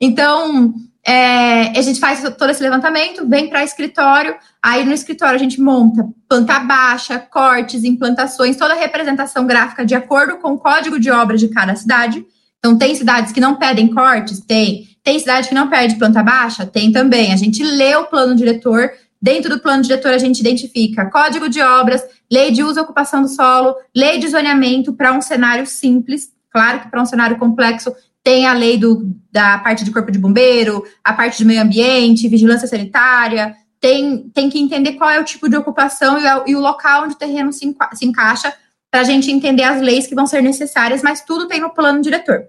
Então, 0.00 0.74
é, 1.08 1.78
a 1.78 1.80
gente 1.80 1.98
faz 1.98 2.22
todo 2.36 2.50
esse 2.50 2.62
levantamento, 2.62 3.26
vem 3.26 3.48
para 3.48 3.64
escritório, 3.64 4.36
aí 4.62 4.84
no 4.84 4.92
escritório 4.92 5.36
a 5.36 5.38
gente 5.38 5.58
monta 5.58 6.06
planta 6.28 6.58
baixa, 6.60 7.18
cortes, 7.18 7.82
implantações, 7.82 8.58
toda 8.58 8.74
a 8.74 8.76
representação 8.76 9.46
gráfica 9.46 9.86
de 9.86 9.94
acordo 9.94 10.36
com 10.36 10.52
o 10.52 10.58
código 10.58 11.00
de 11.00 11.10
obra 11.10 11.38
de 11.38 11.48
cada 11.48 11.74
cidade. 11.74 12.22
Então, 12.58 12.76
tem 12.76 12.94
cidades 12.94 13.32
que 13.32 13.40
não 13.40 13.56
pedem 13.56 13.88
cortes? 13.88 14.40
Tem. 14.40 14.86
Tem 15.02 15.18
cidade 15.18 15.48
que 15.48 15.54
não 15.54 15.70
pede 15.70 15.96
planta 15.96 16.22
baixa? 16.22 16.66
Tem 16.66 16.92
também. 16.92 17.32
A 17.32 17.36
gente 17.36 17.64
lê 17.64 17.96
o 17.96 18.04
plano 18.04 18.34
diretor. 18.34 18.90
Dentro 19.20 19.48
do 19.48 19.60
plano 19.60 19.82
diretor, 19.82 20.12
a 20.12 20.18
gente 20.18 20.40
identifica 20.40 21.10
código 21.10 21.48
de 21.48 21.62
obras, 21.62 22.04
lei 22.30 22.50
de 22.50 22.62
uso 22.62 22.80
e 22.80 22.82
ocupação 22.82 23.22
do 23.22 23.28
solo, 23.28 23.74
lei 23.96 24.18
de 24.18 24.28
zoneamento 24.28 24.92
para 24.92 25.14
um 25.14 25.22
cenário 25.22 25.66
simples. 25.66 26.28
Claro 26.50 26.80
que 26.80 26.90
para 26.90 27.00
um 27.00 27.06
cenário 27.06 27.38
complexo 27.38 27.94
tem 28.28 28.46
a 28.46 28.52
lei 28.52 28.76
do, 28.76 29.10
da 29.32 29.56
parte 29.56 29.86
de 29.86 29.90
corpo 29.90 30.12
de 30.12 30.18
bombeiro, 30.18 30.84
a 31.02 31.14
parte 31.14 31.38
de 31.38 31.46
meio 31.46 31.62
ambiente, 31.62 32.28
vigilância 32.28 32.68
sanitária, 32.68 33.56
tem, 33.80 34.28
tem 34.34 34.50
que 34.50 34.58
entender 34.58 34.92
qual 34.92 35.08
é 35.08 35.18
o 35.18 35.24
tipo 35.24 35.48
de 35.48 35.56
ocupação 35.56 36.18
e, 36.18 36.50
e 36.50 36.54
o 36.54 36.60
local 36.60 37.04
onde 37.04 37.14
o 37.14 37.18
terreno 37.18 37.50
se, 37.54 37.64
enca 37.64 37.88
se 37.94 38.04
encaixa 38.04 38.54
para 38.90 39.00
a 39.00 39.04
gente 39.04 39.30
entender 39.30 39.62
as 39.62 39.80
leis 39.80 40.06
que 40.06 40.14
vão 40.14 40.26
ser 40.26 40.42
necessárias, 40.42 41.02
mas 41.02 41.22
tudo 41.22 41.48
tem 41.48 41.58
no 41.58 41.70
plano 41.70 42.02
diretor. 42.02 42.42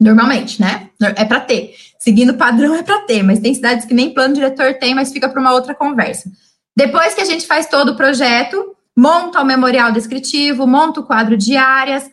Normalmente, 0.00 0.60
né? 0.60 0.90
É 1.16 1.24
para 1.24 1.40
ter. 1.40 1.74
Seguindo 1.98 2.30
o 2.30 2.36
padrão 2.36 2.76
é 2.76 2.84
para 2.84 3.00
ter, 3.00 3.24
mas 3.24 3.40
tem 3.40 3.52
cidades 3.52 3.84
que 3.84 3.94
nem 3.94 4.14
plano 4.14 4.34
diretor 4.34 4.74
tem, 4.74 4.94
mas 4.94 5.12
fica 5.12 5.28
para 5.28 5.40
uma 5.40 5.52
outra 5.52 5.74
conversa. 5.74 6.30
Depois 6.76 7.14
que 7.14 7.20
a 7.20 7.24
gente 7.24 7.48
faz 7.48 7.66
todo 7.66 7.90
o 7.90 7.96
projeto, 7.96 8.76
monta 8.96 9.40
o 9.40 9.44
memorial 9.44 9.90
descritivo, 9.90 10.68
monta 10.68 11.00
o 11.00 11.04
quadro 11.04 11.36
de 11.36 11.56
áreas, 11.56 12.08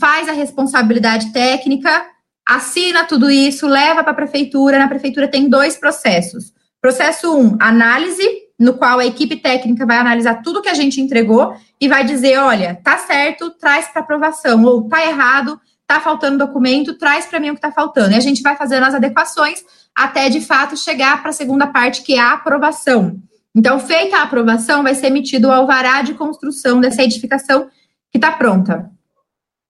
faz 0.00 0.30
a 0.30 0.32
responsabilidade 0.32 1.30
técnica 1.30 2.10
assina 2.48 3.04
tudo 3.04 3.30
isso, 3.30 3.66
leva 3.66 4.02
para 4.02 4.12
a 4.12 4.16
prefeitura. 4.16 4.78
Na 4.78 4.88
prefeitura 4.88 5.28
tem 5.28 5.48
dois 5.48 5.76
processos. 5.76 6.52
Processo 6.80 7.36
um, 7.36 7.56
análise, 7.60 8.22
no 8.58 8.74
qual 8.74 8.98
a 8.98 9.06
equipe 9.06 9.36
técnica 9.36 9.86
vai 9.86 9.98
analisar 9.98 10.42
tudo 10.42 10.62
que 10.62 10.68
a 10.68 10.74
gente 10.74 11.00
entregou 11.00 11.54
e 11.80 11.88
vai 11.88 12.04
dizer, 12.04 12.38
olha, 12.38 12.78
tá 12.82 12.98
certo, 12.98 13.50
traz 13.50 13.88
para 13.88 14.02
aprovação, 14.02 14.64
ou 14.64 14.88
tá 14.88 15.04
errado, 15.04 15.60
tá 15.86 16.00
faltando 16.00 16.38
documento, 16.38 16.98
traz 16.98 17.26
para 17.26 17.38
mim 17.38 17.50
o 17.50 17.54
que 17.54 17.60
tá 17.60 17.70
faltando. 17.70 18.12
E 18.12 18.16
a 18.16 18.20
gente 18.20 18.42
vai 18.42 18.56
fazendo 18.56 18.84
as 18.84 18.94
adequações 18.94 19.64
até 19.94 20.28
de 20.28 20.40
fato 20.40 20.76
chegar 20.76 21.20
para 21.20 21.30
a 21.30 21.34
segunda 21.34 21.66
parte, 21.66 22.02
que 22.02 22.14
é 22.14 22.20
a 22.20 22.32
aprovação. 22.32 23.16
Então, 23.54 23.78
feita 23.78 24.16
a 24.16 24.22
aprovação, 24.22 24.82
vai 24.82 24.94
ser 24.94 25.08
emitido 25.08 25.48
o 25.48 25.52
alvará 25.52 26.00
de 26.02 26.14
construção 26.14 26.80
dessa 26.80 27.02
edificação 27.02 27.68
que 28.10 28.18
está 28.18 28.32
pronta. 28.32 28.90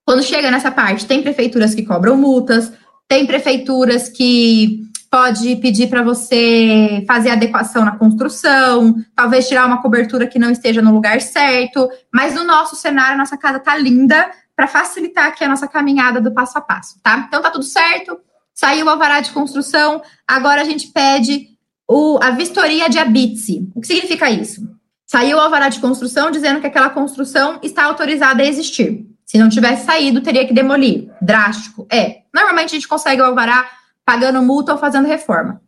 Quando 0.05 0.23
chega 0.23 0.51
nessa 0.51 0.71
parte, 0.71 1.05
tem 1.05 1.21
prefeituras 1.21 1.73
que 1.73 1.83
cobram 1.83 2.17
multas, 2.17 2.71
tem 3.07 3.25
prefeituras 3.25 4.09
que 4.09 4.83
pode 5.09 5.55
pedir 5.57 5.89
para 5.89 6.01
você 6.01 7.03
fazer 7.07 7.29
adequação 7.29 7.85
na 7.85 7.95
construção, 7.95 8.95
talvez 9.15 9.47
tirar 9.47 9.67
uma 9.67 9.79
cobertura 9.79 10.25
que 10.25 10.39
não 10.39 10.49
esteja 10.49 10.81
no 10.81 10.91
lugar 10.91 11.21
certo, 11.21 11.87
mas 12.11 12.33
no 12.33 12.43
nosso 12.43 12.75
cenário, 12.75 13.17
nossa 13.17 13.37
casa 13.37 13.59
tá 13.59 13.77
linda 13.77 14.31
para 14.55 14.67
facilitar 14.67 15.27
aqui 15.27 15.43
a 15.43 15.47
nossa 15.47 15.67
caminhada 15.67 16.19
do 16.19 16.33
passo 16.33 16.57
a 16.57 16.61
passo, 16.61 16.99
tá? 17.03 17.25
Então 17.27 17.43
tá 17.43 17.51
tudo 17.51 17.63
certo, 17.63 18.17
saiu 18.55 18.87
o 18.87 18.89
alvará 18.89 19.19
de 19.19 19.29
construção, 19.29 20.01
agora 20.27 20.61
a 20.61 20.65
gente 20.65 20.87
pede 20.87 21.49
o, 21.87 22.17
a 22.19 22.31
vistoria 22.31 22.89
de 22.89 22.97
habite. 22.97 23.69
O 23.75 23.81
que 23.81 23.87
significa 23.87 24.31
isso? 24.31 24.67
Saiu 25.05 25.37
o 25.37 25.41
alvará 25.41 25.69
de 25.69 25.79
construção 25.79 26.31
dizendo 26.31 26.59
que 26.59 26.65
aquela 26.65 26.89
construção 26.89 27.59
está 27.61 27.83
autorizada 27.83 28.41
a 28.41 28.47
existir. 28.47 29.12
Se 29.33 29.39
não 29.39 29.49
tivesse 29.49 29.87
saído, 29.87 30.21
teria 30.21 30.45
que 30.45 30.53
demolir. 30.53 31.09
Drástico. 31.19 31.87
É. 31.91 32.21
Normalmente 32.31 32.69
a 32.69 32.73
gente 32.75 32.87
consegue 32.87 33.19
o 33.19 33.25
alvará 33.25 33.67
pagando 34.05 34.43
multa 34.43 34.73
ou 34.73 34.77
fazendo 34.77 35.07
reforma. 35.07 35.59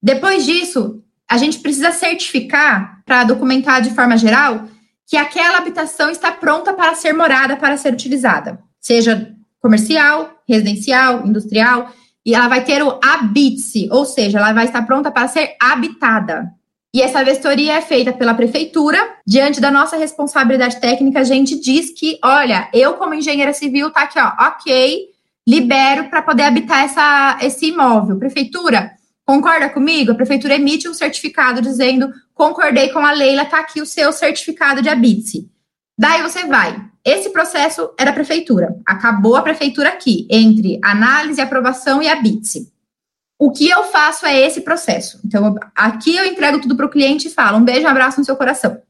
Depois 0.00 0.44
disso, 0.44 1.02
a 1.28 1.36
gente 1.36 1.58
precisa 1.58 1.90
certificar, 1.90 3.02
para 3.04 3.24
documentar 3.24 3.82
de 3.82 3.90
forma 3.90 4.16
geral, 4.16 4.68
que 5.08 5.16
aquela 5.16 5.58
habitação 5.58 6.08
está 6.08 6.30
pronta 6.30 6.72
para 6.72 6.94
ser 6.94 7.12
morada, 7.12 7.56
para 7.56 7.76
ser 7.76 7.92
utilizada, 7.92 8.60
seja 8.80 9.34
comercial, 9.60 10.30
residencial, 10.48 11.26
industrial, 11.26 11.92
e 12.24 12.32
ela 12.32 12.46
vai 12.46 12.62
ter 12.62 12.80
o 12.80 13.00
habite, 13.02 13.88
ou 13.90 14.04
seja, 14.04 14.38
ela 14.38 14.52
vai 14.52 14.66
estar 14.66 14.86
pronta 14.86 15.10
para 15.10 15.26
ser 15.26 15.56
habitada. 15.60 16.48
E 16.92 17.00
essa 17.02 17.22
vistoria 17.22 17.74
é 17.74 17.80
feita 17.80 18.12
pela 18.12 18.34
prefeitura. 18.34 18.98
Diante 19.24 19.60
da 19.60 19.70
nossa 19.70 19.96
responsabilidade 19.96 20.80
técnica, 20.80 21.20
a 21.20 21.24
gente 21.24 21.58
diz 21.58 21.90
que, 21.90 22.18
olha, 22.22 22.68
eu 22.72 22.94
como 22.94 23.14
engenheira 23.14 23.52
civil 23.52 23.90
tá 23.90 24.02
aqui, 24.02 24.18
ó, 24.18 24.32
ok, 24.48 25.08
libero 25.48 26.10
para 26.10 26.20
poder 26.20 26.42
habitar 26.42 26.84
essa, 26.84 27.38
esse 27.42 27.66
imóvel. 27.66 28.18
Prefeitura, 28.18 28.90
concorda 29.24 29.68
comigo? 29.68 30.10
A 30.10 30.16
prefeitura 30.16 30.56
emite 30.56 30.88
um 30.88 30.94
certificado 30.94 31.62
dizendo 31.62 32.12
concordei 32.34 32.88
com 32.88 33.00
a 33.00 33.12
Leila, 33.12 33.44
tá 33.44 33.60
aqui 33.60 33.80
o 33.80 33.86
seu 33.86 34.12
certificado 34.12 34.82
de 34.82 34.88
habite. 34.88 35.48
Daí 35.96 36.22
você 36.22 36.44
vai. 36.46 36.82
Esse 37.04 37.30
processo 37.30 37.90
é 37.98 38.04
da 38.04 38.12
prefeitura. 38.12 38.76
Acabou 38.86 39.36
a 39.36 39.42
prefeitura 39.42 39.90
aqui, 39.90 40.26
entre 40.30 40.80
análise, 40.82 41.40
aprovação 41.40 42.02
e 42.02 42.08
habite. 42.08 42.66
O 43.40 43.50
que 43.50 43.66
eu 43.66 43.84
faço 43.84 44.26
é 44.26 44.38
esse 44.38 44.60
processo. 44.60 45.18
Então, 45.24 45.54
aqui 45.74 46.14
eu 46.14 46.26
entrego 46.26 46.60
tudo 46.60 46.76
para 46.76 46.84
o 46.84 46.90
cliente 46.90 47.28
e 47.28 47.30
falo 47.30 47.56
um 47.56 47.64
beijo, 47.64 47.86
um 47.86 47.88
abraço 47.88 48.18
no 48.18 48.24
seu 48.24 48.36
coração. 48.36 48.82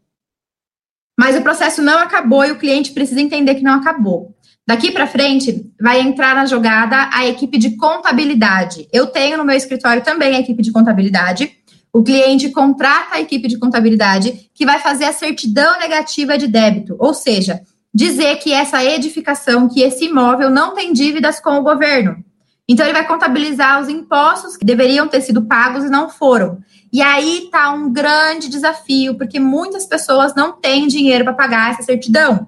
Mas 1.17 1.37
o 1.37 1.41
processo 1.41 1.81
não 1.81 2.01
acabou 2.01 2.45
e 2.45 2.51
o 2.51 2.59
cliente 2.59 2.91
precisa 2.91 3.21
entender 3.21 3.55
que 3.55 3.63
não 3.63 3.75
acabou. 3.75 4.35
Daqui 4.67 4.91
para 4.91 5.07
frente, 5.07 5.73
vai 5.81 6.01
entrar 6.01 6.35
na 6.35 6.47
jogada 6.47 7.09
a 7.13 7.25
equipe 7.29 7.59
de 7.59 7.77
contabilidade. 7.77 8.89
Eu 8.93 9.07
tenho 9.07 9.39
no 9.39 9.45
meu 9.45 9.57
escritório 9.57 10.03
também 10.03 10.35
a 10.35 10.41
equipe 10.41 10.65
de 10.65 10.73
contabilidade. 10.73 11.57
O 11.93 12.03
cliente 12.03 12.51
contrata 12.51 13.15
a 13.15 13.21
equipe 13.21 13.47
de 13.47 13.57
contabilidade 13.57 14.51
que 14.53 14.67
vai 14.67 14.81
fazer 14.81 15.05
a 15.05 15.13
certidão 15.13 15.79
negativa 15.79 16.37
de 16.37 16.49
débito, 16.49 16.97
ou 16.99 17.15
seja, 17.15 17.61
dizer 17.95 18.37
que 18.39 18.53
essa 18.53 18.85
edificação, 18.85 19.69
que 19.69 19.81
esse 19.81 20.07
imóvel 20.07 20.51
não 20.51 20.75
tem 20.75 20.93
dívidas 20.93 21.39
com 21.39 21.57
o 21.57 21.63
governo. 21.63 22.25
Então, 22.71 22.87
ele 22.87 22.93
vai 22.93 23.07
contabilizar 23.07 23.81
os 23.83 23.89
impostos 23.89 24.57
que 24.57 24.65
deveriam 24.65 25.09
ter 25.09 25.21
sido 25.23 25.43
pagos 25.43 25.83
e 25.83 25.91
não 25.91 26.09
foram. 26.09 26.59
E 26.93 27.03
aí 27.03 27.47
está 27.47 27.73
um 27.73 27.93
grande 27.93 28.49
desafio, 28.49 29.17
porque 29.17 29.41
muitas 29.41 29.87
pessoas 29.87 30.35
não 30.37 30.53
têm 30.53 30.87
dinheiro 30.87 31.25
para 31.25 31.35
pagar 31.35 31.73
essa 31.73 31.83
certidão. 31.83 32.47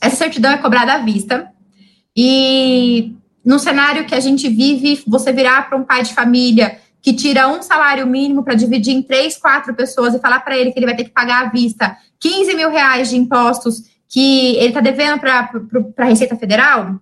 Essa 0.00 0.16
certidão 0.16 0.52
é 0.52 0.58
cobrada 0.58 0.94
à 0.94 0.98
vista, 0.98 1.50
e 2.16 3.12
no 3.44 3.58
cenário 3.58 4.06
que 4.06 4.14
a 4.14 4.20
gente 4.20 4.48
vive, 4.48 5.02
você 5.06 5.32
virar 5.32 5.68
para 5.68 5.76
um 5.76 5.84
pai 5.84 6.02
de 6.02 6.14
família 6.14 6.78
que 7.02 7.12
tira 7.12 7.46
um 7.46 7.60
salário 7.60 8.06
mínimo 8.06 8.42
para 8.42 8.54
dividir 8.54 8.94
em 8.94 9.02
três, 9.02 9.36
quatro 9.36 9.74
pessoas 9.74 10.14
e 10.14 10.18
falar 10.18 10.40
para 10.40 10.56
ele 10.56 10.72
que 10.72 10.78
ele 10.78 10.86
vai 10.86 10.96
ter 10.96 11.04
que 11.04 11.10
pagar 11.10 11.46
à 11.46 11.50
vista 11.50 11.96
15 12.18 12.54
mil 12.54 12.70
reais 12.70 13.10
de 13.10 13.16
impostos 13.16 13.82
que 14.08 14.56
ele 14.56 14.68
está 14.68 14.80
devendo 14.80 15.20
para 15.20 15.50
a 15.98 16.04
Receita 16.04 16.36
Federal, 16.36 17.00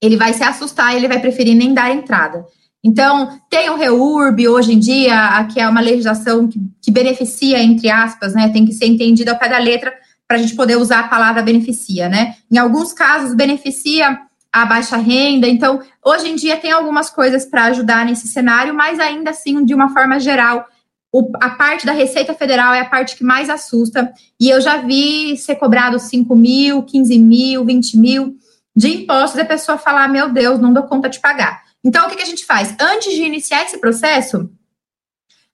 ele 0.00 0.16
vai 0.16 0.32
se 0.32 0.42
assustar 0.42 0.92
e 0.92 0.96
ele 0.96 1.08
vai 1.08 1.20
preferir 1.20 1.54
nem 1.54 1.72
dar 1.72 1.90
entrada. 1.90 2.44
Então, 2.84 3.40
tem 3.50 3.68
o 3.68 3.76
REURB 3.76 4.48
hoje 4.48 4.72
em 4.72 4.78
dia, 4.78 5.44
que 5.52 5.58
é 5.58 5.68
uma 5.68 5.80
legislação 5.80 6.46
que, 6.46 6.60
que 6.80 6.90
beneficia, 6.90 7.60
entre 7.60 7.90
aspas, 7.90 8.34
né? 8.34 8.48
Tem 8.50 8.64
que 8.64 8.72
ser 8.72 8.86
entendida 8.86 9.32
ao 9.32 9.38
pé 9.38 9.48
da 9.48 9.58
letra 9.58 9.92
para 10.28 10.36
a 10.36 10.40
gente 10.40 10.54
poder 10.54 10.76
usar 10.76 11.00
a 11.00 11.08
palavra 11.08 11.42
beneficia, 11.42 12.08
né? 12.08 12.36
Em 12.50 12.58
alguns 12.58 12.92
casos, 12.92 13.34
beneficia 13.34 14.20
a 14.52 14.64
baixa 14.64 14.96
renda. 14.96 15.48
Então, 15.48 15.82
hoje 16.04 16.28
em 16.28 16.36
dia 16.36 16.56
tem 16.56 16.70
algumas 16.70 17.10
coisas 17.10 17.44
para 17.44 17.64
ajudar 17.64 18.06
nesse 18.06 18.28
cenário, 18.28 18.72
mas 18.72 18.98
ainda 19.00 19.30
assim, 19.30 19.64
de 19.64 19.74
uma 19.74 19.88
forma 19.88 20.20
geral, 20.20 20.66
o, 21.12 21.30
a 21.40 21.50
parte 21.50 21.84
da 21.84 21.92
Receita 21.92 22.34
Federal 22.34 22.72
é 22.72 22.80
a 22.80 22.88
parte 22.88 23.16
que 23.16 23.24
mais 23.24 23.50
assusta. 23.50 24.12
E 24.38 24.48
eu 24.48 24.60
já 24.60 24.76
vi 24.78 25.36
ser 25.36 25.56
cobrado 25.56 25.98
5 25.98 26.34
mil, 26.36 26.82
15 26.82 27.18
mil, 27.18 27.64
20 27.64 27.98
mil 27.98 28.36
de 28.76 28.88
impostos 28.88 29.38
e 29.38 29.42
a 29.42 29.46
pessoa 29.46 29.78
falar: 29.78 30.06
meu 30.08 30.28
Deus, 30.28 30.60
não 30.60 30.72
dou 30.72 30.82
conta 30.82 31.08
de 31.08 31.18
pagar. 31.18 31.62
Então, 31.82 32.06
o 32.06 32.10
que, 32.10 32.16
que 32.16 32.22
a 32.22 32.26
gente 32.26 32.44
faz? 32.44 32.74
Antes 32.80 33.14
de 33.14 33.22
iniciar 33.22 33.62
esse 33.62 33.78
processo, 33.78 34.50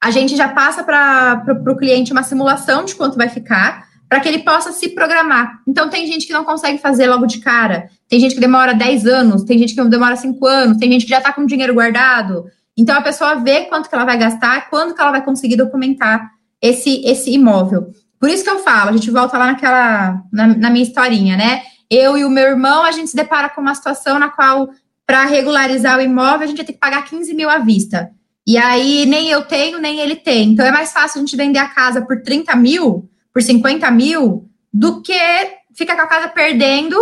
a 0.02 0.10
gente 0.10 0.34
já 0.34 0.48
passa 0.48 0.82
para 0.82 1.44
o 1.68 1.76
cliente 1.76 2.10
uma 2.10 2.22
simulação 2.22 2.84
de 2.84 2.94
quanto 2.94 3.16
vai 3.16 3.28
ficar 3.28 3.86
para 4.08 4.20
que 4.20 4.28
ele 4.28 4.40
possa 4.40 4.72
se 4.72 4.90
programar. 4.90 5.60
Então, 5.66 5.88
tem 5.88 6.06
gente 6.06 6.26
que 6.26 6.32
não 6.32 6.44
consegue 6.44 6.78
fazer 6.78 7.06
logo 7.06 7.24
de 7.24 7.38
cara, 7.38 7.88
tem 8.08 8.20
gente 8.20 8.34
que 8.34 8.40
demora 8.40 8.74
10 8.74 9.06
anos, 9.06 9.44
tem 9.44 9.58
gente 9.58 9.74
que 9.74 9.84
demora 9.84 10.16
5 10.16 10.46
anos, 10.46 10.76
tem 10.76 10.90
gente 10.90 11.04
que 11.04 11.10
já 11.10 11.18
está 11.18 11.32
com 11.32 11.46
dinheiro 11.46 11.72
guardado. 11.72 12.44
Então, 12.76 12.96
a 12.96 13.00
pessoa 13.00 13.36
vê 13.36 13.62
quanto 13.66 13.88
que 13.88 13.94
ela 13.94 14.04
vai 14.04 14.18
gastar, 14.18 14.68
quando 14.68 14.94
que 14.94 15.00
ela 15.00 15.12
vai 15.12 15.24
conseguir 15.24 15.56
documentar 15.56 16.30
esse, 16.60 17.02
esse 17.06 17.30
imóvel. 17.30 17.90
Por 18.18 18.28
isso 18.28 18.44
que 18.44 18.50
eu 18.50 18.58
falo, 18.58 18.90
a 18.90 18.92
gente 18.92 19.10
volta 19.10 19.38
lá 19.38 19.46
naquela, 19.46 20.22
na, 20.32 20.46
na 20.46 20.70
minha 20.70 20.84
historinha, 20.84 21.36
né? 21.36 21.62
Eu 21.94 22.16
e 22.16 22.24
o 22.24 22.30
meu 22.30 22.44
irmão, 22.44 22.84
a 22.84 22.92
gente 22.92 23.10
se 23.10 23.16
depara 23.16 23.48
com 23.50 23.60
uma 23.60 23.74
situação 23.74 24.18
na 24.18 24.30
qual, 24.30 24.70
para 25.06 25.24
regularizar 25.24 25.98
o 25.98 26.02
imóvel, 26.02 26.44
a 26.44 26.46
gente 26.46 26.64
ter 26.64 26.72
que 26.72 26.78
pagar 26.78 27.04
15 27.04 27.34
mil 27.34 27.50
à 27.50 27.58
vista. 27.58 28.10
E 28.46 28.56
aí, 28.56 29.04
nem 29.04 29.28
eu 29.28 29.42
tenho, 29.42 29.78
nem 29.78 30.00
ele 30.00 30.16
tem. 30.16 30.52
Então, 30.52 30.64
é 30.64 30.70
mais 30.70 30.92
fácil 30.92 31.18
a 31.18 31.20
gente 31.20 31.36
vender 31.36 31.58
a 31.58 31.68
casa 31.68 32.00
por 32.00 32.22
30 32.22 32.56
mil 32.56 33.08
por 33.32 33.42
50 33.42 33.90
mil 33.90 34.48
do 34.72 35.00
que 35.02 35.18
ficar 35.74 35.96
com 35.96 36.02
a 36.02 36.06
casa 36.06 36.28
perdendo, 36.28 36.96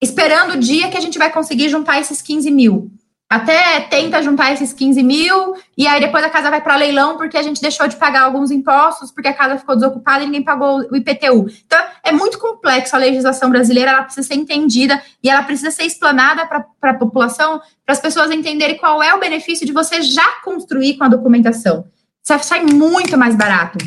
esperando 0.00 0.54
o 0.54 0.58
dia 0.58 0.88
que 0.88 0.96
a 0.96 1.00
gente 1.00 1.18
vai 1.18 1.30
conseguir 1.30 1.68
juntar 1.68 2.00
esses 2.00 2.22
15 2.22 2.50
mil. 2.50 2.90
Até 3.28 3.80
tenta 3.80 4.22
juntar 4.22 4.52
esses 4.52 4.72
15 4.72 5.02
mil, 5.02 5.56
e 5.76 5.84
aí 5.84 6.00
depois 6.00 6.22
a 6.22 6.30
casa 6.30 6.48
vai 6.48 6.60
para 6.60 6.76
leilão 6.76 7.16
porque 7.16 7.36
a 7.36 7.42
gente 7.42 7.60
deixou 7.60 7.88
de 7.88 7.96
pagar 7.96 8.22
alguns 8.22 8.52
impostos, 8.52 9.10
porque 9.10 9.26
a 9.26 9.34
casa 9.34 9.58
ficou 9.58 9.74
desocupada 9.74 10.22
e 10.22 10.26
ninguém 10.26 10.44
pagou 10.44 10.78
o 10.78 10.96
IPTU. 10.96 11.48
Então, 11.66 11.84
é 12.04 12.12
muito 12.12 12.38
complexo 12.38 12.94
a 12.94 13.00
legislação 13.00 13.50
brasileira, 13.50 13.90
ela 13.90 14.04
precisa 14.04 14.28
ser 14.28 14.34
entendida 14.34 15.02
e 15.20 15.28
ela 15.28 15.42
precisa 15.42 15.72
ser 15.72 15.82
explanada 15.82 16.46
para 16.46 16.90
a 16.90 16.94
população, 16.94 17.60
para 17.84 17.94
as 17.94 18.00
pessoas 18.00 18.30
entenderem 18.30 18.76
qual 18.76 19.02
é 19.02 19.12
o 19.12 19.18
benefício 19.18 19.66
de 19.66 19.72
você 19.72 20.02
já 20.02 20.40
construir 20.44 20.96
com 20.96 21.02
a 21.02 21.08
documentação. 21.08 21.84
Isso 22.22 22.44
sai 22.44 22.64
muito 22.64 23.18
mais 23.18 23.34
barato. 23.34 23.78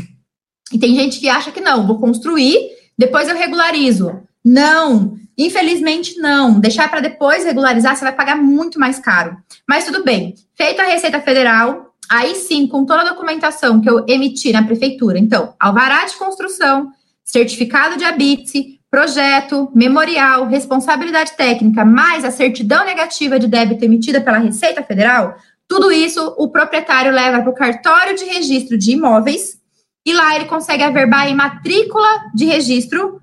E 0.74 0.78
tem 0.78 0.94
gente 0.96 1.18
que 1.18 1.30
acha 1.30 1.50
que 1.50 1.62
não, 1.62 1.88
vou 1.88 1.98
construir, 1.98 2.60
depois 2.98 3.30
eu 3.30 3.38
regularizo. 3.38 4.22
Não, 4.44 5.18
infelizmente 5.46 6.18
não. 6.18 6.60
Deixar 6.60 6.90
para 6.90 7.00
depois 7.00 7.46
regularizar, 7.46 7.96
você 7.96 8.04
vai 8.04 8.16
pagar 8.16 8.36
muito 8.36 8.80
mais 8.80 9.00
caro. 9.00 9.38
Mas 9.68 9.86
tudo 9.86 10.04
bem. 10.04 10.36
Feita 10.56 10.84
a 10.84 10.86
Receita 10.86 11.22
Federal, 11.22 11.94
aí 12.10 12.36
sim, 12.36 12.68
com 12.68 12.86
toda 12.86 13.02
a 13.02 13.10
documentação 13.10 13.80
que 13.80 13.90
eu 13.90 14.06
emiti 14.08 14.52
na 14.52 14.64
prefeitura. 14.64 15.18
Então, 15.18 15.54
alvará 15.60 16.06
de 16.06 16.16
construção, 16.16 16.92
certificado 17.24 17.98
de 17.98 18.04
habite, 18.04 18.80
projeto, 18.92 19.72
memorial, 19.74 20.48
responsabilidade 20.48 21.34
técnica, 21.34 21.86
mais 21.86 22.26
a 22.26 22.32
certidão 22.32 22.86
negativa 22.86 23.40
de 23.40 23.48
débito 23.48 23.86
emitida 23.86 24.20
pela 24.20 24.40
Receita 24.40 24.84
Federal, 24.84 25.38
tudo 25.68 25.92
isso 25.92 26.34
o 26.38 26.50
proprietário 26.50 27.12
leva 27.12 27.42
para 27.42 27.52
o 27.52 27.54
cartório 27.54 28.16
de 28.16 28.26
registro 28.26 28.76
de 28.76 28.94
imóveis 28.94 29.60
e 30.04 30.12
lá 30.12 30.36
ele 30.36 30.46
consegue 30.46 30.82
averbar 30.82 31.30
em 31.30 31.36
matrícula 31.36 32.08
de 32.34 32.46
registro 32.46 33.22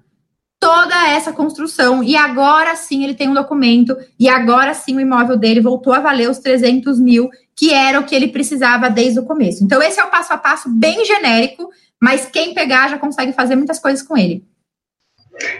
toda 0.60 1.08
essa 1.08 1.32
construção. 1.32 2.02
E 2.02 2.16
agora 2.16 2.74
sim 2.76 3.04
ele 3.04 3.14
tem 3.14 3.28
um 3.28 3.34
documento, 3.34 3.96
e 4.18 4.28
agora 4.28 4.74
sim 4.74 4.96
o 4.96 5.00
imóvel 5.00 5.36
dele 5.36 5.60
voltou 5.60 5.92
a 5.92 6.00
valer 6.00 6.28
os 6.28 6.38
300 6.38 7.00
mil, 7.00 7.30
que 7.54 7.72
era 7.72 7.98
o 8.00 8.04
que 8.04 8.14
ele 8.14 8.28
precisava 8.28 8.90
desde 8.90 9.20
o 9.20 9.24
começo. 9.24 9.64
Então, 9.64 9.82
esse 9.82 9.98
é 9.98 10.04
o 10.04 10.10
passo 10.10 10.32
a 10.32 10.38
passo 10.38 10.68
bem 10.68 11.04
genérico, 11.04 11.70
mas 12.00 12.26
quem 12.26 12.52
pegar 12.52 12.88
já 12.88 12.98
consegue 12.98 13.32
fazer 13.32 13.56
muitas 13.56 13.78
coisas 13.78 14.06
com 14.06 14.16
ele. 14.16 14.44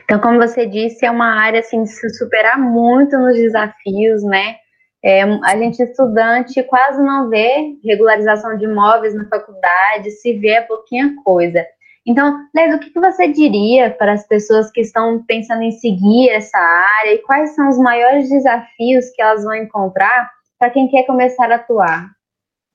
Então, 0.05 0.19
como 0.21 0.39
você 0.39 0.67
disse, 0.67 1.05
é 1.05 1.11
uma 1.11 1.41
área 1.41 1.61
assim, 1.61 1.83
de 1.83 1.91
se 1.91 2.09
superar 2.11 2.59
muito 2.59 3.17
nos 3.19 3.35
desafios, 3.35 4.23
né? 4.23 4.57
É, 5.05 5.23
a 5.23 5.57
gente 5.57 5.83
estudante 5.83 6.63
quase 6.65 7.01
não 7.03 7.29
vê 7.29 7.77
regularização 7.85 8.57
de 8.57 8.65
imóveis 8.65 9.15
na 9.15 9.29
faculdade, 9.29 10.11
se 10.11 10.33
vê 10.33 10.49
é 10.49 10.63
pouquinha 10.63 11.15
coisa. 11.23 11.65
Então, 12.07 12.47
Leila, 12.55 12.77
o 12.77 12.79
que 12.79 12.93
você 12.95 13.27
diria 13.27 13.91
para 13.91 14.13
as 14.13 14.27
pessoas 14.29 14.71
que 14.71 14.81
estão 14.81 15.25
pensando 15.27 15.63
em 15.63 15.73
seguir 15.73 16.31
essa 16.31 16.57
área 16.57 17.15
e 17.15 17.19
quais 17.19 17.55
são 17.57 17.69
os 17.69 17.79
maiores 17.79 18.29
desafios 18.29 19.07
que 19.15 19.21
elas 19.21 19.43
vão 19.43 19.55
encontrar 19.55 20.31
para 20.57 20.71
quem 20.71 20.89
quer 20.89 21.03
começar 21.05 21.51
a 21.51 21.57
atuar? 21.57 22.13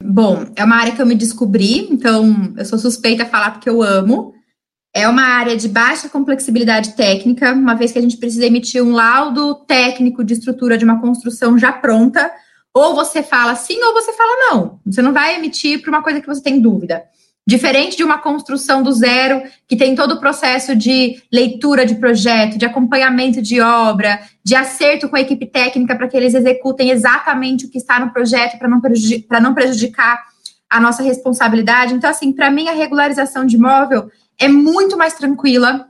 Bom, 0.03 0.45
é 0.55 0.63
uma 0.63 0.75
área 0.75 0.93
que 0.93 1.01
eu 1.01 1.05
me 1.05 1.15
descobri, 1.15 1.87
então 1.91 2.53
eu 2.57 2.65
sou 2.65 2.77
suspeita 2.77 3.23
a 3.23 3.27
falar 3.27 3.51
porque 3.51 3.69
eu 3.69 3.81
amo. 3.81 4.33
É 4.93 5.07
uma 5.07 5.23
área 5.23 5.55
de 5.55 5.69
baixa 5.69 6.09
complexibilidade 6.09 6.95
técnica, 6.95 7.53
uma 7.53 7.75
vez 7.75 7.93
que 7.93 7.99
a 7.99 8.01
gente 8.01 8.17
precisa 8.17 8.45
emitir 8.45 8.83
um 8.83 8.91
laudo 8.91 9.55
técnico 9.65 10.25
de 10.25 10.33
estrutura 10.33 10.77
de 10.77 10.83
uma 10.83 10.99
construção 10.99 11.57
já 11.57 11.71
pronta, 11.71 12.29
ou 12.73 12.93
você 12.93 13.23
fala 13.23 13.55
sim 13.55 13.81
ou 13.81 13.93
você 13.93 14.11
fala 14.11 14.49
não. 14.49 14.81
Você 14.85 15.01
não 15.01 15.13
vai 15.13 15.37
emitir 15.37 15.81
para 15.81 15.89
uma 15.89 16.03
coisa 16.03 16.19
que 16.19 16.27
você 16.27 16.43
tem 16.43 16.59
dúvida. 16.59 17.03
Diferente 17.47 17.97
de 17.97 18.03
uma 18.03 18.19
construção 18.19 18.83
do 18.83 18.91
zero, 18.91 19.41
que 19.67 19.75
tem 19.75 19.95
todo 19.95 20.13
o 20.13 20.19
processo 20.19 20.75
de 20.75 21.21
leitura 21.33 21.85
de 21.85 21.95
projeto, 21.95 22.57
de 22.57 22.65
acompanhamento 22.65 23.41
de 23.41 23.59
obra, 23.59 24.21
de 24.43 24.53
acerto 24.53 25.09
com 25.09 25.15
a 25.15 25.21
equipe 25.21 25.47
técnica 25.47 25.95
para 25.95 26.07
que 26.07 26.15
eles 26.15 26.35
executem 26.35 26.91
exatamente 26.91 27.65
o 27.65 27.69
que 27.69 27.79
está 27.79 27.99
no 27.99 28.13
projeto 28.13 28.59
para 28.59 28.67
não, 28.67 28.79
prejudicar, 28.79 29.41
não 29.41 29.55
prejudicar 29.55 30.23
a 30.69 30.79
nossa 30.79 31.01
responsabilidade. 31.01 31.95
Então, 31.95 32.11
assim, 32.11 32.31
para 32.31 32.51
mim, 32.51 32.67
a 32.67 32.73
regularização 32.73 33.43
de 33.43 33.55
imóvel 33.55 34.11
é 34.39 34.47
muito 34.47 34.95
mais 34.95 35.15
tranquila. 35.15 35.87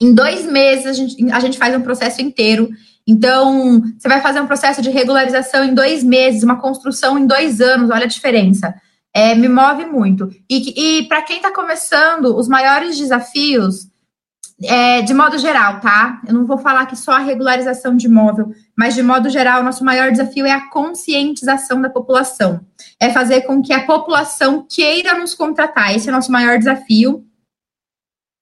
Em 0.00 0.12
dois 0.12 0.44
meses, 0.44 0.86
a 0.86 0.92
gente, 0.92 1.32
a 1.32 1.40
gente 1.40 1.56
faz 1.56 1.74
um 1.74 1.80
processo 1.80 2.20
inteiro. 2.20 2.68
Então, 3.06 3.82
você 3.98 4.08
vai 4.08 4.20
fazer 4.20 4.40
um 4.40 4.46
processo 4.46 4.82
de 4.82 4.90
regularização 4.90 5.64
em 5.64 5.72
dois 5.72 6.04
meses, 6.04 6.42
uma 6.42 6.60
construção 6.60 7.18
em 7.18 7.26
dois 7.26 7.62
anos, 7.62 7.88
olha 7.88 8.04
a 8.04 8.08
diferença 8.08 8.74
é, 9.16 9.34
me 9.34 9.48
move 9.48 9.86
muito. 9.86 10.30
E, 10.46 10.98
e 10.98 11.08
para 11.08 11.22
quem 11.22 11.36
está 11.36 11.50
começando, 11.50 12.36
os 12.36 12.46
maiores 12.46 12.98
desafios, 12.98 13.88
é, 14.62 15.00
de 15.00 15.14
modo 15.14 15.38
geral, 15.38 15.80
tá? 15.80 16.20
Eu 16.28 16.34
não 16.34 16.44
vou 16.44 16.58
falar 16.58 16.84
que 16.84 16.94
só 16.94 17.12
a 17.12 17.20
regularização 17.20 17.96
de 17.96 18.08
imóvel, 18.08 18.52
mas 18.76 18.94
de 18.94 19.02
modo 19.02 19.30
geral, 19.30 19.62
nosso 19.62 19.82
maior 19.82 20.10
desafio 20.10 20.44
é 20.44 20.52
a 20.52 20.68
conscientização 20.68 21.80
da 21.80 21.88
população. 21.88 22.60
É 23.00 23.08
fazer 23.10 23.40
com 23.42 23.62
que 23.62 23.72
a 23.72 23.86
população 23.86 24.66
queira 24.68 25.18
nos 25.18 25.34
contratar. 25.34 25.96
Esse 25.96 26.10
é 26.10 26.12
o 26.12 26.14
nosso 26.14 26.30
maior 26.30 26.58
desafio, 26.58 27.24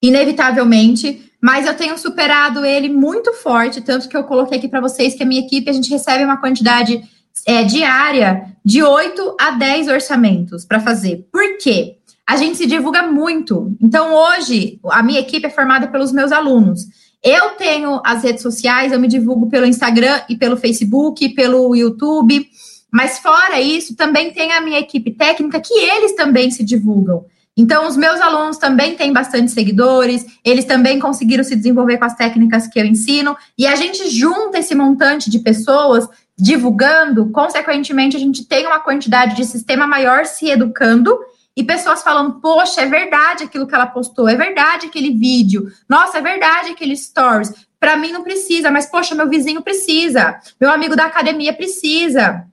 inevitavelmente. 0.02 1.30
Mas 1.40 1.68
eu 1.68 1.76
tenho 1.76 1.96
superado 1.96 2.64
ele 2.64 2.88
muito 2.88 3.32
forte, 3.32 3.80
tanto 3.80 4.08
que 4.08 4.16
eu 4.16 4.24
coloquei 4.24 4.58
aqui 4.58 4.66
para 4.66 4.80
vocês 4.80 5.14
que 5.14 5.22
a 5.22 5.26
minha 5.26 5.42
equipe, 5.42 5.70
a 5.70 5.72
gente 5.72 5.90
recebe 5.90 6.24
uma 6.24 6.40
quantidade 6.40 7.00
é, 7.46 7.64
diária 7.64 8.46
de 8.64 8.82
8 8.82 9.36
a 9.40 9.50
10 9.52 9.88
orçamentos 9.88 10.64
para 10.64 10.80
fazer. 10.80 11.26
Por 11.30 11.58
quê? 11.58 11.96
A 12.26 12.36
gente 12.36 12.56
se 12.56 12.66
divulga 12.66 13.02
muito. 13.02 13.76
Então, 13.80 14.14
hoje, 14.14 14.80
a 14.90 15.02
minha 15.02 15.20
equipe 15.20 15.46
é 15.46 15.50
formada 15.50 15.88
pelos 15.88 16.12
meus 16.12 16.32
alunos. 16.32 16.86
Eu 17.22 17.50
tenho 17.50 18.00
as 18.04 18.22
redes 18.22 18.42
sociais, 18.42 18.92
eu 18.92 19.00
me 19.00 19.08
divulgo 19.08 19.48
pelo 19.48 19.66
Instagram 19.66 20.20
e 20.28 20.36
pelo 20.36 20.56
Facebook, 20.56 21.28
pelo 21.30 21.74
YouTube. 21.74 22.46
Mas 22.90 23.18
fora 23.18 23.60
isso, 23.60 23.96
também 23.96 24.32
tem 24.32 24.52
a 24.52 24.60
minha 24.60 24.78
equipe 24.78 25.10
técnica 25.10 25.60
que 25.60 25.74
eles 25.74 26.14
também 26.14 26.50
se 26.50 26.62
divulgam. 26.64 27.26
Então, 27.56 27.86
os 27.86 27.96
meus 27.96 28.20
alunos 28.20 28.58
também 28.58 28.96
têm 28.96 29.12
bastante 29.12 29.52
seguidores, 29.52 30.26
eles 30.44 30.64
também 30.64 30.98
conseguiram 30.98 31.44
se 31.44 31.54
desenvolver 31.54 31.98
com 31.98 32.04
as 32.04 32.16
técnicas 32.16 32.66
que 32.66 32.80
eu 32.80 32.84
ensino, 32.84 33.36
e 33.56 33.64
a 33.64 33.76
gente 33.76 34.10
junta 34.10 34.58
esse 34.58 34.74
montante 34.74 35.30
de 35.30 35.38
pessoas 35.38 36.08
divulgando, 36.36 37.30
consequentemente, 37.30 38.16
a 38.16 38.20
gente 38.20 38.44
tem 38.44 38.66
uma 38.66 38.80
quantidade 38.80 39.36
de 39.36 39.44
sistema 39.44 39.86
maior 39.86 40.26
se 40.26 40.50
educando 40.50 41.18
e 41.56 41.62
pessoas 41.62 42.02
falando, 42.02 42.40
poxa, 42.40 42.82
é 42.82 42.86
verdade 42.86 43.44
aquilo 43.44 43.66
que 43.66 43.74
ela 43.74 43.86
postou, 43.86 44.28
é 44.28 44.34
verdade 44.34 44.86
aquele 44.86 45.12
vídeo, 45.12 45.70
nossa, 45.88 46.18
é 46.18 46.20
verdade 46.20 46.70
aquele 46.70 46.96
stories. 46.96 47.52
Para 47.78 47.96
mim 47.96 48.10
não 48.10 48.24
precisa, 48.24 48.70
mas 48.70 48.86
poxa, 48.86 49.14
meu 49.14 49.28
vizinho 49.28 49.62
precisa, 49.62 50.38
meu 50.60 50.70
amigo 50.70 50.96
da 50.96 51.04
academia 51.04 51.52
precisa, 51.52 52.44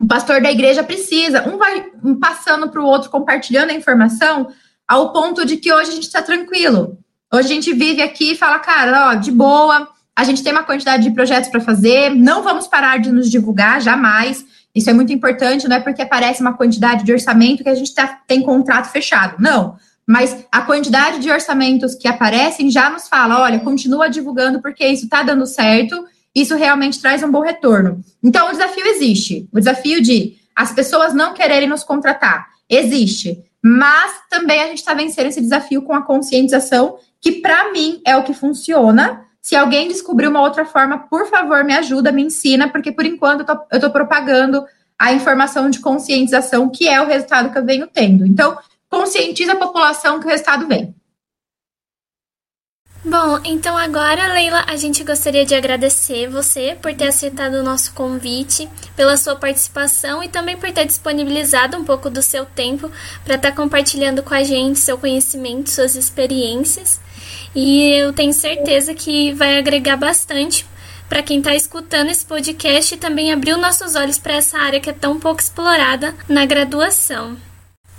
o 0.00 0.06
pastor 0.06 0.40
da 0.40 0.50
igreja 0.50 0.82
precisa. 0.82 1.46
Um 1.46 1.58
vai 1.58 1.90
passando 2.18 2.70
para 2.70 2.80
o 2.80 2.86
outro, 2.86 3.10
compartilhando 3.10 3.70
a 3.70 3.74
informação, 3.74 4.48
ao 4.88 5.12
ponto 5.12 5.44
de 5.44 5.58
que 5.58 5.72
hoje 5.72 5.90
a 5.90 5.94
gente 5.94 6.06
está 6.06 6.22
tranquilo. 6.22 6.98
Hoje 7.32 7.46
a 7.46 7.54
gente 7.54 7.72
vive 7.72 8.02
aqui 8.02 8.32
e 8.32 8.36
fala, 8.36 8.58
cara, 8.58 9.10
ó, 9.10 9.14
de 9.14 9.30
boa, 9.30 9.86
a 10.20 10.24
gente 10.24 10.42
tem 10.42 10.52
uma 10.52 10.62
quantidade 10.62 11.02
de 11.02 11.12
projetos 11.12 11.48
para 11.48 11.62
fazer, 11.62 12.14
não 12.14 12.42
vamos 12.42 12.66
parar 12.66 12.98
de 12.98 13.10
nos 13.10 13.30
divulgar, 13.30 13.80
jamais. 13.80 14.44
Isso 14.74 14.90
é 14.90 14.92
muito 14.92 15.14
importante, 15.14 15.66
não 15.66 15.76
é 15.76 15.80
porque 15.80 16.02
aparece 16.02 16.42
uma 16.42 16.52
quantidade 16.52 17.04
de 17.04 17.10
orçamento 17.10 17.62
que 17.62 17.70
a 17.70 17.74
gente 17.74 17.94
tá, 17.94 18.20
tem 18.26 18.42
contrato 18.42 18.92
fechado. 18.92 19.36
Não. 19.38 19.76
Mas 20.06 20.44
a 20.52 20.60
quantidade 20.60 21.20
de 21.20 21.30
orçamentos 21.30 21.94
que 21.94 22.06
aparecem 22.06 22.70
já 22.70 22.90
nos 22.90 23.08
fala: 23.08 23.40
olha, 23.40 23.60
continua 23.60 24.10
divulgando 24.10 24.60
porque 24.60 24.86
isso 24.86 25.04
está 25.04 25.22
dando 25.22 25.46
certo, 25.46 26.04
isso 26.34 26.54
realmente 26.54 27.00
traz 27.00 27.22
um 27.22 27.30
bom 27.30 27.40
retorno. 27.40 28.04
Então, 28.22 28.48
o 28.48 28.52
desafio 28.52 28.86
existe. 28.88 29.48
O 29.50 29.58
desafio 29.58 30.02
de 30.02 30.36
as 30.54 30.70
pessoas 30.70 31.14
não 31.14 31.32
quererem 31.32 31.68
nos 31.68 31.82
contratar 31.82 32.46
existe. 32.68 33.42
Mas 33.64 34.12
também 34.28 34.60
a 34.60 34.66
gente 34.66 34.78
está 34.78 34.92
vencendo 34.92 35.28
esse 35.28 35.40
desafio 35.40 35.80
com 35.80 35.94
a 35.94 36.02
conscientização, 36.02 36.98
que 37.22 37.32
para 37.32 37.72
mim 37.72 38.02
é 38.06 38.14
o 38.16 38.22
que 38.22 38.34
funciona 38.34 39.24
se 39.40 39.56
alguém 39.56 39.88
descobrir 39.88 40.28
uma 40.28 40.42
outra 40.42 40.64
forma, 40.64 40.98
por 40.98 41.26
favor, 41.28 41.64
me 41.64 41.74
ajuda, 41.74 42.12
me 42.12 42.22
ensina, 42.22 42.68
porque 42.68 42.92
por 42.92 43.06
enquanto 43.06 43.48
eu 43.70 43.76
estou 43.76 43.90
propagando 43.90 44.64
a 44.98 45.12
informação 45.12 45.70
de 45.70 45.80
conscientização, 45.80 46.68
que 46.68 46.86
é 46.86 47.00
o 47.00 47.06
resultado 47.06 47.50
que 47.50 47.58
eu 47.58 47.64
venho 47.64 47.86
tendo. 47.86 48.26
Então, 48.26 48.58
conscientiza 48.88 49.52
a 49.52 49.56
população 49.56 50.20
que 50.20 50.26
o 50.26 50.28
resultado 50.28 50.66
vem. 50.66 50.94
Bom, 53.02 53.40
então 53.44 53.78
agora, 53.78 54.34
Leila, 54.34 54.62
a 54.68 54.76
gente 54.76 55.02
gostaria 55.02 55.46
de 55.46 55.54
agradecer 55.54 56.28
você 56.28 56.76
por 56.82 56.94
ter 56.94 57.08
aceitado 57.08 57.54
o 57.54 57.62
nosso 57.62 57.94
convite, 57.94 58.68
pela 58.94 59.16
sua 59.16 59.34
participação 59.34 60.22
e 60.22 60.28
também 60.28 60.58
por 60.58 60.70
ter 60.70 60.84
disponibilizado 60.84 61.78
um 61.78 61.84
pouco 61.84 62.10
do 62.10 62.20
seu 62.20 62.44
tempo 62.44 62.90
para 63.24 63.36
estar 63.36 63.52
tá 63.52 63.56
compartilhando 63.56 64.22
com 64.22 64.34
a 64.34 64.44
gente 64.44 64.78
seu 64.78 64.98
conhecimento, 64.98 65.70
suas 65.70 65.94
experiências. 65.94 67.00
E 67.54 67.90
eu 67.90 68.12
tenho 68.12 68.32
certeza 68.32 68.94
que 68.94 69.32
vai 69.32 69.58
agregar 69.58 69.96
bastante 69.96 70.66
para 71.08 71.22
quem 71.22 71.38
está 71.38 71.54
escutando 71.54 72.08
esse 72.08 72.24
podcast 72.24 72.94
e 72.94 72.98
também 72.98 73.32
abriu 73.32 73.58
nossos 73.58 73.96
olhos 73.96 74.18
para 74.18 74.34
essa 74.34 74.58
área 74.58 74.78
que 74.78 74.88
é 74.88 74.92
tão 74.92 75.18
pouco 75.18 75.40
explorada 75.40 76.14
na 76.28 76.46
graduação. 76.46 77.36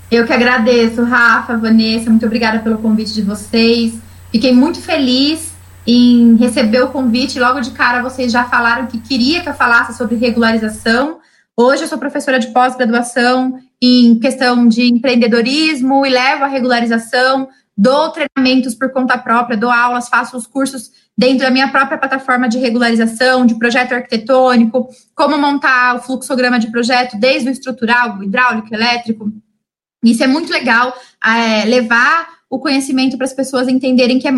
Eu 0.10 0.26
que 0.26 0.32
agradeço, 0.32 1.04
Rafa, 1.04 1.58
Vanessa, 1.58 2.10
muito 2.10 2.26
obrigada 2.26 2.60
pelo 2.60 2.78
convite 2.78 3.14
de 3.14 3.22
vocês. 3.22 3.94
Fiquei 4.32 4.54
muito 4.54 4.80
feliz 4.80 5.52
em 5.86 6.36
receber 6.38 6.84
o 6.84 6.90
convite. 6.90 7.40
Logo 7.40 7.60
de 7.60 7.72
cara, 7.72 8.02
vocês 8.02 8.32
já 8.32 8.46
falaram 8.46 8.88
que 8.88 9.00
queria 9.00 9.42
que 9.42 9.50
eu 9.50 9.54
falasse 9.54 9.98
sobre 9.98 10.16
regularização. 10.16 11.20
Hoje 11.56 11.84
eu 11.84 11.88
sou 11.88 11.98
professora 11.98 12.40
de 12.40 12.48
pós-graduação 12.48 13.60
em 13.82 14.18
questão 14.20 14.68
de 14.68 14.84
empreendedorismo 14.84 16.06
e 16.06 16.10
levo 16.10 16.46
a 16.46 16.48
regularização 16.48 17.50
dou 17.82 18.12
treinamentos 18.12 18.76
por 18.76 18.92
conta 18.92 19.18
própria, 19.18 19.58
dou 19.58 19.72
aulas, 19.72 20.08
faço 20.08 20.38
os 20.38 20.46
cursos 20.46 20.92
dentro 21.18 21.40
da 21.40 21.50
minha 21.50 21.72
própria 21.72 21.98
plataforma 21.98 22.48
de 22.48 22.60
regularização, 22.60 23.44
de 23.44 23.56
projeto 23.56 23.94
arquitetônico, 23.94 24.88
como 25.16 25.36
montar 25.36 25.96
o 25.96 26.00
fluxograma 26.00 26.60
de 26.60 26.70
projeto, 26.70 27.18
desde 27.20 27.50
o 27.50 27.52
estrutural, 27.52 28.20
o 28.20 28.24
hidráulico, 28.24 28.72
elétrico. 28.72 29.34
Isso 30.04 30.24
é 30.24 30.28
muito 30.28 30.52
legal, 30.52 30.96
é, 31.26 31.66
levar 31.66 32.30
o 32.48 32.60
conhecimento 32.60 33.18
para 33.18 33.26
as 33.26 33.34
pessoas 33.34 33.68
entenderem 33.68 34.20
que 34.20 34.28
é, 34.28 34.34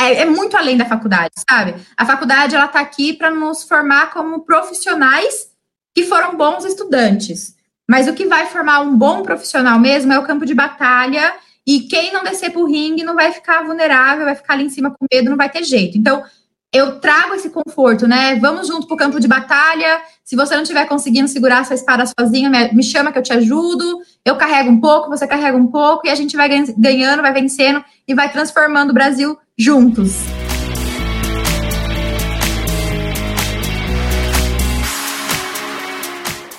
é, 0.00 0.22
é, 0.22 0.24
muito 0.24 0.56
além 0.56 0.78
da 0.78 0.86
faculdade, 0.86 1.34
sabe? 1.46 1.74
A 1.98 2.06
faculdade, 2.06 2.54
ela 2.54 2.64
está 2.64 2.80
aqui 2.80 3.12
para 3.12 3.30
nos 3.30 3.62
formar 3.64 4.10
como 4.10 4.40
profissionais 4.40 5.48
que 5.94 6.04
foram 6.04 6.34
bons 6.34 6.64
estudantes. 6.64 7.54
Mas 7.86 8.08
o 8.08 8.14
que 8.14 8.24
vai 8.24 8.46
formar 8.46 8.80
um 8.80 8.96
bom 8.96 9.22
profissional 9.22 9.78
mesmo 9.78 10.14
é 10.14 10.18
o 10.18 10.24
campo 10.24 10.46
de 10.46 10.54
batalha 10.54 11.34
e 11.66 11.80
quem 11.80 12.12
não 12.12 12.22
descer 12.22 12.50
para 12.50 12.60
o 12.60 12.66
ringue 12.66 13.02
não 13.02 13.14
vai 13.14 13.32
ficar 13.32 13.64
vulnerável, 13.64 14.24
vai 14.24 14.36
ficar 14.36 14.54
ali 14.54 14.64
em 14.64 14.70
cima 14.70 14.90
com 14.90 15.06
medo, 15.12 15.30
não 15.30 15.36
vai 15.36 15.50
ter 15.50 15.64
jeito. 15.64 15.98
Então, 15.98 16.22
eu 16.72 17.00
trago 17.00 17.34
esse 17.34 17.48
conforto, 17.50 18.06
né? 18.06 18.36
Vamos 18.36 18.68
junto 18.68 18.86
para 18.86 18.94
o 18.94 18.98
campo 18.98 19.18
de 19.18 19.26
batalha. 19.26 20.00
Se 20.22 20.36
você 20.36 20.54
não 20.54 20.62
estiver 20.62 20.86
conseguindo 20.86 21.26
segurar 21.26 21.62
essa 21.62 21.74
espada 21.74 22.04
sozinho, 22.06 22.50
me 22.72 22.82
chama 22.82 23.10
que 23.10 23.18
eu 23.18 23.22
te 23.22 23.32
ajudo. 23.32 24.00
Eu 24.24 24.36
carrego 24.36 24.70
um 24.70 24.80
pouco, 24.80 25.08
você 25.08 25.26
carrega 25.26 25.56
um 25.56 25.68
pouco, 25.68 26.06
e 26.06 26.10
a 26.10 26.14
gente 26.14 26.36
vai 26.36 26.48
ganhando, 26.76 27.22
vai 27.22 27.32
vencendo 27.32 27.82
e 28.06 28.14
vai 28.14 28.30
transformando 28.30 28.90
o 28.90 28.94
Brasil 28.94 29.38
juntos. 29.56 30.16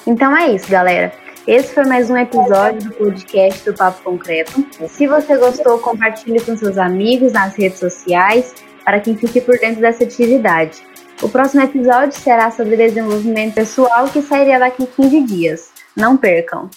Então 0.05 0.35
é 0.35 0.55
isso, 0.55 0.67
galera. 0.69 1.26
Esse 1.47 1.73
foi 1.73 1.85
mais 1.85 2.09
um 2.09 2.17
episódio 2.17 2.89
do 2.89 2.95
podcast 2.95 3.63
do 3.63 3.73
Papo 3.73 4.03
Concreto. 4.03 4.67
Se 4.89 5.07
você 5.07 5.37
gostou, 5.37 5.79
compartilhe 5.79 6.41
com 6.41 6.57
seus 6.57 6.77
amigos 6.77 7.31
nas 7.31 7.55
redes 7.55 7.79
sociais 7.79 8.53
para 8.83 8.99
quem 8.99 9.15
fique 9.15 9.39
por 9.39 9.57
dentro 9.57 9.79
dessa 9.79 10.03
atividade. 10.03 10.83
O 11.21 11.29
próximo 11.29 11.63
episódio 11.63 12.19
será 12.19 12.51
sobre 12.51 12.75
desenvolvimento 12.75 13.55
pessoal 13.55 14.09
que 14.09 14.21
sairia 14.21 14.59
daqui 14.59 14.83
em 14.83 14.87
15 14.87 15.23
dias. 15.23 15.69
Não 15.95 16.17
percam! 16.17 16.69